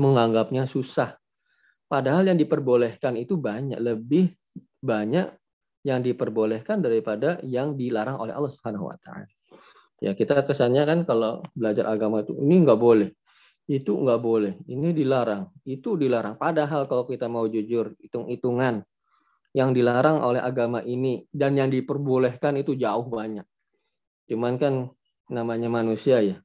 menganggapnya 0.00 0.64
susah. 0.64 1.20
Padahal 1.86 2.26
yang 2.32 2.40
diperbolehkan 2.40 3.14
itu 3.20 3.36
banyak, 3.36 3.78
lebih 3.78 4.32
banyak 4.80 5.28
yang 5.86 6.02
diperbolehkan 6.02 6.82
daripada 6.82 7.38
yang 7.46 7.78
dilarang 7.78 8.18
oleh 8.18 8.34
Allah 8.34 8.50
Subhanahu 8.50 8.90
wa 8.90 8.96
taala. 8.98 9.28
Ya, 10.02 10.12
kita 10.12 10.42
kesannya 10.42 10.82
kan 10.82 10.98
kalau 11.06 11.46
belajar 11.54 11.86
agama 11.88 12.26
itu 12.26 12.34
ini 12.42 12.64
nggak 12.66 12.80
boleh. 12.80 13.14
Itu 13.66 13.98
nggak 13.98 14.20
boleh, 14.22 14.54
ini 14.70 14.94
dilarang, 14.94 15.50
itu 15.66 15.98
dilarang. 15.98 16.38
Padahal 16.38 16.86
kalau 16.86 17.02
kita 17.02 17.26
mau 17.26 17.50
jujur, 17.50 17.98
hitung-hitungan 17.98 18.86
yang 19.50 19.74
dilarang 19.74 20.22
oleh 20.22 20.38
agama 20.38 20.86
ini 20.86 21.26
dan 21.34 21.58
yang 21.58 21.72
diperbolehkan 21.74 22.62
itu 22.62 22.78
jauh 22.78 23.10
banyak. 23.10 23.42
Cuman 24.30 24.54
kan 24.60 24.86
namanya 25.26 25.66
manusia 25.66 26.22
ya. 26.22 26.38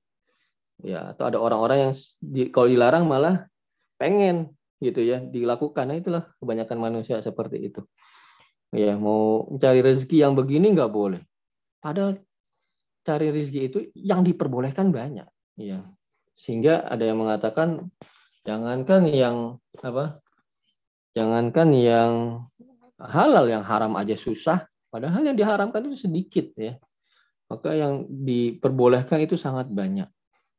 Ya, 0.81 1.13
atau 1.13 1.29
ada 1.29 1.37
orang-orang 1.37 1.89
yang 1.89 1.93
di, 2.17 2.49
kalau 2.49 2.67
dilarang 2.67 3.05
malah 3.05 3.45
pengen 4.01 4.49
gitu 4.81 5.05
ya 5.05 5.21
dilakukan. 5.21 5.85
Nah, 5.93 5.97
itulah 6.01 6.23
kebanyakan 6.41 6.77
manusia 6.81 7.21
seperti 7.21 7.69
itu. 7.69 7.81
Ya, 8.73 8.97
mau 8.97 9.45
cari 9.61 9.85
rezeki 9.85 10.25
yang 10.25 10.33
begini 10.33 10.73
nggak 10.73 10.89
boleh. 10.89 11.21
Padahal 11.83 12.17
cari 13.05 13.29
rezeki 13.29 13.61
itu 13.61 13.79
yang 13.93 14.25
diperbolehkan 14.25 14.89
banyak. 14.89 15.29
Ya. 15.57 15.85
Sehingga 16.33 16.81
ada 16.89 17.05
yang 17.05 17.21
mengatakan 17.21 17.93
jangankan 18.41 19.05
yang 19.05 19.37
apa? 19.85 20.17
Jangankan 21.13 21.69
yang 21.75 22.11
halal 22.97 23.45
yang 23.51 23.61
haram 23.67 23.93
aja 23.99 24.15
susah, 24.15 24.63
padahal 24.87 25.27
yang 25.27 25.37
diharamkan 25.37 25.83
itu 25.91 26.07
sedikit 26.07 26.49
ya. 26.55 26.79
Maka 27.51 27.75
yang 27.75 28.07
diperbolehkan 28.07 29.19
itu 29.19 29.35
sangat 29.35 29.67
banyak. 29.67 30.07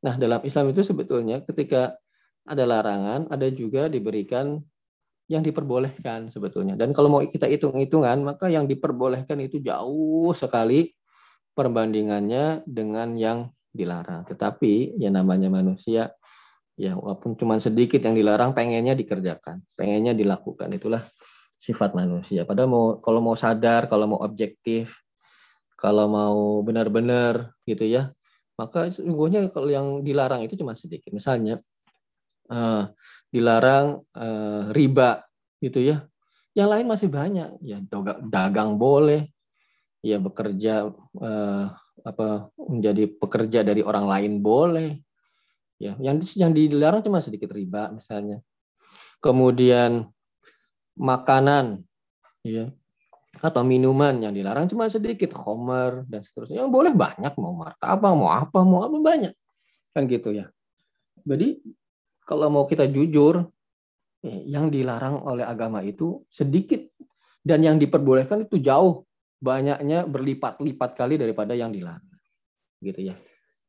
Nah, 0.03 0.15
dalam 0.19 0.43
Islam 0.43 0.75
itu 0.75 0.83
sebetulnya 0.83 1.41
ketika 1.47 1.95
ada 2.43 2.67
larangan, 2.67 3.31
ada 3.31 3.47
juga 3.55 3.87
diberikan 3.87 4.59
yang 5.31 5.47
diperbolehkan 5.47 6.29
sebetulnya. 6.29 6.75
Dan 6.75 6.91
kalau 6.91 7.09
mau 7.09 7.23
kita 7.23 7.47
hitung-hitungan, 7.47 8.21
maka 8.27 8.51
yang 8.51 8.67
diperbolehkan 8.67 9.39
itu 9.41 9.63
jauh 9.63 10.35
sekali 10.35 10.91
perbandingannya 11.55 12.67
dengan 12.67 13.15
yang 13.15 13.49
dilarang. 13.71 14.27
Tetapi 14.27 14.99
ya 14.99 15.09
namanya 15.09 15.49
manusia, 15.49 16.13
ya 16.75 16.99
walaupun 16.99 17.39
cuma 17.39 17.57
sedikit 17.63 18.03
yang 18.03 18.19
dilarang, 18.19 18.53
pengennya 18.53 18.99
dikerjakan, 18.99 19.63
pengennya 19.79 20.13
dilakukan. 20.13 20.69
Itulah 20.75 21.01
sifat 21.57 21.95
manusia. 21.95 22.43
Padahal 22.43 22.69
mau 22.69 22.87
kalau 22.99 23.23
mau 23.23 23.39
sadar, 23.39 23.87
kalau 23.87 24.11
mau 24.11 24.21
objektif, 24.21 24.99
kalau 25.79 26.11
mau 26.11 26.61
benar-benar 26.67 27.55
gitu 27.65 27.87
ya, 27.87 28.11
maka 28.57 28.93
sungguhnya 28.93 29.49
kalau 29.49 29.69
yang 29.73 29.87
dilarang 30.05 30.45
itu 30.45 30.59
cuma 30.61 30.77
sedikit. 30.77 31.11
Misalnya 31.13 31.61
uh, 32.53 32.89
dilarang 33.33 34.05
uh, 34.13 34.69
riba 34.71 35.25
gitu 35.63 35.81
ya. 35.81 36.05
Yang 36.53 36.69
lain 36.69 36.87
masih 36.87 37.09
banyak. 37.09 37.51
Ya 37.65 37.79
dagang, 38.29 38.77
boleh, 38.77 39.33
ya 40.05 40.21
bekerja 40.21 40.93
uh, 41.17 41.65
apa 42.03 42.51
menjadi 42.59 43.09
pekerja 43.09 43.65
dari 43.65 43.81
orang 43.81 44.05
lain 44.05 44.33
boleh. 44.45 45.01
Ya, 45.83 45.99
yang 45.99 46.23
yang 46.39 46.55
dilarang 46.55 47.03
cuma 47.03 47.25
sedikit 47.25 47.51
riba 47.51 47.91
misalnya. 47.91 48.39
Kemudian 49.19 50.07
makanan 50.95 51.83
ya 52.45 52.69
atau 53.43 53.67
minuman 53.67 54.23
yang 54.23 54.31
dilarang 54.31 54.71
cuma 54.71 54.87
sedikit, 54.87 55.35
homer 55.35 56.07
dan 56.07 56.23
seterusnya. 56.23 56.63
Yang 56.63 56.71
boleh 56.71 56.93
banyak, 56.95 57.35
mau 57.43 57.51
martabak, 57.59 58.13
mau 58.15 58.31
apa, 58.31 58.59
mau 58.63 58.87
apa 58.87 58.97
banyak. 59.03 59.35
Kan 59.91 60.07
gitu 60.07 60.31
ya. 60.31 60.47
Jadi 61.27 61.59
kalau 62.23 62.47
mau 62.55 62.65
kita 62.71 62.87
jujur, 62.87 63.43
eh, 64.23 64.47
yang 64.47 64.71
dilarang 64.71 65.27
oleh 65.27 65.43
agama 65.43 65.83
itu 65.83 66.23
sedikit 66.31 66.87
dan 67.43 67.67
yang 67.67 67.83
diperbolehkan 67.83 68.47
itu 68.47 68.63
jauh 68.63 69.03
banyaknya 69.43 70.07
berlipat-lipat 70.07 70.91
kali 70.95 71.19
daripada 71.19 71.59
yang 71.59 71.75
dilarang. 71.75 72.07
Gitu 72.79 73.11
ya. 73.11 73.19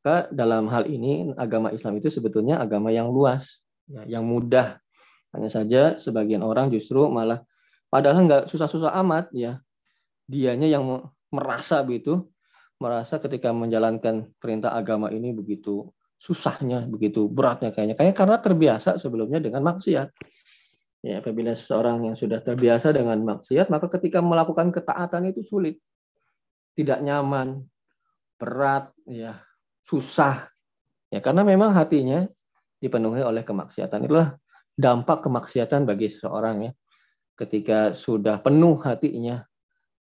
Karena 0.06 0.30
dalam 0.30 0.70
hal 0.70 0.86
ini 0.86 1.34
agama 1.34 1.74
Islam 1.74 1.98
itu 1.98 2.14
sebetulnya 2.14 2.62
agama 2.62 2.94
yang 2.94 3.10
luas, 3.10 3.66
ya, 3.90 4.06
yang 4.06 4.22
mudah. 4.22 4.78
Hanya 5.34 5.50
saja 5.50 5.98
sebagian 5.98 6.46
orang 6.46 6.70
justru 6.70 7.10
malah 7.10 7.42
Padahal 7.94 8.26
nggak 8.26 8.44
susah-susah 8.50 8.90
amat 9.06 9.30
ya. 9.30 9.62
Dianya 10.26 10.66
yang 10.66 11.14
merasa 11.30 11.78
begitu, 11.86 12.26
merasa 12.82 13.22
ketika 13.22 13.54
menjalankan 13.54 14.34
perintah 14.42 14.74
agama 14.74 15.14
ini 15.14 15.30
begitu 15.30 15.94
susahnya, 16.18 16.90
begitu 16.90 17.30
beratnya 17.30 17.70
kayaknya. 17.70 17.94
Kayak 17.94 18.18
karena 18.18 18.36
terbiasa 18.42 18.98
sebelumnya 18.98 19.38
dengan 19.38 19.62
maksiat. 19.62 20.10
Ya, 21.06 21.22
apabila 21.22 21.54
seseorang 21.54 22.02
yang 22.02 22.18
sudah 22.18 22.42
terbiasa 22.42 22.90
dengan 22.90 23.22
maksiat, 23.22 23.70
maka 23.70 23.86
ketika 23.94 24.18
melakukan 24.18 24.74
ketaatan 24.74 25.30
itu 25.30 25.46
sulit. 25.46 25.78
Tidak 26.74 26.98
nyaman, 26.98 27.62
berat, 28.34 28.90
ya, 29.06 29.38
susah. 29.86 30.50
Ya, 31.14 31.22
karena 31.22 31.46
memang 31.46 31.70
hatinya 31.70 32.26
dipenuhi 32.82 33.22
oleh 33.22 33.46
kemaksiatan. 33.46 34.02
Itulah 34.02 34.34
dampak 34.74 35.22
kemaksiatan 35.22 35.86
bagi 35.86 36.10
seseorang 36.10 36.66
ya 36.66 36.72
ketika 37.34 37.92
sudah 37.92 38.38
penuh 38.38 38.78
hatinya 38.82 39.42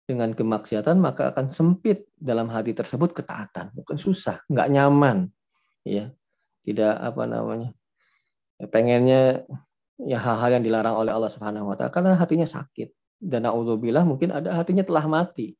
dengan 0.04 0.34
kemaksiatan 0.34 0.98
maka 0.98 1.30
akan 1.30 1.54
sempit 1.54 2.10
dalam 2.18 2.50
hati 2.50 2.74
tersebut 2.74 3.14
ketaatan. 3.14 3.70
Bukan 3.74 3.94
susah 3.94 4.42
nggak 4.50 4.68
nyaman 4.70 5.30
ya. 5.86 6.10
Tidak 6.60 6.92
apa 6.92 7.24
namanya 7.24 7.72
ya, 8.60 8.66
pengennya 8.68 9.22
ya 9.96 10.18
hal-hal 10.20 10.60
yang 10.60 10.64
dilarang 10.66 10.92
oleh 10.92 11.12
Allah 11.14 11.32
Subhanahu 11.32 11.72
wa 11.72 11.76
taala 11.78 11.94
karena 11.94 12.18
hatinya 12.18 12.44
sakit. 12.44 12.92
Dan 13.20 13.44
naudzubillah 13.44 14.04
mungkin 14.04 14.32
ada 14.32 14.56
hatinya 14.56 14.84
telah 14.84 15.04
mati. 15.04 15.52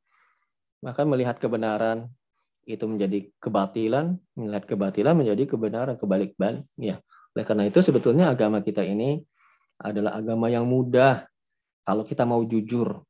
Maka 0.80 1.04
melihat 1.04 1.36
kebenaran 1.36 2.08
itu 2.64 2.84
menjadi 2.84 3.28
kebatilan 3.40 4.16
melihat 4.36 4.64
kebatilan 4.68 5.14
menjadi 5.16 5.44
kebenaran 5.48 5.96
kebalik-balik 5.96 6.64
ya. 6.76 7.00
Oleh 7.36 7.44
karena 7.46 7.64
itu 7.70 7.78
sebetulnya 7.80 8.32
agama 8.32 8.60
kita 8.60 8.82
ini 8.82 9.22
adalah 9.80 10.18
agama 10.18 10.50
yang 10.52 10.66
mudah 10.66 11.29
kalau 11.84 12.04
kita 12.04 12.24
mau 12.28 12.40
jujur, 12.44 13.02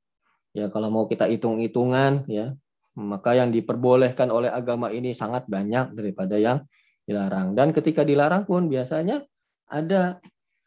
ya 0.54 0.70
kalau 0.70 0.88
mau 0.90 1.04
kita 1.06 1.26
hitung-hitungan, 1.30 2.26
ya 2.30 2.54
maka 2.98 3.38
yang 3.38 3.54
diperbolehkan 3.54 4.28
oleh 4.28 4.50
agama 4.50 4.90
ini 4.90 5.14
sangat 5.14 5.46
banyak 5.46 5.94
daripada 5.94 6.36
yang 6.36 6.66
dilarang. 7.06 7.54
Dan 7.54 7.70
ketika 7.70 8.02
dilarang 8.02 8.44
pun 8.44 8.66
biasanya 8.66 9.22
ada 9.70 10.18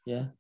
ya 0.08 0.32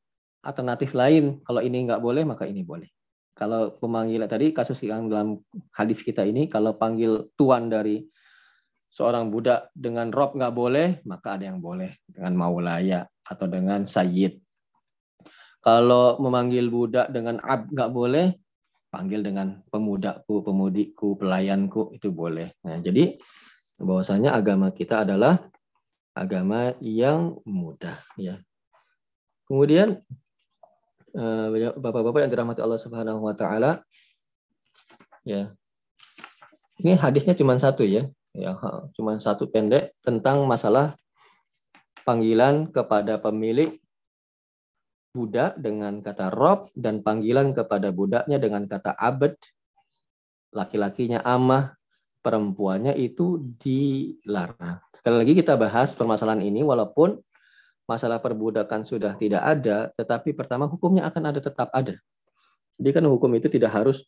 alternatif 0.43 0.91
lain. 0.91 1.39
Kalau 1.47 1.63
ini 1.63 1.87
nggak 1.87 2.03
boleh, 2.03 2.27
maka 2.27 2.43
ini 2.43 2.61
boleh. 2.61 2.91
Kalau 3.33 3.73
pemanggilan 3.79 4.29
tadi 4.29 4.53
kasus 4.53 4.77
yang 4.85 5.09
dalam 5.09 5.41
hadis 5.73 6.03
kita 6.05 6.21
ini, 6.21 6.45
kalau 6.51 6.77
panggil 6.77 7.33
tuan 7.33 7.71
dari 7.71 8.05
seorang 8.93 9.33
budak 9.33 9.73
dengan 9.73 10.13
rob 10.13 10.37
nggak 10.37 10.53
boleh, 10.53 10.87
maka 11.09 11.39
ada 11.39 11.49
yang 11.49 11.57
boleh 11.57 11.97
dengan 12.05 12.37
maulaya 12.37 13.09
atau 13.25 13.49
dengan 13.49 13.89
sayyid. 13.89 14.42
Kalau 15.63 16.19
memanggil 16.19 16.67
budak 16.67 17.07
dengan 17.15 17.39
ab 17.39 17.71
nggak 17.71 17.91
boleh, 17.95 18.35
panggil 18.91 19.23
dengan 19.23 19.63
pemudaku, 19.71 20.43
pemudiku, 20.43 21.15
pelayanku 21.15 21.95
itu 21.95 22.11
boleh. 22.11 22.51
Nah, 22.67 22.83
jadi 22.83 23.15
bahwasanya 23.79 24.35
agama 24.35 24.75
kita 24.75 25.07
adalah 25.07 25.39
agama 26.13 26.75
yang 26.83 27.39
mudah 27.47 27.95
ya. 28.19 28.37
Kemudian 29.49 30.03
eh, 31.15 31.47
Bapak-bapak 31.79 32.27
yang 32.27 32.31
dirahmati 32.31 32.61
Allah 32.61 32.81
Subhanahu 32.83 33.23
wa 33.23 33.33
taala 33.33 33.81
ya. 35.23 35.49
Ini 36.83 36.99
hadisnya 36.99 37.33
cuma 37.39 37.55
satu 37.55 37.87
ya. 37.87 38.11
Ya, 38.33 38.57
cuma 38.97 39.21
satu 39.21 39.45
pendek 39.45 39.93
tentang 40.01 40.41
masalah 40.49 40.97
panggilan 42.01 42.65
kepada 42.73 43.21
pemilik 43.21 43.77
budak 45.13 45.61
dengan 45.61 46.01
kata 46.01 46.33
rob 46.33 46.73
dan 46.73 47.05
panggilan 47.05 47.53
kepada 47.53 47.93
budaknya 47.93 48.41
dengan 48.41 48.65
kata 48.65 48.97
abed. 48.97 49.37
Laki-lakinya 50.53 51.21
amah, 51.21 51.77
perempuannya 52.25 52.97
itu 52.97 53.41
dilarang. 53.61 54.81
Sekali 54.97 55.15
lagi 55.21 55.33
kita 55.37 55.53
bahas 55.53 55.93
permasalahan 55.93 56.41
ini 56.41 56.65
walaupun 56.65 57.21
masalah 57.85 58.17
perbudakan 58.17 58.87
sudah 58.87 59.13
tidak 59.19 59.43
ada, 59.45 59.93
tetapi 59.93 60.33
pertama 60.33 60.65
hukumnya 60.65 61.05
akan 61.05 61.29
ada 61.29 61.39
tetap 61.43 61.69
ada. 61.69 61.93
Jadi 62.79 62.89
kan 62.89 63.05
hukum 63.05 63.29
itu 63.37 63.53
tidak 63.53 63.75
harus 63.75 64.07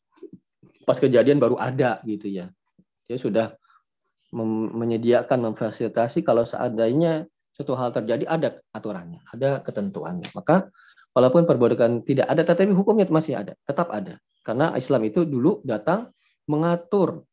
pas 0.89 0.97
kejadian 0.97 1.37
baru 1.37 1.59
ada 1.61 2.01
gitu 2.01 2.29
ya. 2.29 2.49
Dia 3.05 3.17
sudah 3.21 3.53
menyediakan 4.73 5.53
memfasilitasi 5.53 6.25
kalau 6.25 6.43
seandainya 6.49 7.29
suatu 7.55 7.77
hal 7.77 7.93
terjadi 7.95 8.25
ada 8.27 8.49
aturannya, 8.75 9.21
ada 9.31 9.63
ketentuannya. 9.63 10.27
Maka 10.35 10.67
Walaupun 11.15 11.47
perbudakan 11.47 12.03
tidak 12.03 12.27
ada, 12.27 12.43
tetapi 12.43 12.75
hukumnya 12.75 13.07
masih 13.07 13.39
ada, 13.39 13.55
tetap 13.63 13.87
ada. 13.87 14.19
Karena 14.43 14.75
Islam 14.75 15.07
itu 15.07 15.23
dulu 15.23 15.63
datang 15.63 16.11
mengatur 16.43 17.23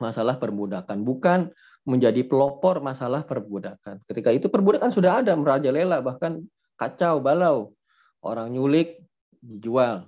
masalah 0.00 0.40
perbudakan, 0.40 1.04
bukan 1.04 1.52
menjadi 1.84 2.24
pelopor 2.24 2.80
masalah 2.80 3.26
perbudakan. 3.28 4.00
Ketika 4.08 4.32
itu 4.32 4.48
perbudakan 4.48 4.88
sudah 4.88 5.20
ada, 5.20 5.36
merajalela, 5.36 6.00
bahkan 6.00 6.40
kacau 6.80 7.20
balau. 7.20 7.76
Orang 8.22 8.54
nyulik 8.54 9.02
dijual. 9.42 10.06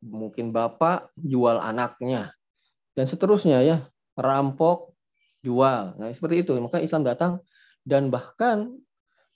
Mungkin 0.00 0.54
bapak 0.54 1.10
jual 1.18 1.58
anaknya. 1.58 2.30
Dan 2.94 3.10
seterusnya 3.10 3.60
ya 3.66 3.76
rampok 4.14 4.94
jual. 5.42 5.98
Nah 5.98 6.08
seperti 6.14 6.46
itu. 6.46 6.54
Maka 6.62 6.78
Islam 6.78 7.02
datang 7.02 7.42
dan 7.82 8.08
bahkan 8.14 8.78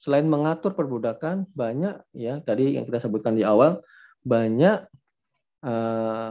selain 0.01 0.24
mengatur 0.24 0.72
perbudakan 0.72 1.44
banyak 1.53 2.01
ya 2.16 2.40
tadi 2.40 2.80
yang 2.80 2.88
kita 2.88 3.05
sebutkan 3.05 3.36
di 3.36 3.44
awal 3.44 3.84
banyak 4.24 4.88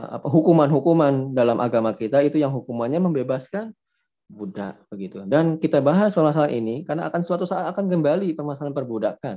apa 0.10 0.26
hukuman-hukuman 0.26 1.38
dalam 1.38 1.62
agama 1.62 1.94
kita 1.94 2.26
itu 2.26 2.42
yang 2.42 2.50
hukumannya 2.50 2.98
membebaskan 2.98 3.78
budak 4.26 4.82
begitu. 4.90 5.22
Dan 5.26 5.62
kita 5.62 5.86
bahas 5.86 6.18
permasalahan 6.18 6.54
ini 6.58 6.82
karena 6.82 7.10
akan 7.10 7.22
suatu 7.22 7.46
saat 7.46 7.70
akan 7.70 7.94
kembali 7.94 8.34
permasalahan 8.34 8.74
perbudakan. 8.74 9.36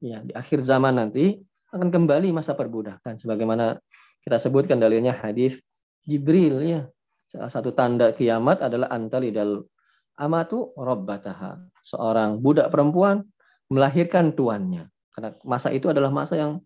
Ya, 0.00 0.24
di 0.24 0.32
akhir 0.32 0.64
zaman 0.64 0.96
nanti 0.96 1.40
akan 1.72 1.92
kembali 1.92 2.32
masa 2.32 2.56
perbudakan 2.56 3.20
sebagaimana 3.20 3.76
kita 4.24 4.40
sebutkan 4.40 4.80
dalilnya 4.80 5.12
hadis 5.12 5.60
Jibril 6.04 6.64
ya. 6.64 6.88
Salah 7.28 7.52
satu 7.52 7.76
tanda 7.76 8.16
kiamat 8.16 8.64
adalah 8.64 8.88
antalidal 8.92 9.68
amatu 10.16 10.72
rabbataha. 10.76 11.60
Seorang 11.84 12.40
budak 12.40 12.72
perempuan 12.72 13.24
melahirkan 13.68 14.32
tuannya. 14.32 14.88
Karena 15.12 15.32
masa 15.44 15.72
itu 15.72 15.88
adalah 15.88 16.12
masa 16.12 16.36
yang 16.36 16.60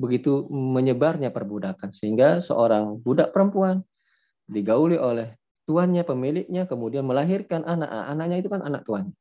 begitu 0.00 0.48
menyebarnya 0.48 1.28
perbudakan 1.28 1.92
sehingga 1.92 2.40
seorang 2.40 3.04
budak 3.04 3.36
perempuan 3.36 3.84
digauli 4.48 4.96
oleh 4.96 5.36
tuannya 5.68 6.02
pemiliknya 6.08 6.64
kemudian 6.64 7.04
melahirkan 7.04 7.62
anak 7.68 7.86
anaknya 7.86 8.40
itu 8.40 8.48
kan 8.48 8.64
anak 8.64 8.82
tuan 8.88 9.12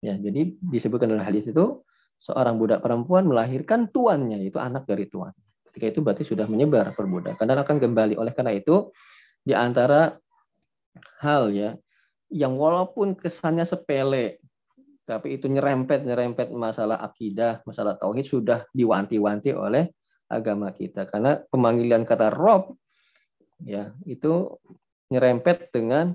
ya 0.00 0.16
jadi 0.16 0.56
disebutkan 0.56 1.12
dalam 1.12 1.20
hadis 1.20 1.44
itu 1.52 1.84
seorang 2.16 2.56
budak 2.56 2.80
perempuan 2.80 3.28
melahirkan 3.28 3.92
tuannya 3.92 4.40
itu 4.40 4.56
anak 4.56 4.88
dari 4.88 5.04
tuan 5.06 5.36
ketika 5.68 5.92
itu 5.92 6.00
berarti 6.00 6.24
sudah 6.24 6.48
menyebar 6.48 6.96
perbudakan 6.96 7.44
dan 7.44 7.60
akan 7.60 7.76
kembali 7.76 8.16
oleh 8.16 8.32
karena 8.32 8.56
itu 8.56 8.88
di 9.44 9.52
antara 9.52 10.16
hal 11.20 11.52
ya 11.52 11.76
yang 12.32 12.58
walaupun 12.58 13.14
kesannya 13.14 13.62
sepele 13.62 14.42
tapi 15.06 15.38
itu 15.38 15.46
nyerempet 15.46 16.02
nyerempet 16.02 16.50
masalah 16.50 16.98
akidah 16.98 17.62
masalah 17.62 17.94
tauhid 17.94 18.26
sudah 18.26 18.66
diwanti-wanti 18.74 19.54
oleh 19.54 19.86
agama 20.26 20.74
kita. 20.74 21.06
Karena 21.06 21.38
pemanggilan 21.50 22.02
kata 22.02 22.34
Rob 22.34 22.74
ya 23.62 23.94
itu 24.04 24.58
nyerempet 25.08 25.70
dengan 25.70 26.12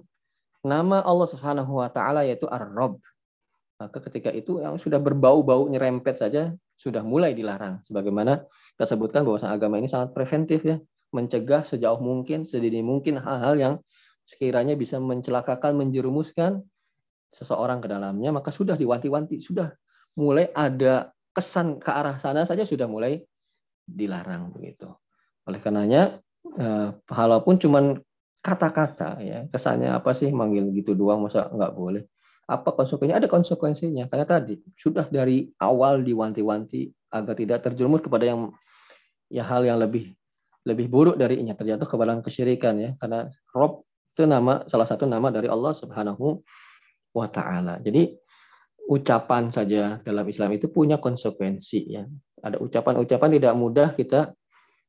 nama 0.61 1.01
Allah 1.01 1.27
Subhanahu 1.31 1.79
wa 1.79 1.89
taala 1.89 2.27
yaitu 2.27 2.45
Ar-Rabb. 2.45 2.99
Maka 3.81 3.97
ketika 4.11 4.29
itu 4.29 4.61
yang 4.61 4.77
sudah 4.77 5.01
berbau-bau 5.01 5.65
nyerempet 5.65 6.21
saja 6.21 6.53
sudah 6.77 7.01
mulai 7.01 7.33
dilarang. 7.33 7.81
Sebagaimana 7.87 8.45
kita 8.77 8.85
sebutkan 8.85 9.25
bahwa 9.25 9.41
agama 9.49 9.81
ini 9.81 9.89
sangat 9.89 10.13
preventif 10.13 10.61
ya, 10.61 10.77
mencegah 11.09 11.65
sejauh 11.65 11.97
mungkin, 11.97 12.45
sedini 12.45 12.85
mungkin 12.85 13.17
hal-hal 13.17 13.57
yang 13.57 13.73
sekiranya 14.31 14.79
bisa 14.79 14.95
mencelakakan, 14.95 15.75
menjerumuskan 15.75 16.63
seseorang 17.35 17.83
ke 17.83 17.91
dalamnya, 17.91 18.31
maka 18.31 18.47
sudah 18.55 18.79
diwanti-wanti, 18.79 19.43
sudah 19.43 19.75
mulai 20.15 20.47
ada 20.55 21.11
kesan 21.31 21.79
ke 21.79 21.91
arah 21.91 22.19
sana 22.19 22.43
saja 22.47 22.63
sudah 22.67 22.87
mulai 22.87 23.19
dilarang 23.87 24.51
begitu. 24.51 24.87
Oleh 25.47 25.59
karenanya 25.59 26.19
eh, 26.59 26.89
walaupun 27.11 27.59
cuman 27.59 27.99
kata-kata 28.41 29.21
ya 29.21 29.45
kesannya 29.53 29.93
apa 29.93 30.11
sih 30.17 30.33
manggil 30.33 30.71
gitu 30.75 30.95
doang 30.95 31.27
masa 31.27 31.47
nggak 31.51 31.73
boleh? 31.75 32.03
Apa 32.47 32.75
konsekuensinya 32.75 33.19
ada 33.19 33.27
konsekuensinya 33.31 34.03
karena 34.11 34.27
tadi 34.27 34.59
sudah 34.75 35.07
dari 35.07 35.47
awal 35.63 36.03
diwanti-wanti 36.03 36.91
agar 37.15 37.35
tidak 37.35 37.63
terjerumus 37.63 38.03
kepada 38.03 38.27
yang 38.27 38.51
ya 39.31 39.47
hal 39.47 39.63
yang 39.63 39.79
lebih 39.79 40.11
lebih 40.67 40.91
buruk 40.91 41.15
dari 41.15 41.41
ini 41.41 41.55
terjatuh 41.55 41.87
ke 41.87 41.95
dalam 41.95 42.19
kesyirikan 42.19 42.75
ya. 42.75 42.91
Karena 42.99 43.31
Rob 43.55 43.87
itu 44.21 44.29
nama 44.29 44.61
salah 44.69 44.85
satu 44.85 45.09
nama 45.09 45.33
dari 45.33 45.49
Allah 45.49 45.73
Subhanahu 45.73 46.45
wa 47.17 47.27
taala. 47.27 47.81
Jadi 47.81 48.13
ucapan 48.85 49.49
saja 49.49 49.97
dalam 50.05 50.25
Islam 50.29 50.53
itu 50.53 50.69
punya 50.69 51.01
konsekuensi 51.01 51.79
ya 51.89 52.05
ada 52.41 52.57
ucapan-ucapan 52.57 53.29
tidak 53.37 53.53
mudah 53.53 53.89
kita 53.93 54.33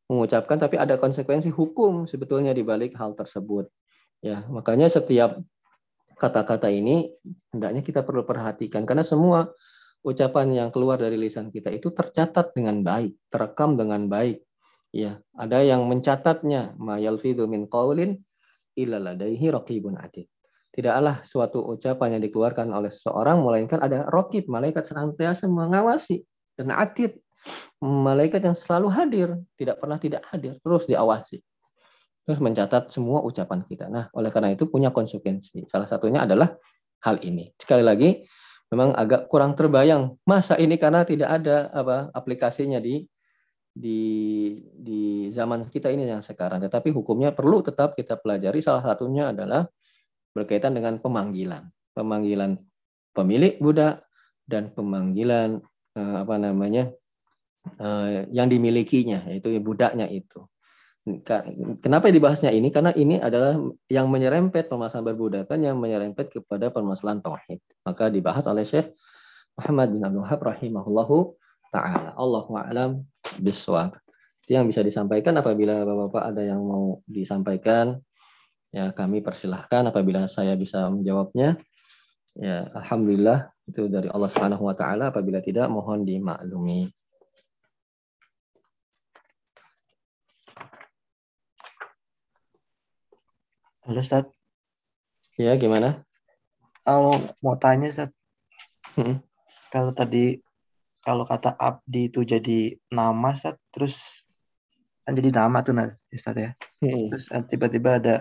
mengucapkan 0.08 0.56
tapi 0.60 0.80
ada 0.80 0.96
konsekuensi 0.96 1.52
hukum 1.52 2.08
sebetulnya 2.08 2.52
di 2.52 2.64
balik 2.64 2.96
hal 2.96 3.16
tersebut. 3.16 3.68
Ya, 4.24 4.44
makanya 4.48 4.88
setiap 4.88 5.40
kata-kata 6.16 6.68
ini 6.68 7.12
hendaknya 7.52 7.80
kita 7.80 8.00
perlu 8.04 8.22
perhatikan 8.22 8.84
karena 8.84 9.04
semua 9.04 9.52
ucapan 10.02 10.50
yang 10.50 10.68
keluar 10.74 10.98
dari 10.98 11.16
lisan 11.16 11.48
kita 11.48 11.70
itu 11.70 11.90
tercatat 11.94 12.52
dengan 12.52 12.82
baik, 12.82 13.16
terekam 13.30 13.78
dengan 13.78 14.08
baik. 14.10 14.42
Ya, 14.92 15.24
ada 15.32 15.64
yang 15.64 15.88
mencatatnya 15.88 16.76
ma 16.76 17.00
yalfidhu 17.00 17.48
min 17.48 17.64
qaulin 17.64 18.20
illa 18.76 18.98
ladaihi 19.00 19.52
raqibun 19.52 19.98
atid. 19.98 20.28
Tidaklah 20.72 21.20
suatu 21.20 21.60
ucapan 21.68 22.16
yang 22.16 22.22
dikeluarkan 22.24 22.72
oleh 22.72 22.88
seseorang 22.88 23.44
melainkan 23.44 23.76
ada 23.84 24.08
rokib, 24.08 24.48
malaikat 24.48 24.88
senantiasa 24.88 25.44
mengawasi 25.44 26.24
dan 26.56 26.72
atid 26.72 27.20
malaikat 27.82 28.40
yang 28.46 28.56
selalu 28.56 28.88
hadir, 28.88 29.28
tidak 29.58 29.82
pernah 29.82 29.98
tidak 29.98 30.22
hadir, 30.30 30.56
terus 30.62 30.86
diawasi. 30.86 31.42
Terus 32.22 32.38
mencatat 32.38 32.94
semua 32.94 33.18
ucapan 33.26 33.66
kita. 33.66 33.90
Nah, 33.90 34.06
oleh 34.14 34.30
karena 34.30 34.54
itu 34.54 34.70
punya 34.70 34.94
konsekuensi. 34.94 35.66
Salah 35.66 35.90
satunya 35.90 36.22
adalah 36.22 36.54
hal 37.02 37.18
ini. 37.26 37.50
Sekali 37.58 37.82
lagi, 37.82 38.22
memang 38.70 38.94
agak 38.94 39.26
kurang 39.26 39.58
terbayang 39.58 40.14
masa 40.22 40.54
ini 40.54 40.78
karena 40.78 41.02
tidak 41.02 41.42
ada 41.42 41.66
apa 41.74 42.14
aplikasinya 42.14 42.78
di 42.78 43.02
di 43.72 44.52
di 44.76 45.32
zaman 45.32 45.66
kita 45.68 45.88
ini 45.88 46.04
yang 46.08 46.20
sekarang. 46.20 46.60
Tetapi 46.60 46.92
hukumnya 46.92 47.32
perlu 47.32 47.64
tetap 47.64 47.96
kita 47.96 48.20
pelajari. 48.20 48.60
Salah 48.60 48.84
satunya 48.84 49.32
adalah 49.32 49.64
berkaitan 50.36 50.76
dengan 50.76 51.00
pemanggilan, 51.00 51.68
pemanggilan 51.96 52.60
pemilik 53.12 53.56
budak 53.60 54.04
dan 54.48 54.72
pemanggilan 54.72 55.60
eh, 55.96 56.16
apa 56.24 56.36
namanya 56.40 56.92
Eh, 57.62 58.26
yang 58.34 58.50
dimilikinya, 58.50 59.22
yaitu 59.30 59.54
budaknya 59.62 60.10
itu. 60.10 60.42
Kenapa 61.82 62.10
dibahasnya 62.10 62.50
ini? 62.54 62.70
Karena 62.74 62.94
ini 62.94 63.18
adalah 63.18 63.58
yang 63.90 64.06
menyerempet 64.06 64.70
permasalahan 64.70 65.14
berbudakan 65.14 65.58
yang 65.62 65.78
menyerempet 65.78 66.30
kepada 66.30 66.70
permasalahan 66.70 67.22
tauhid. 67.22 67.58
Maka 67.86 68.10
dibahas 68.10 68.46
oleh 68.46 68.66
Syekh 68.66 68.94
Muhammad 69.58 69.94
bin 69.94 70.02
Abdul 70.02 70.22
Wahab 70.22 70.40
rahimahullahu 70.42 71.16
taala. 71.74 72.14
Allahu 72.18 72.50
a'lam 72.54 72.90
bishawab. 73.40 73.96
Itu 74.42 74.58
yang 74.58 74.66
bisa 74.66 74.82
disampaikan 74.82 75.38
apabila 75.38 75.86
Bapak-bapak 75.86 76.22
ada 76.34 76.42
yang 76.42 76.60
mau 76.60 77.00
disampaikan 77.06 78.02
ya 78.72 78.90
kami 78.90 79.20
persilahkan 79.20 79.92
apabila 79.92 80.24
saya 80.32 80.56
bisa 80.56 80.88
menjawabnya 80.88 81.60
ya 82.32 82.72
alhamdulillah 82.72 83.52
itu 83.68 83.84
dari 83.86 84.08
Allah 84.08 84.32
Subhanahu 84.32 84.64
wa 84.64 84.74
taala 84.74 85.12
apabila 85.12 85.38
tidak 85.44 85.68
mohon 85.70 86.02
dimaklumi. 86.02 86.90
Halo, 93.82 93.98
Ustaz. 93.98 94.30
Ya, 95.34 95.58
gimana? 95.58 96.06
Kalau 96.86 97.18
mau 97.42 97.58
tanya, 97.58 97.90
Ustaz. 97.90 98.14
Hmm. 98.94 99.18
Kalau 99.74 99.90
tadi, 99.90 100.38
kalau 101.02 101.26
kata 101.26 101.58
abdi 101.58 102.06
itu 102.06 102.22
jadi 102.22 102.78
nama, 102.94 103.34
Ustaz, 103.34 103.58
terus 103.74 104.22
kan 105.02 105.18
jadi 105.18 105.34
nama 105.34 105.58
tuh, 105.66 105.74
Ustaz 106.14 106.38
ya. 106.38 106.50
Hmm. 106.78 107.10
Terus 107.10 107.26
tiba-tiba 107.50 107.98
ada 107.98 108.14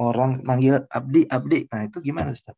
orang 0.00 0.40
manggil 0.40 0.80
abdi, 0.88 1.28
abdi. 1.28 1.68
Nah, 1.68 1.84
itu 1.84 2.00
gimana, 2.00 2.32
Ustaz? 2.32 2.56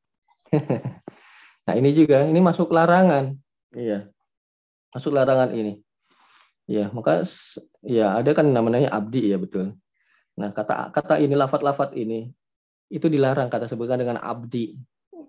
nah, 1.67 1.75
ini 1.75 1.91
juga, 1.91 2.23
ini 2.23 2.39
masuk 2.39 2.71
larangan. 2.71 3.35
Iya. 3.75 4.07
Masuk 4.95 5.11
larangan 5.11 5.51
ini. 5.51 5.83
Ya, 6.69 6.93
maka 6.95 7.27
ya 7.83 8.15
ada 8.21 8.31
kan 8.37 8.47
namanya 8.47 8.93
abdi 8.93 9.33
ya 9.33 9.41
betul. 9.41 9.75
Nah, 10.39 10.55
kata 10.55 10.95
kata 10.95 11.19
ini 11.19 11.35
lafat-lafat 11.35 11.97
ini 11.97 12.31
itu 12.93 13.09
dilarang 13.11 13.51
kata 13.51 13.67
sebutkan 13.67 13.99
dengan 13.99 14.21
abdi. 14.23 14.79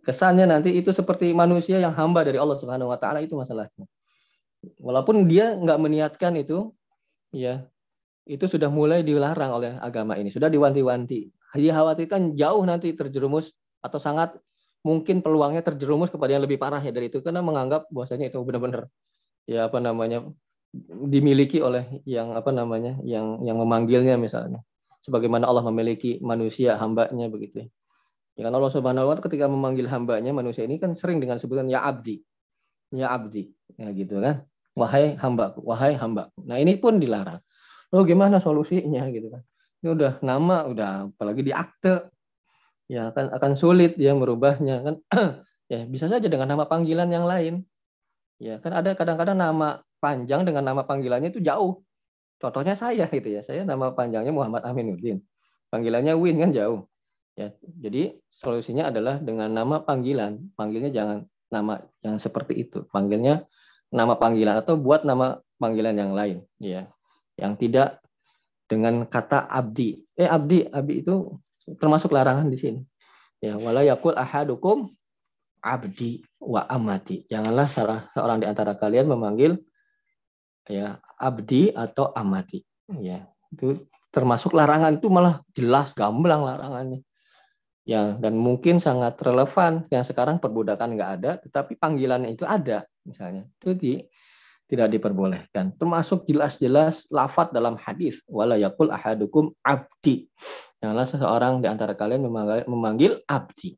Kesannya 0.03 0.45
nanti 0.45 0.75
itu 0.75 0.91
seperti 0.93 1.31
manusia 1.33 1.79
yang 1.81 1.95
hamba 1.95 2.27
dari 2.27 2.37
Allah 2.37 2.59
Subhanahu 2.59 2.91
wa 2.91 2.99
taala 2.99 3.23
itu 3.23 3.39
masalahnya. 3.39 3.87
Walaupun 4.79 5.27
dia 5.29 5.55
nggak 5.55 5.79
meniatkan 5.79 6.35
itu, 6.35 6.75
ya 7.31 7.63
itu 8.27 8.45
sudah 8.45 8.67
mulai 8.67 9.01
dilarang 9.01 9.55
oleh 9.55 9.71
agama 9.79 10.19
ini, 10.19 10.29
sudah 10.29 10.51
diwanti-wanti. 10.51 11.31
Dia 11.57 11.73
khawatirkan 11.73 12.37
jauh 12.37 12.61
nanti 12.67 12.93
terjerumus 12.93 13.55
atau 13.81 13.97
sangat 13.97 14.37
mungkin 14.85 15.19
peluangnya 15.25 15.65
terjerumus 15.65 16.11
kepada 16.13 16.37
yang 16.37 16.43
lebih 16.45 16.59
parah 16.61 16.79
ya 16.79 16.91
dari 16.93 17.11
itu 17.11 17.19
karena 17.19 17.43
menganggap 17.43 17.89
bahwasanya 17.91 18.31
itu 18.31 18.39
benar-benar 18.47 18.87
ya 19.43 19.67
apa 19.67 19.83
namanya 19.83 20.23
dimiliki 21.09 21.59
oleh 21.59 21.99
yang 22.07 22.31
apa 22.31 22.53
namanya 22.53 22.95
yang 23.03 23.43
yang 23.43 23.57
memanggilnya 23.59 24.15
misalnya 24.15 24.63
sebagaimana 25.03 25.47
Allah 25.47 25.65
memiliki 25.67 26.19
manusia 26.21 26.75
hambanya 26.77 27.31
begitu. 27.31 27.65
Ya 28.35 28.47
kan 28.47 28.53
Allah 28.55 28.71
Subhanahu 28.71 29.07
wa 29.09 29.15
taala 29.15 29.25
ketika 29.25 29.45
memanggil 29.51 29.87
hambanya 29.91 30.31
manusia 30.31 30.63
ini 30.63 30.79
kan 30.79 30.95
sering 30.95 31.19
dengan 31.19 31.39
sebutan 31.41 31.67
ya 31.67 31.83
abdi. 31.83 32.23
Ya 32.93 33.11
abdi. 33.11 33.51
Ya 33.75 33.91
gitu 33.91 34.19
kan. 34.23 34.47
Wahai 34.77 35.17
hamba 35.17 35.55
wahai 35.61 35.93
hamba 35.97 36.29
nah 36.43 36.57
ini 36.59 36.77
pun 36.77 36.97
dilarang. 37.01 37.41
Oh 37.89 38.05
gimana 38.05 38.37
solusinya 38.37 39.09
gitu 39.09 39.33
kan. 39.33 39.41
Ini 39.81 39.87
udah 39.97 40.11
nama 40.21 40.69
udah 40.69 41.09
apalagi 41.09 41.41
di 41.41 41.53
akte. 41.55 42.05
Ya 42.89 43.09
akan 43.09 43.33
akan 43.33 43.51
sulit 43.57 43.97
ya 43.97 44.13
merubahnya 44.13 44.85
kan. 44.85 44.95
Ya 45.69 45.85
bisa 45.85 46.09
saja 46.09 46.25
dengan 46.25 46.49
nama 46.49 46.65
panggilan 46.65 47.13
yang 47.13 47.29
lain. 47.29 47.61
Ya 48.41 48.57
kan 48.57 48.73
ada 48.73 48.97
kadang-kadang 48.97 49.37
nama 49.37 49.85
panjang 50.01 50.41
dengan 50.41 50.65
nama 50.65 50.81
panggilannya 50.81 51.29
itu 51.29 51.45
jauh. 51.45 51.85
Contohnya 52.41 52.73
saya 52.73 53.05
gitu 53.05 53.29
ya. 53.29 53.45
Saya 53.45 53.61
nama 53.69 53.93
panjangnya 53.93 54.33
Muhammad 54.33 54.65
Aminuddin. 54.65 55.21
Panggilannya 55.69 56.17
Win 56.17 56.41
kan 56.41 56.49
jauh. 56.57 56.89
Ya 57.37 57.53
jadi 57.61 58.17
solusinya 58.33 58.89
adalah 58.89 59.21
dengan 59.21 59.53
nama 59.53 59.85
panggilan. 59.85 60.57
Panggilnya 60.57 60.89
jangan 60.89 61.29
nama 61.53 61.85
yang 62.01 62.17
seperti 62.17 62.65
itu. 62.65 62.89
Panggilnya 62.89 63.45
nama 63.89 64.13
panggilan 64.15 64.61
atau 64.61 64.77
buat 64.77 65.03
nama 65.03 65.41
panggilan 65.57 65.95
yang 65.97 66.11
lain 66.13 66.37
ya 66.61 66.89
yang 67.35 67.57
tidak 67.57 67.99
dengan 68.69 69.05
kata 69.09 69.49
abdi 69.49 70.05
eh 70.13 70.29
abdi 70.29 70.69
abdi 70.69 71.01
itu 71.01 71.33
termasuk 71.81 72.13
larangan 72.13 72.49
di 72.49 72.57
sini 72.57 72.81
ya 73.41 73.57
wala 73.57 73.81
yakul 73.81 74.13
ahadukum 74.13 74.85
abdi 75.63 76.23
wa 76.39 76.65
amati. 76.67 77.27
Janganlah 77.27 77.67
salah 77.67 77.99
seorang 78.15 78.43
di 78.43 78.47
antara 78.47 78.75
kalian 78.75 79.11
memanggil 79.11 79.59
ya 80.67 80.99
abdi 81.19 81.71
atau 81.75 82.11
amati. 82.15 82.63
Ya, 82.99 83.29
itu 83.53 83.85
termasuk 84.09 84.55
larangan 84.57 84.97
itu 84.97 85.07
malah 85.11 85.45
jelas 85.53 85.93
gamblang 85.93 86.41
larangannya. 86.41 87.05
Ya, 87.85 88.13
dan 88.21 88.37
mungkin 88.37 88.77
sangat 88.77 89.17
relevan 89.21 89.89
yang 89.89 90.05
sekarang 90.05 90.37
perbudakan 90.37 90.93
nggak 90.93 91.11
ada, 91.21 91.31
tetapi 91.41 91.73
panggilannya 91.77 92.37
itu 92.37 92.45
ada 92.45 92.85
misalnya. 93.05 93.47
Itu 93.59 93.75
di, 93.75 94.03
tidak 94.69 94.93
diperbolehkan. 94.93 95.73
Termasuk 95.75 96.29
jelas-jelas 96.29 97.09
lafat 97.09 97.49
dalam 97.49 97.73
hadis 97.81 98.21
wala 98.29 98.53
yakul 98.55 98.93
ahadukum 98.93 99.49
abdi. 99.65 100.29
Janganlah 100.79 101.07
seseorang 101.09 101.53
di 101.59 101.67
antara 101.67 101.97
kalian 101.97 102.29
memanggil, 102.29 102.63
memanggil 102.69 103.11
abdi. 103.25 103.75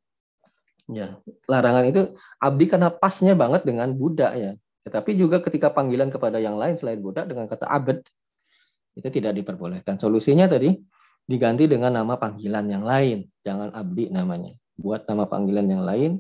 Ya, 0.92 1.16
larangan 1.48 1.88
itu 1.88 2.02
abdi 2.44 2.68
karena 2.68 2.92
pasnya 2.92 3.32
banget 3.34 3.64
dengan 3.64 3.96
budak 3.96 4.36
ya. 4.36 4.52
Tetapi 4.84 5.16
juga 5.16 5.40
ketika 5.40 5.72
panggilan 5.72 6.12
kepada 6.12 6.42
yang 6.44 6.60
lain 6.60 6.76
selain 6.76 7.00
budak 7.00 7.32
dengan 7.32 7.48
kata 7.48 7.70
abed 7.72 8.04
itu 9.00 9.08
tidak 9.08 9.40
diperbolehkan. 9.40 9.96
Solusinya 9.96 10.52
tadi 10.52 10.76
diganti 11.24 11.72
dengan 11.72 11.96
nama 11.96 12.20
panggilan 12.20 12.68
yang 12.68 12.84
lain, 12.84 13.24
jangan 13.48 13.72
abdi 13.72 14.12
namanya. 14.12 14.52
Buat 14.76 15.08
nama 15.08 15.30
panggilan 15.30 15.70
yang 15.70 15.88
lain 15.88 16.20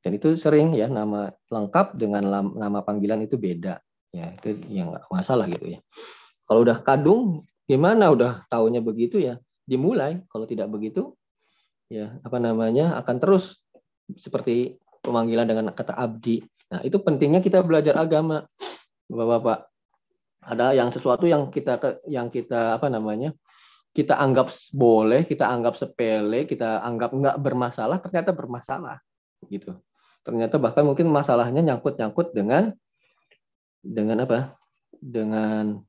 dan 0.00 0.16
itu 0.16 0.36
sering 0.40 0.72
ya 0.72 0.88
nama 0.88 1.28
lengkap 1.52 1.96
dengan 2.00 2.24
nama 2.56 2.80
panggilan 2.80 3.20
itu 3.24 3.36
beda. 3.36 3.80
Ya, 4.10 4.34
itu 4.34 4.58
yang 4.72 4.90
nggak 4.90 5.06
masalah 5.12 5.46
gitu 5.46 5.78
ya. 5.78 5.80
Kalau 6.48 6.66
udah 6.66 6.76
kadung 6.82 7.46
gimana 7.68 8.10
udah 8.10 8.42
taunya 8.50 8.82
begitu 8.82 9.22
ya, 9.22 9.38
dimulai. 9.68 10.24
Kalau 10.32 10.48
tidak 10.48 10.72
begitu 10.72 11.14
ya 11.90 12.16
apa 12.22 12.38
namanya 12.38 12.98
akan 13.02 13.16
terus 13.18 13.62
seperti 14.14 14.78
pemanggilan 15.04 15.46
dengan 15.46 15.70
kata 15.70 15.94
abdi. 15.94 16.42
Nah, 16.72 16.82
itu 16.82 16.98
pentingnya 16.98 17.38
kita 17.44 17.62
belajar 17.62 17.94
agama. 18.00 18.42
Bapak-bapak, 19.10 19.58
ada 20.42 20.74
yang 20.74 20.90
sesuatu 20.90 21.26
yang 21.26 21.50
kita 21.52 21.78
yang 22.08 22.26
kita 22.32 22.78
apa 22.78 22.90
namanya? 22.90 23.34
kita 23.90 24.14
anggap 24.14 24.54
boleh, 24.70 25.26
kita 25.26 25.50
anggap 25.50 25.74
sepele, 25.74 26.46
kita 26.46 26.78
anggap 26.86 27.10
nggak 27.10 27.36
bermasalah, 27.42 27.98
ternyata 27.98 28.30
bermasalah, 28.30 29.02
gitu. 29.50 29.74
Ternyata 30.20 30.60
bahkan 30.60 30.84
mungkin 30.84 31.08
masalahnya 31.08 31.64
nyangkut-nyangkut 31.64 32.36
dengan 32.36 32.76
dengan 33.80 34.28
apa? 34.28 34.60
Dengan 35.00 35.80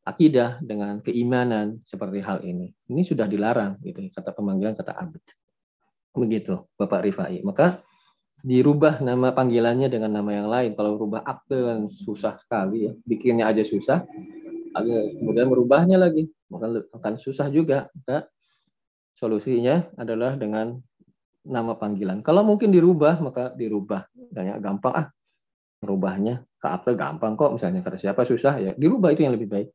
akidah, 0.00 0.58
dengan 0.64 1.04
keimanan 1.04 1.84
seperti 1.84 2.24
hal 2.24 2.40
ini. 2.42 2.72
Ini 2.88 3.02
sudah 3.04 3.28
dilarang, 3.28 3.76
gitu. 3.84 4.00
Kata 4.10 4.32
pemanggilan 4.32 4.72
kata 4.72 4.96
abd. 4.96 5.24
Begitu, 6.16 6.66
Bapak 6.74 7.06
Rifai. 7.06 7.44
Maka 7.44 7.84
dirubah 8.40 9.04
nama 9.04 9.30
panggilannya 9.36 9.92
dengan 9.92 10.18
nama 10.18 10.30
yang 10.32 10.48
lain. 10.48 10.70
Kalau 10.74 10.96
rubah 10.96 11.22
akte 11.22 11.60
kan 11.60 11.78
susah 11.86 12.40
sekali 12.40 12.88
ya. 12.88 12.92
Bikinnya 13.04 13.46
aja 13.46 13.62
susah. 13.62 14.02
Kemudian 15.20 15.46
merubahnya 15.46 16.00
lagi. 16.00 16.32
Maka 16.48 16.82
akan 16.96 17.14
susah 17.20 17.52
juga. 17.52 17.92
Maka 17.94 18.26
solusinya 19.14 19.86
adalah 20.00 20.34
dengan 20.34 20.80
nama 21.50 21.74
panggilan. 21.74 22.22
Kalau 22.22 22.46
mungkin 22.46 22.70
dirubah, 22.70 23.18
maka 23.18 23.50
dirubah. 23.58 24.06
Banyak 24.14 24.62
gampang 24.62 24.94
ah. 24.94 25.06
Merubahnya 25.82 26.46
ke 26.60 26.66
akte 26.70 26.94
gampang 26.94 27.34
kok. 27.34 27.58
Misalnya 27.58 27.82
kata 27.82 27.98
siapa 27.98 28.22
susah 28.22 28.56
ya. 28.62 28.72
Dirubah 28.78 29.10
itu 29.10 29.26
yang 29.26 29.34
lebih 29.34 29.50
baik. 29.50 29.68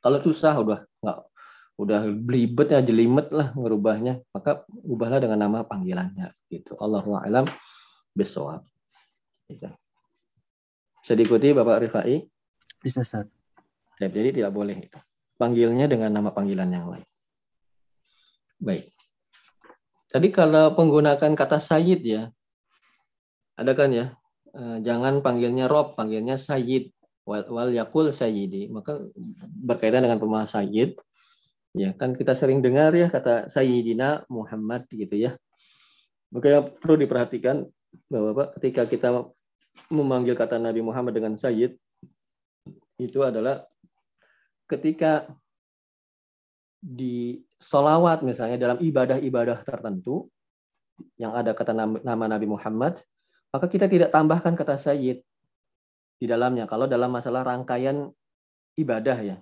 Kalau 0.00 0.18
susah 0.20 0.56
udah 0.56 0.80
nggak 1.04 1.18
udah 1.74 2.06
belibet 2.06 2.70
ya 2.70 2.78
jelimet 2.78 3.34
lah 3.34 3.50
ngerubahnya 3.50 4.22
maka 4.30 4.62
ubahlah 4.86 5.18
dengan 5.18 5.42
nama 5.42 5.66
panggilannya 5.66 6.30
gitu 6.46 6.78
Allahu 6.78 7.18
a'lam 7.18 7.50
bisawab 8.14 8.62
gitu. 9.50 9.66
bisa 11.02 11.12
diikuti 11.18 11.50
Bapak 11.50 11.82
Rifai 11.82 12.22
bisa 12.78 13.02
ya, 13.98 14.06
jadi 14.06 14.30
tidak 14.30 14.54
boleh 14.54 14.86
itu 14.86 14.98
panggilnya 15.34 15.90
dengan 15.90 16.14
nama 16.14 16.30
panggilan 16.30 16.70
yang 16.70 16.94
lain 16.94 17.06
baik 18.62 18.93
tadi 20.14 20.30
kalau 20.30 20.70
menggunakan 20.78 21.34
kata 21.34 21.58
Sayyid 21.58 22.00
ya 22.06 22.22
ada 23.58 23.74
kan 23.74 23.90
ya? 23.90 24.14
Eh, 24.54 24.78
jangan 24.86 25.18
panggilnya 25.18 25.66
Rob 25.66 25.98
panggilnya 25.98 26.38
Sayyid. 26.38 26.94
Wal, 27.24 27.48
wal 27.48 27.72
yakul 27.72 28.12
Sayyidi. 28.12 28.68
Maka 28.68 29.00
berkaitan 29.64 30.04
dengan 30.04 30.20
pemahaman 30.20 30.46
Sayyid 30.46 30.94
Ya, 31.74 31.90
kan 31.90 32.14
kita 32.14 32.38
sering 32.38 32.62
dengar 32.62 32.94
ya 32.94 33.10
kata 33.10 33.50
Sayyidina 33.50 34.22
Muhammad 34.30 34.86
gitu 34.94 35.10
ya. 35.18 35.34
Maka 36.30 36.46
yang 36.46 36.64
perlu 36.78 37.02
diperhatikan 37.02 37.66
bahwa 38.06 38.54
ketika 38.54 38.86
kita 38.86 39.26
memanggil 39.90 40.38
kata 40.38 40.62
Nabi 40.62 40.86
Muhammad 40.86 41.18
dengan 41.18 41.34
Sayyid 41.34 41.74
itu 43.02 43.18
adalah 43.26 43.66
ketika 44.70 45.26
di 46.84 47.40
solawat 47.56 48.20
misalnya 48.20 48.60
dalam 48.60 48.76
ibadah-ibadah 48.76 49.64
tertentu 49.64 50.28
yang 51.16 51.32
ada 51.32 51.56
kata 51.56 51.72
nama 52.04 52.24
Nabi 52.28 52.44
Muhammad, 52.44 53.00
maka 53.48 53.66
kita 53.72 53.88
tidak 53.88 54.12
tambahkan 54.12 54.52
kata 54.52 54.76
Sayyid 54.76 55.24
di 56.20 56.26
dalamnya. 56.28 56.68
Kalau 56.68 56.84
dalam 56.84 57.08
masalah 57.08 57.40
rangkaian 57.40 58.12
ibadah 58.76 59.18
ya, 59.24 59.36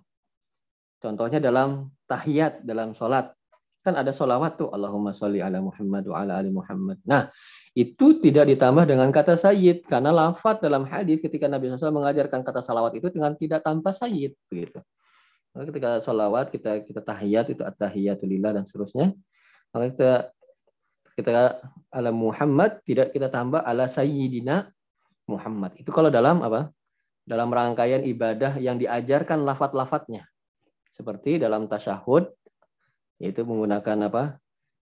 Contohnya 1.02 1.42
dalam 1.42 1.90
tahiyat, 2.06 2.62
dalam 2.62 2.94
sholat. 2.94 3.34
Kan 3.82 3.98
ada 3.98 4.14
sholawat 4.14 4.62
tuh, 4.62 4.70
Allahumma 4.70 5.10
sholli 5.10 5.42
ala 5.42 5.58
Muhammad 5.58 6.06
wa 6.06 6.22
ala 6.22 6.38
ali 6.38 6.54
Muhammad. 6.54 7.02
Nah, 7.02 7.26
itu 7.74 8.22
tidak 8.22 8.46
ditambah 8.46 8.86
dengan 8.86 9.10
kata 9.10 9.34
sayyid. 9.34 9.82
Karena 9.90 10.14
lafat 10.14 10.62
dalam 10.62 10.86
hadis 10.86 11.18
ketika 11.18 11.50
Nabi 11.50 11.74
SAW 11.74 11.90
mengajarkan 11.90 12.46
kata 12.46 12.62
salawat 12.62 12.94
itu 12.94 13.10
dengan 13.10 13.34
tidak 13.34 13.66
tanpa 13.66 13.90
sayyid. 13.90 14.38
Begitu. 14.46 14.78
Maka 15.52 15.64
ketika 15.68 15.90
sholawat, 16.00 16.48
kita 16.48 16.80
kita 16.84 17.00
tahiyat, 17.04 17.52
itu 17.52 17.62
at-tahiyatulillah 17.62 18.56
dan 18.56 18.64
seterusnya. 18.64 19.12
Maka 19.72 19.84
kita 19.92 20.12
kita 21.12 21.60
ala 21.92 22.10
Muhammad 22.10 22.80
tidak 22.88 23.12
kita 23.12 23.28
tambah 23.28 23.60
ala 23.60 23.84
sayyidina 23.84 24.72
Muhammad. 25.28 25.76
Itu 25.76 25.92
kalau 25.92 26.08
dalam 26.08 26.40
apa? 26.40 26.72
Dalam 27.22 27.54
rangkaian 27.54 28.02
ibadah 28.02 28.58
yang 28.58 28.80
diajarkan 28.80 29.46
lafat-lafatnya 29.46 30.26
seperti 30.92 31.40
dalam 31.40 31.64
tasyahud 31.64 32.28
yaitu 33.16 33.48
menggunakan 33.48 34.12
apa 34.12 34.22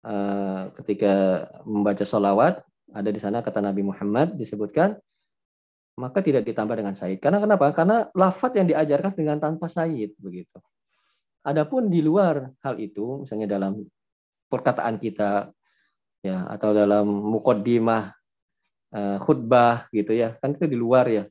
uh, 0.02 0.74
ketika 0.82 1.46
membaca 1.62 2.02
sholawat 2.02 2.58
ada 2.90 3.10
di 3.12 3.22
sana 3.22 3.38
kata 3.38 3.62
Nabi 3.62 3.86
Muhammad 3.86 4.34
disebutkan 4.34 4.98
maka 6.02 6.18
tidak 6.18 6.42
ditambah 6.42 6.74
dengan 6.74 6.98
said 6.98 7.22
karena 7.22 7.38
kenapa 7.38 7.70
karena 7.70 8.10
lafat 8.10 8.58
yang 8.58 8.66
diajarkan 8.66 9.14
dengan 9.14 9.38
tanpa 9.38 9.70
said 9.70 10.10
begitu 10.18 10.58
adapun 11.46 11.86
di 11.86 12.02
luar 12.02 12.50
hal 12.66 12.74
itu 12.82 13.22
misalnya 13.22 13.54
dalam 13.54 13.86
perkataan 14.50 14.98
kita 14.98 15.54
ya 16.26 16.50
atau 16.50 16.74
dalam 16.74 17.06
mukaddimah 17.06 18.10
uh, 18.90 19.18
khutbah 19.22 19.86
gitu 19.94 20.10
ya 20.10 20.34
kan 20.42 20.58
itu 20.58 20.66
di 20.66 20.74
luar 20.74 21.06
ya 21.06 21.24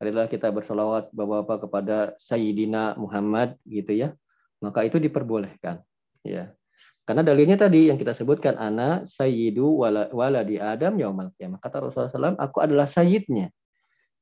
adalah 0.00 0.24
kita 0.26 0.48
bersolawat 0.48 1.12
bapak-bapak 1.12 1.68
kepada 1.68 1.96
Sayyidina 2.16 2.96
Muhammad 2.96 3.60
gitu 3.68 3.92
ya, 3.92 4.16
maka 4.64 4.80
itu 4.88 4.96
diperbolehkan. 4.96 5.84
Ya. 6.24 6.56
Karena 7.04 7.20
dalilnya 7.20 7.60
tadi 7.60 7.92
yang 7.92 8.00
kita 8.00 8.16
sebutkan 8.16 8.56
anak 8.56 9.04
sayyidu 9.04 9.84
wala, 9.84 10.08
wala 10.08 10.40
di 10.40 10.56
Adam 10.56 10.96
yaumal 10.96 11.28
qiyamah. 11.36 11.60
Kata 11.60 11.84
Rasulullah 11.84 12.32
SAW, 12.32 12.40
aku 12.40 12.58
adalah 12.64 12.88
sayyidnya. 12.88 13.52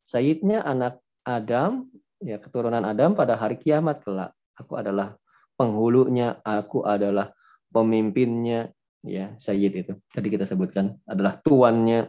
Sayyidnya 0.09 0.65
anak 0.65 1.05
Adam, 1.29 1.93
ya 2.25 2.41
keturunan 2.41 2.81
Adam 2.81 3.13
pada 3.13 3.37
hari 3.37 3.61
kiamat 3.61 4.01
kelak. 4.01 4.33
Aku 4.57 4.81
adalah 4.81 5.21
penghulunya, 5.61 6.41
aku 6.41 6.89
adalah 6.89 7.29
pemimpinnya, 7.69 8.73
ya 9.05 9.37
sayyid 9.37 9.73
itu. 9.85 9.93
Tadi 10.09 10.29
kita 10.33 10.49
sebutkan 10.49 10.97
adalah 11.05 11.37
tuannya, 11.45 12.09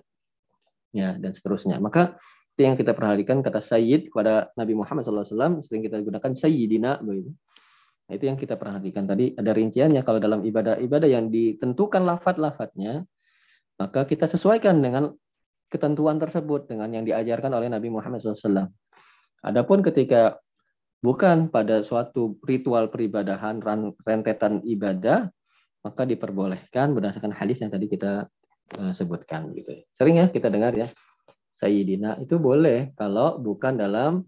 ya 0.95 1.19
dan 1.19 1.31
seterusnya. 1.35 1.77
Maka 1.83 2.15
Itu 2.59 2.67
yang 2.67 2.75
kita 2.75 2.91
perhatikan 2.91 3.39
kata 3.39 3.63
Sayyid 3.63 4.11
kepada 4.11 4.51
Nabi 4.59 4.75
Muhammad 4.75 5.07
SAW 5.07 5.63
sering 5.63 5.79
kita 5.79 5.95
gunakan 6.03 6.27
Sayyidina 6.35 6.99
begitu. 6.99 7.31
Nah, 8.03 8.13
itu 8.19 8.27
yang 8.27 8.35
kita 8.35 8.59
perhatikan 8.59 9.07
tadi 9.07 9.31
ada 9.31 9.55
rinciannya 9.55 10.03
kalau 10.03 10.19
dalam 10.19 10.43
ibadah-ibadah 10.43 11.07
yang 11.07 11.31
ditentukan 11.31 12.03
lafat-lafatnya 12.03 13.07
maka 13.79 14.03
kita 14.03 14.27
sesuaikan 14.27 14.83
dengan 14.83 15.15
ketentuan 15.69 16.17
tersebut 16.17 16.67
dengan 16.67 16.89
yang 16.89 17.05
diajarkan 17.05 17.53
oleh 17.53 17.69
Nabi 17.69 17.93
Muhammad 17.93 18.25
SAW. 18.25 18.67
Adapun 19.45 19.79
ketika 19.85 20.41
bukan 20.99 21.47
pada 21.47 21.79
suatu 21.79 22.35
ritual 22.43 22.91
peribadahan 22.91 23.63
rentetan 24.03 24.59
ibadah 24.67 25.31
maka 25.79 26.03
diperbolehkan 26.03 26.91
berdasarkan 26.91 27.31
hadis 27.31 27.63
yang 27.63 27.71
tadi 27.71 27.87
kita 27.87 28.27
uh, 28.75 28.91
sebutkan 28.91 29.55
gitu. 29.55 29.79
Sering 29.95 30.19
ya 30.19 30.27
kita 30.27 30.51
dengar 30.51 30.75
ya 30.75 30.91
Sayyidina 31.55 32.19
itu 32.19 32.35
boleh 32.35 32.91
kalau 32.99 33.39
bukan 33.39 33.79
dalam 33.79 34.27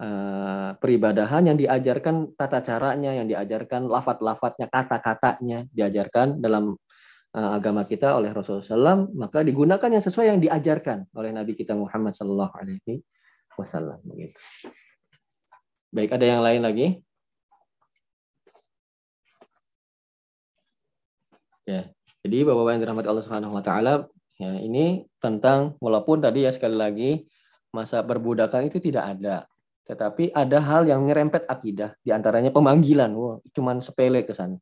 uh, 0.00 0.70
peribadahan 0.76 1.52
yang 1.52 1.56
diajarkan 1.56 2.36
tata 2.36 2.60
caranya, 2.60 3.16
yang 3.16 3.28
diajarkan 3.28 3.88
lafat-lafatnya, 3.88 4.68
kata-katanya, 4.68 5.68
diajarkan 5.72 6.40
dalam 6.40 6.76
agama 7.30 7.86
kita 7.86 8.18
oleh 8.18 8.34
Rasulullah 8.34 8.64
SAW, 8.64 9.14
maka 9.14 9.46
digunakan 9.46 9.86
yang 9.86 10.02
sesuai 10.02 10.34
yang 10.34 10.40
diajarkan 10.42 11.06
oleh 11.14 11.30
Nabi 11.30 11.54
kita 11.54 11.78
Muhammad 11.78 12.14
Sallallahu 12.14 12.54
Alaihi 12.58 13.02
Wasallam. 13.54 14.02
Baik, 15.94 16.10
ada 16.14 16.26
yang 16.26 16.42
lain 16.42 16.62
lagi? 16.62 16.86
Ya, 21.68 21.86
jadi 22.26 22.42
bapak-bapak 22.42 22.70
yang 22.74 22.82
dirahmati 22.82 23.08
Allah 23.10 23.24
Subhanahu 23.26 23.54
Wa 23.54 23.62
Taala, 23.62 23.94
Ya, 24.40 24.56
ini 24.56 25.04
tentang 25.20 25.76
walaupun 25.84 26.24
tadi 26.24 26.48
ya 26.48 26.50
sekali 26.56 26.72
lagi 26.72 27.28
masa 27.76 28.00
perbudakan 28.00 28.72
itu 28.72 28.80
tidak 28.80 29.04
ada, 29.12 29.44
tetapi 29.84 30.32
ada 30.32 30.64
hal 30.64 30.88
yang 30.88 31.04
nyerempet 31.04 31.44
akidah, 31.44 31.92
di 32.00 32.08
antaranya 32.08 32.48
pemanggilan, 32.48 33.12
wah, 33.12 33.36
cuman 33.52 33.84
sepele 33.84 34.24
ke 34.24 34.32
sana. 34.32 34.56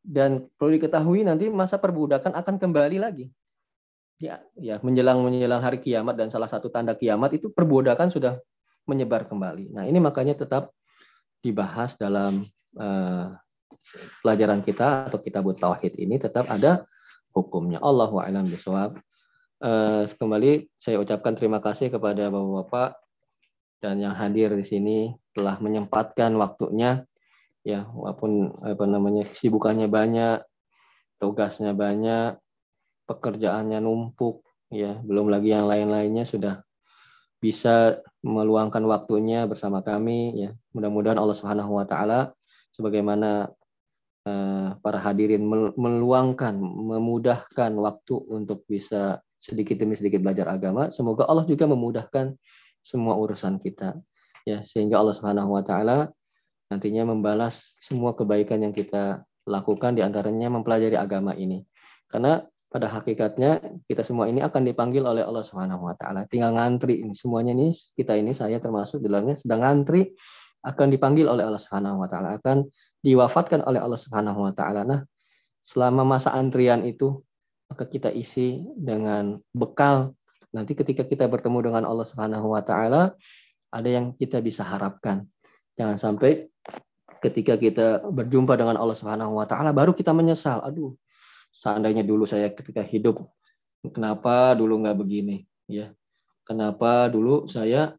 Dan 0.00 0.48
perlu 0.56 0.78
diketahui 0.78 1.26
nanti 1.26 1.50
masa 1.52 1.76
perbudakan 1.76 2.32
akan 2.36 2.54
kembali 2.56 2.98
lagi. 3.02 3.26
Ya, 4.18 4.42
ya 4.58 4.82
menjelang 4.82 5.22
menjelang 5.22 5.62
hari 5.62 5.78
kiamat 5.78 6.18
dan 6.18 6.26
salah 6.26 6.50
satu 6.50 6.66
tanda 6.74 6.98
kiamat 6.98 7.38
itu 7.38 7.54
perbudakan 7.54 8.10
sudah 8.10 8.42
menyebar 8.88 9.30
kembali. 9.30 9.70
Nah 9.70 9.86
ini 9.86 10.02
makanya 10.02 10.34
tetap 10.34 10.74
dibahas 11.38 11.94
dalam 11.94 12.42
uh, 12.74 13.30
pelajaran 14.24 14.64
kita 14.64 15.06
atau 15.06 15.22
kitab 15.22 15.46
tauhid 15.54 15.94
ini 16.00 16.18
tetap 16.18 16.50
ada 16.50 16.82
hukumnya. 17.30 17.78
Allahu 17.78 18.18
a'lam 18.18 18.48
bishawab. 18.48 18.98
Uh, 19.58 20.06
kembali 20.18 20.70
saya 20.78 21.02
ucapkan 21.02 21.34
terima 21.34 21.58
kasih 21.58 21.90
kepada 21.90 22.30
Bapak-bapak 22.30 22.94
dan 23.82 23.98
yang 24.02 24.14
hadir 24.14 24.54
di 24.54 24.62
sini 24.62 24.98
telah 25.34 25.58
menyempatkan 25.58 26.34
waktunya 26.38 27.06
ya 27.68 27.84
walaupun 27.92 28.56
apa 28.64 28.84
namanya 28.88 29.28
kesibukannya 29.28 29.92
banyak, 29.92 30.40
tugasnya 31.20 31.76
banyak, 31.76 32.40
pekerjaannya 33.04 33.84
numpuk 33.84 34.40
ya, 34.72 34.96
belum 35.04 35.28
lagi 35.28 35.52
yang 35.52 35.68
lain-lainnya 35.68 36.24
sudah 36.24 36.64
bisa 37.38 38.00
meluangkan 38.24 38.80
waktunya 38.88 39.44
bersama 39.44 39.84
kami 39.84 40.48
ya. 40.48 40.50
Mudah-mudahan 40.72 41.20
Allah 41.20 41.36
Subhanahu 41.36 41.76
wa 41.76 41.84
taala 41.84 42.32
sebagaimana 42.72 43.52
uh, 44.24 44.68
para 44.80 44.98
hadirin 45.04 45.44
meluangkan, 45.76 46.56
memudahkan 46.58 47.70
waktu 47.76 48.14
untuk 48.32 48.64
bisa 48.64 49.20
sedikit 49.38 49.76
demi 49.78 49.94
sedikit 49.94 50.24
belajar 50.24 50.48
agama. 50.50 50.88
Semoga 50.88 51.28
Allah 51.28 51.44
juga 51.44 51.68
memudahkan 51.68 52.32
semua 52.80 53.14
urusan 53.20 53.60
kita. 53.60 53.94
Ya, 54.48 54.64
sehingga 54.64 54.98
Allah 54.98 55.12
Subhanahu 55.12 55.52
wa 55.54 55.62
taala 55.62 56.08
nantinya 56.68 57.08
membalas 57.08 57.76
semua 57.80 58.12
kebaikan 58.12 58.60
yang 58.64 58.72
kita 58.72 59.24
lakukan 59.48 59.96
di 59.96 60.04
antaranya 60.04 60.52
mempelajari 60.52 60.94
agama 60.94 61.32
ini. 61.32 61.64
Karena 62.08 62.44
pada 62.68 62.84
hakikatnya 62.92 63.64
kita 63.88 64.04
semua 64.04 64.28
ini 64.28 64.44
akan 64.44 64.68
dipanggil 64.68 65.00
oleh 65.00 65.24
Allah 65.24 65.40
Subhanahu 65.40 65.88
wa 65.88 65.96
taala. 65.96 66.28
Tinggal 66.28 66.52
ngantri 66.52 67.00
ini 67.00 67.16
semuanya 67.16 67.56
ini 67.56 67.72
kita 67.72 68.12
ini 68.12 68.36
saya 68.36 68.60
termasuk 68.60 69.00
di 69.00 69.08
dalamnya 69.08 69.40
sedang 69.40 69.64
ngantri 69.64 70.12
akan 70.60 70.92
dipanggil 70.92 71.24
oleh 71.24 71.48
Allah 71.48 71.62
Subhanahu 71.62 72.04
wa 72.04 72.08
taala, 72.10 72.36
akan 72.36 72.68
diwafatkan 73.00 73.64
oleh 73.64 73.80
Allah 73.80 73.96
Subhanahu 73.96 74.44
wa 74.44 74.52
taala. 74.52 74.84
Nah, 74.84 75.00
selama 75.64 76.04
masa 76.04 76.36
antrian 76.36 76.84
itu 76.84 77.24
maka 77.68 77.84
kita 77.88 78.12
isi 78.12 78.64
dengan 78.76 79.40
bekal 79.52 80.16
nanti 80.52 80.72
ketika 80.72 81.04
kita 81.04 81.28
bertemu 81.28 81.72
dengan 81.72 81.84
Allah 81.84 82.04
Subhanahu 82.08 82.52
wa 82.52 82.60
taala 82.64 83.16
ada 83.68 83.88
yang 83.88 84.16
kita 84.16 84.40
bisa 84.44 84.64
harapkan. 84.64 85.28
Jangan 85.76 85.96
sampai 86.00 86.48
ketika 87.18 87.54
kita 87.58 88.02
berjumpa 88.08 88.54
dengan 88.54 88.78
Allah 88.78 88.96
Subhanahu 88.96 89.38
wa 89.38 89.46
taala 89.46 89.74
baru 89.74 89.94
kita 89.94 90.14
menyesal. 90.14 90.62
Aduh, 90.62 90.94
seandainya 91.52 92.06
dulu 92.06 92.24
saya 92.24 92.50
ketika 92.54 92.82
hidup 92.82 93.18
kenapa 93.82 94.54
dulu 94.54 94.82
nggak 94.82 94.96
begini 94.98 95.46
ya. 95.70 95.92
Kenapa 96.46 97.12
dulu 97.12 97.44
saya 97.50 97.94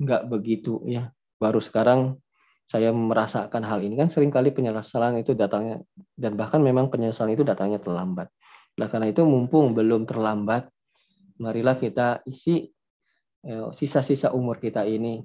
nggak 0.00 0.26
begitu 0.26 0.82
ya. 0.88 1.14
Baru 1.38 1.62
sekarang 1.62 2.18
saya 2.64 2.90
merasakan 2.90 3.62
hal 3.62 3.84
ini 3.84 4.00
kan 4.00 4.08
sering 4.08 4.32
kali 4.32 4.50
penyesalan 4.50 5.20
itu 5.20 5.36
datangnya 5.36 5.84
dan 6.16 6.34
bahkan 6.34 6.64
memang 6.64 6.88
penyesalan 6.88 7.36
itu 7.36 7.44
datangnya 7.44 7.78
terlambat. 7.78 8.32
Nah, 8.74 8.90
karena 8.90 9.12
itu 9.12 9.22
mumpung 9.22 9.70
belum 9.76 10.08
terlambat, 10.08 10.66
marilah 11.38 11.78
kita 11.78 12.24
isi 12.26 12.72
eh, 13.46 13.68
sisa-sisa 13.70 14.34
umur 14.34 14.58
kita 14.58 14.82
ini 14.88 15.22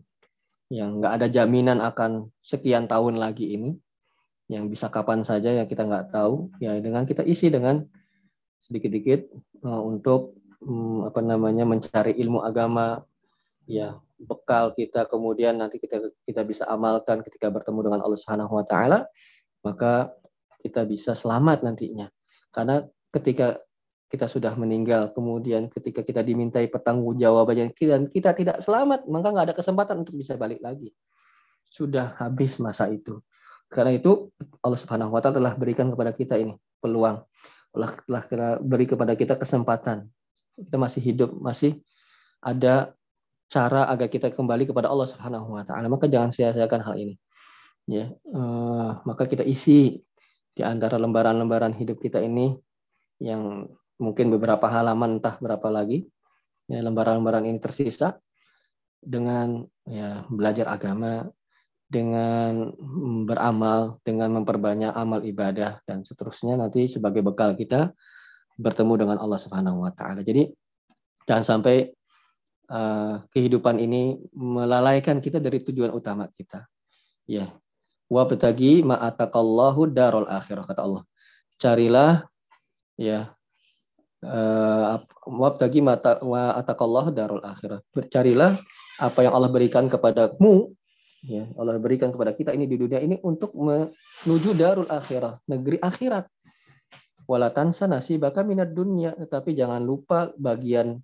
yang 0.70 1.02
nggak 1.02 1.14
ada 1.22 1.28
jaminan 1.28 1.82
akan 1.82 2.30
sekian 2.46 2.86
tahun 2.86 3.18
lagi 3.18 3.58
ini, 3.58 3.74
yang 4.50 4.70
bisa 4.70 4.90
kapan 4.90 5.26
saja 5.26 5.50
yang 5.50 5.66
kita 5.66 5.86
nggak 5.86 6.14
tahu, 6.14 6.54
ya 6.62 6.78
dengan 6.78 7.06
kita 7.10 7.26
isi 7.26 7.50
dengan 7.50 7.86
sedikit-sedikit 8.62 9.30
uh, 9.66 9.82
untuk 9.82 10.38
um, 10.62 11.10
apa 11.10 11.22
namanya 11.26 11.66
mencari 11.66 12.14
ilmu 12.22 12.46
agama, 12.46 13.02
ya 13.66 13.98
bekal 14.20 14.76
kita 14.76 15.08
kemudian 15.08 15.58
nanti 15.58 15.80
kita 15.80 16.12
kita 16.28 16.42
bisa 16.44 16.68
amalkan 16.70 17.26
ketika 17.26 17.50
bertemu 17.50 17.90
dengan 17.90 18.00
Allah 18.06 18.20
Subhanahu 18.20 18.54
Wa 18.62 18.66
Taala, 18.66 19.00
maka 19.66 20.14
kita 20.62 20.86
bisa 20.86 21.16
selamat 21.16 21.66
nantinya. 21.66 22.12
Karena 22.52 22.84
ketika 23.10 23.62
kita 24.10 24.26
sudah 24.26 24.58
meninggal, 24.58 25.14
kemudian 25.14 25.70
ketika 25.70 26.02
kita 26.02 26.26
dimintai 26.26 26.66
pertanggungjawabannya 26.66 27.70
dan 27.78 28.10
kita 28.10 28.34
tidak 28.34 28.58
selamat, 28.58 29.06
maka 29.06 29.28
nggak 29.30 29.46
ada 29.54 29.56
kesempatan 29.56 30.02
untuk 30.02 30.18
bisa 30.18 30.34
balik 30.34 30.58
lagi. 30.66 30.90
Sudah 31.70 32.18
habis 32.18 32.58
masa 32.58 32.90
itu. 32.90 33.22
Karena 33.70 33.94
itu 33.94 34.34
Allah 34.66 34.80
Subhanahu 34.82 35.14
wa 35.14 35.22
taala 35.22 35.38
telah 35.38 35.54
berikan 35.54 35.94
kepada 35.94 36.10
kita 36.10 36.42
ini 36.42 36.58
peluang. 36.82 37.22
Telah 37.70 37.92
telah 38.26 38.58
beri 38.58 38.90
kepada 38.90 39.14
kita 39.14 39.38
kesempatan. 39.38 40.10
Kita 40.58 40.78
masih 40.82 41.06
hidup, 41.06 41.30
masih 41.38 41.78
ada 42.42 42.98
cara 43.46 43.86
agar 43.94 44.10
kita 44.10 44.34
kembali 44.34 44.66
kepada 44.66 44.90
Allah 44.90 45.06
Subhanahu 45.06 45.54
wa 45.54 45.62
taala. 45.62 45.86
Maka 45.86 46.10
jangan 46.10 46.34
sia-siakan 46.34 46.82
hal 46.82 46.98
ini. 46.98 47.16
Ya, 47.86 48.10
uh, 48.34 49.06
maka 49.06 49.30
kita 49.30 49.46
isi 49.46 50.02
di 50.58 50.62
antara 50.66 50.98
lembaran-lembaran 50.98 51.78
hidup 51.78 52.02
kita 52.02 52.22
ini 52.22 52.58
yang 53.22 53.70
mungkin 54.00 54.32
beberapa 54.32 54.66
halaman 54.72 55.20
entah 55.20 55.36
berapa 55.38 55.68
lagi 55.68 56.08
ya, 56.72 56.80
lembaran-lembaran 56.80 57.46
ini 57.46 57.60
tersisa 57.60 58.16
dengan 59.00 59.64
ya 59.88 60.24
belajar 60.28 60.72
agama 60.72 61.28
dengan 61.90 62.70
beramal 63.26 63.98
dengan 64.06 64.40
memperbanyak 64.40 64.94
amal 64.94 65.26
ibadah 65.26 65.82
dan 65.90 66.06
seterusnya 66.06 66.56
nanti 66.56 66.86
sebagai 66.86 67.26
bekal 67.26 67.58
kita 67.58 67.92
bertemu 68.60 68.94
dengan 69.08 69.18
Allah 69.18 69.40
Subhanahu 69.42 69.82
wa 69.82 69.92
taala. 69.96 70.22
Jadi 70.22 70.52
jangan 71.26 71.46
sampai 71.48 71.90
uh, 72.70 73.26
kehidupan 73.34 73.82
ini 73.82 74.22
melalaikan 74.38 75.18
kita 75.18 75.42
dari 75.42 75.66
tujuan 75.66 75.90
utama 75.90 76.30
kita. 76.36 76.70
Ya. 77.26 77.50
Wa 78.10 78.26
betagi 78.26 78.82
ma'atakallahu 78.86 79.90
darul 79.90 80.30
akhirah 80.30 80.66
kata 80.66 80.82
Allah. 80.82 81.04
Carilah 81.58 82.26
ya 82.98 83.34
wabtagi 85.26 85.80
mata 85.80 86.20
wa 86.24 86.56
atakallah 86.56 87.12
darul 87.12 87.44
akhirah. 87.44 87.80
Bercarilah 87.96 88.56
apa 89.00 89.20
yang 89.24 89.34
Allah 89.36 89.52
berikan 89.52 89.88
kepadamu 89.88 90.76
ya 91.24 91.48
Allah 91.60 91.76
berikan 91.80 92.12
kepada 92.12 92.32
kita 92.32 92.56
ini 92.56 92.64
di 92.68 92.80
dunia 92.80 93.00
ini 93.04 93.20
untuk 93.24 93.52
menuju 93.56 94.56
darul 94.56 94.88
akhirah, 94.88 95.40
negeri 95.48 95.80
akhirat. 95.80 96.28
Wala 97.30 97.54
tansa 97.54 97.86
nasibaka 97.86 98.42
minad 98.42 98.74
dunia, 98.74 99.14
tetapi 99.14 99.54
jangan 99.54 99.84
lupa 99.86 100.34
bagian 100.34 100.98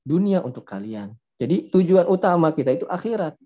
dunia 0.00 0.40
untuk 0.40 0.64
kalian. 0.64 1.12
Jadi 1.36 1.68
tujuan 1.68 2.08
utama 2.08 2.56
kita 2.56 2.72
itu 2.72 2.86
akhirat. 2.88 3.36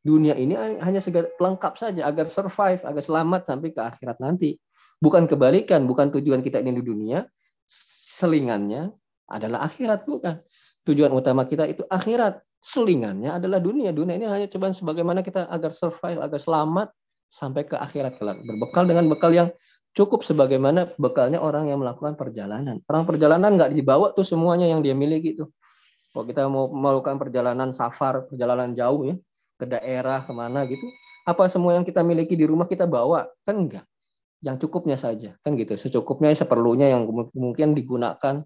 Dunia 0.00 0.34
ini 0.34 0.56
hanya 0.56 0.98
segar 0.98 1.30
pelengkap 1.38 1.76
saja 1.78 2.08
agar 2.08 2.26
survive, 2.26 2.82
agar 2.82 3.02
selamat 3.04 3.46
sampai 3.46 3.70
ke 3.70 3.80
akhirat 3.80 4.18
nanti. 4.18 4.58
Bukan 4.98 5.30
kebalikan, 5.30 5.86
bukan 5.86 6.10
tujuan 6.10 6.42
kita 6.42 6.60
ini 6.60 6.76
di 6.76 6.84
dunia, 6.84 7.24
selingannya 8.20 8.92
adalah 9.24 9.64
akhirat 9.64 10.04
bukan. 10.04 10.36
Tujuan 10.84 11.12
utama 11.16 11.48
kita 11.48 11.64
itu 11.64 11.86
akhirat. 11.88 12.44
selingannya 12.60 13.40
adalah 13.40 13.56
dunia. 13.56 13.88
Dunia 13.88 14.20
ini 14.20 14.28
hanya 14.28 14.44
cobaan 14.44 14.76
sebagaimana 14.76 15.24
kita 15.24 15.48
agar 15.48 15.72
survive, 15.72 16.20
agar 16.20 16.36
selamat 16.36 16.92
sampai 17.32 17.64
ke 17.64 17.72
akhirat 17.72 18.20
kelak. 18.20 18.36
Berbekal 18.44 18.84
dengan 18.84 19.08
bekal 19.08 19.32
yang 19.32 19.48
cukup 19.96 20.28
sebagaimana 20.28 20.92
bekalnya 21.00 21.40
orang 21.40 21.72
yang 21.72 21.80
melakukan 21.80 22.20
perjalanan. 22.20 22.84
Orang 22.84 23.08
perjalanan 23.08 23.56
nggak 23.56 23.72
dibawa 23.72 24.12
tuh 24.12 24.28
semuanya 24.28 24.68
yang 24.68 24.84
dia 24.84 24.92
miliki 24.92 25.40
tuh. 25.40 25.48
Kalau 26.12 26.24
kita 26.28 26.52
mau 26.52 26.68
melakukan 26.68 27.16
perjalanan 27.16 27.72
safar, 27.72 28.28
perjalanan 28.28 28.76
jauh 28.76 29.08
ya, 29.08 29.16
ke 29.56 29.64
daerah 29.64 30.20
ke 30.20 30.32
mana 30.36 30.66
gitu, 30.68 30.84
apa 31.24 31.46
semua 31.46 31.78
yang 31.78 31.86
kita 31.86 32.02
miliki 32.02 32.34
di 32.34 32.44
rumah 32.44 32.66
kita 32.66 32.84
bawa? 32.84 33.24
Kan 33.46 33.62
enggak. 33.62 33.86
Yang 34.40 34.66
cukupnya 34.66 34.96
saja, 34.96 35.36
kan 35.44 35.52
gitu. 35.52 35.76
Secukupnya, 35.76 36.32
seperlunya 36.32 36.88
yang 36.88 37.04
mungkin 37.36 37.76
digunakan, 37.76 38.40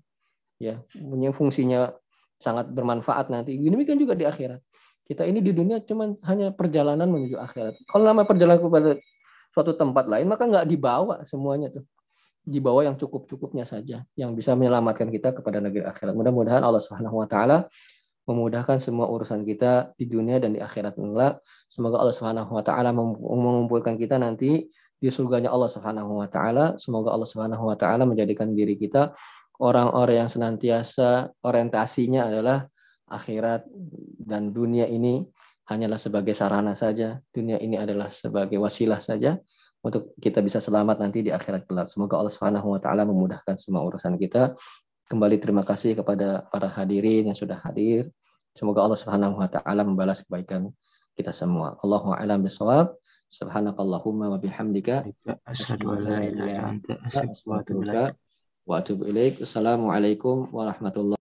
ya, 0.58 0.82
punya 0.90 1.30
fungsinya 1.30 1.94
sangat 2.42 2.70
bermanfaat 2.74 3.30
nanti. 3.30 3.54
Demikian 3.54 4.02
juga 4.02 4.18
di 4.18 4.26
akhirat. 4.26 4.58
Kita 5.06 5.22
ini 5.22 5.38
di 5.38 5.54
dunia 5.54 5.78
cuma 5.86 6.10
hanya 6.26 6.50
perjalanan 6.50 7.06
menuju 7.06 7.38
akhirat. 7.38 7.78
Kalau 7.86 8.04
nama 8.08 8.26
perjalanan 8.26 8.58
kepada 8.58 8.98
suatu 9.54 9.72
tempat 9.78 10.10
lain, 10.10 10.26
maka 10.26 10.50
nggak 10.50 10.66
dibawa 10.66 11.22
semuanya 11.22 11.70
tuh. 11.70 11.86
Dibawa 12.42 12.84
yang 12.84 12.98
cukup-cukupnya 12.98 13.62
saja, 13.62 14.02
yang 14.18 14.34
bisa 14.34 14.52
menyelamatkan 14.58 15.08
kita 15.14 15.30
kepada 15.30 15.62
negeri 15.62 15.86
akhirat. 15.86 16.12
Mudah-mudahan 16.12 16.60
Allah 16.66 16.82
Subhanahu 16.82 17.22
Wa 17.22 17.28
Taala 17.30 17.70
memudahkan 18.24 18.80
semua 18.80 19.04
urusan 19.08 19.44
kita 19.44 19.92
di 20.00 20.08
dunia 20.08 20.40
dan 20.40 20.56
di 20.56 20.60
akhirat. 20.60 20.96
Semoga 21.68 22.00
Allah 22.00 22.16
Subhanahu 22.16 22.56
wa 22.56 22.64
taala 22.64 22.90
mengumpulkan 22.96 24.00
kita 24.00 24.16
nanti 24.16 24.64
di 24.98 25.08
surganya 25.10 25.50
Allah 25.52 25.70
Subhanahu 25.70 26.22
wa 26.22 26.28
taala. 26.28 26.74
Semoga 26.80 27.12
Allah 27.14 27.28
Subhanahu 27.28 27.64
wa 27.68 27.76
taala 27.76 28.08
menjadikan 28.08 28.52
diri 28.52 28.74
kita 28.74 29.14
orang-orang 29.62 30.26
yang 30.26 30.30
senantiasa 30.30 31.30
orientasinya 31.44 32.26
adalah 32.26 32.66
akhirat 33.10 33.68
dan 34.24 34.50
dunia 34.50 34.88
ini 34.90 35.22
hanyalah 35.70 36.00
sebagai 36.00 36.32
sarana 36.32 36.74
saja. 36.74 37.20
Dunia 37.30 37.60
ini 37.60 37.78
adalah 37.78 38.10
sebagai 38.10 38.56
wasilah 38.58 38.98
saja 38.98 39.38
untuk 39.84 40.16
kita 40.16 40.40
bisa 40.40 40.58
selamat 40.58 41.00
nanti 41.00 41.20
di 41.20 41.30
akhirat 41.30 41.68
kelak. 41.68 41.86
Semoga 41.92 42.18
Allah 42.20 42.32
Subhanahu 42.32 42.74
wa 42.74 42.80
taala 42.80 43.04
memudahkan 43.04 43.60
semua 43.60 43.84
urusan 43.84 44.16
kita 44.16 44.56
Kembali 45.04 45.36
terima 45.36 45.60
kasih 45.60 46.00
kepada 46.00 46.48
para 46.48 46.64
hadirin 46.64 47.28
yang 47.28 47.36
sudah 47.36 47.60
hadir. 47.60 48.08
Semoga 48.56 48.88
Allah 48.88 48.96
Subhanahu 48.96 49.36
wa 49.36 49.48
taala 49.52 49.84
membalas 49.84 50.24
kebaikan 50.24 50.72
kita 51.12 51.28
semua. 51.28 51.76
Allahu 51.84 52.16
a'lam 52.16 52.40
bishawab. 52.40 52.96
Subhanakallahumma 53.34 54.30
wa 54.30 54.38
bihamdika 54.38 55.02
asyhadu 55.42 55.90
an 55.90 56.06
la 56.06 56.18
ilaha 56.22 56.70
anta 56.70 56.94
astaghfiruka 57.02 58.14
wa 58.62 58.78
atubu 58.78 59.10
ilaik. 59.10 59.42
Assalamualaikum 59.42 60.54
warahmatullahi 60.54 61.18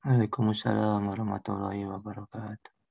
Waalaikumsalam 0.00 1.12
warahmatullahi 1.12 1.84
wabarakatuh. 1.92 2.81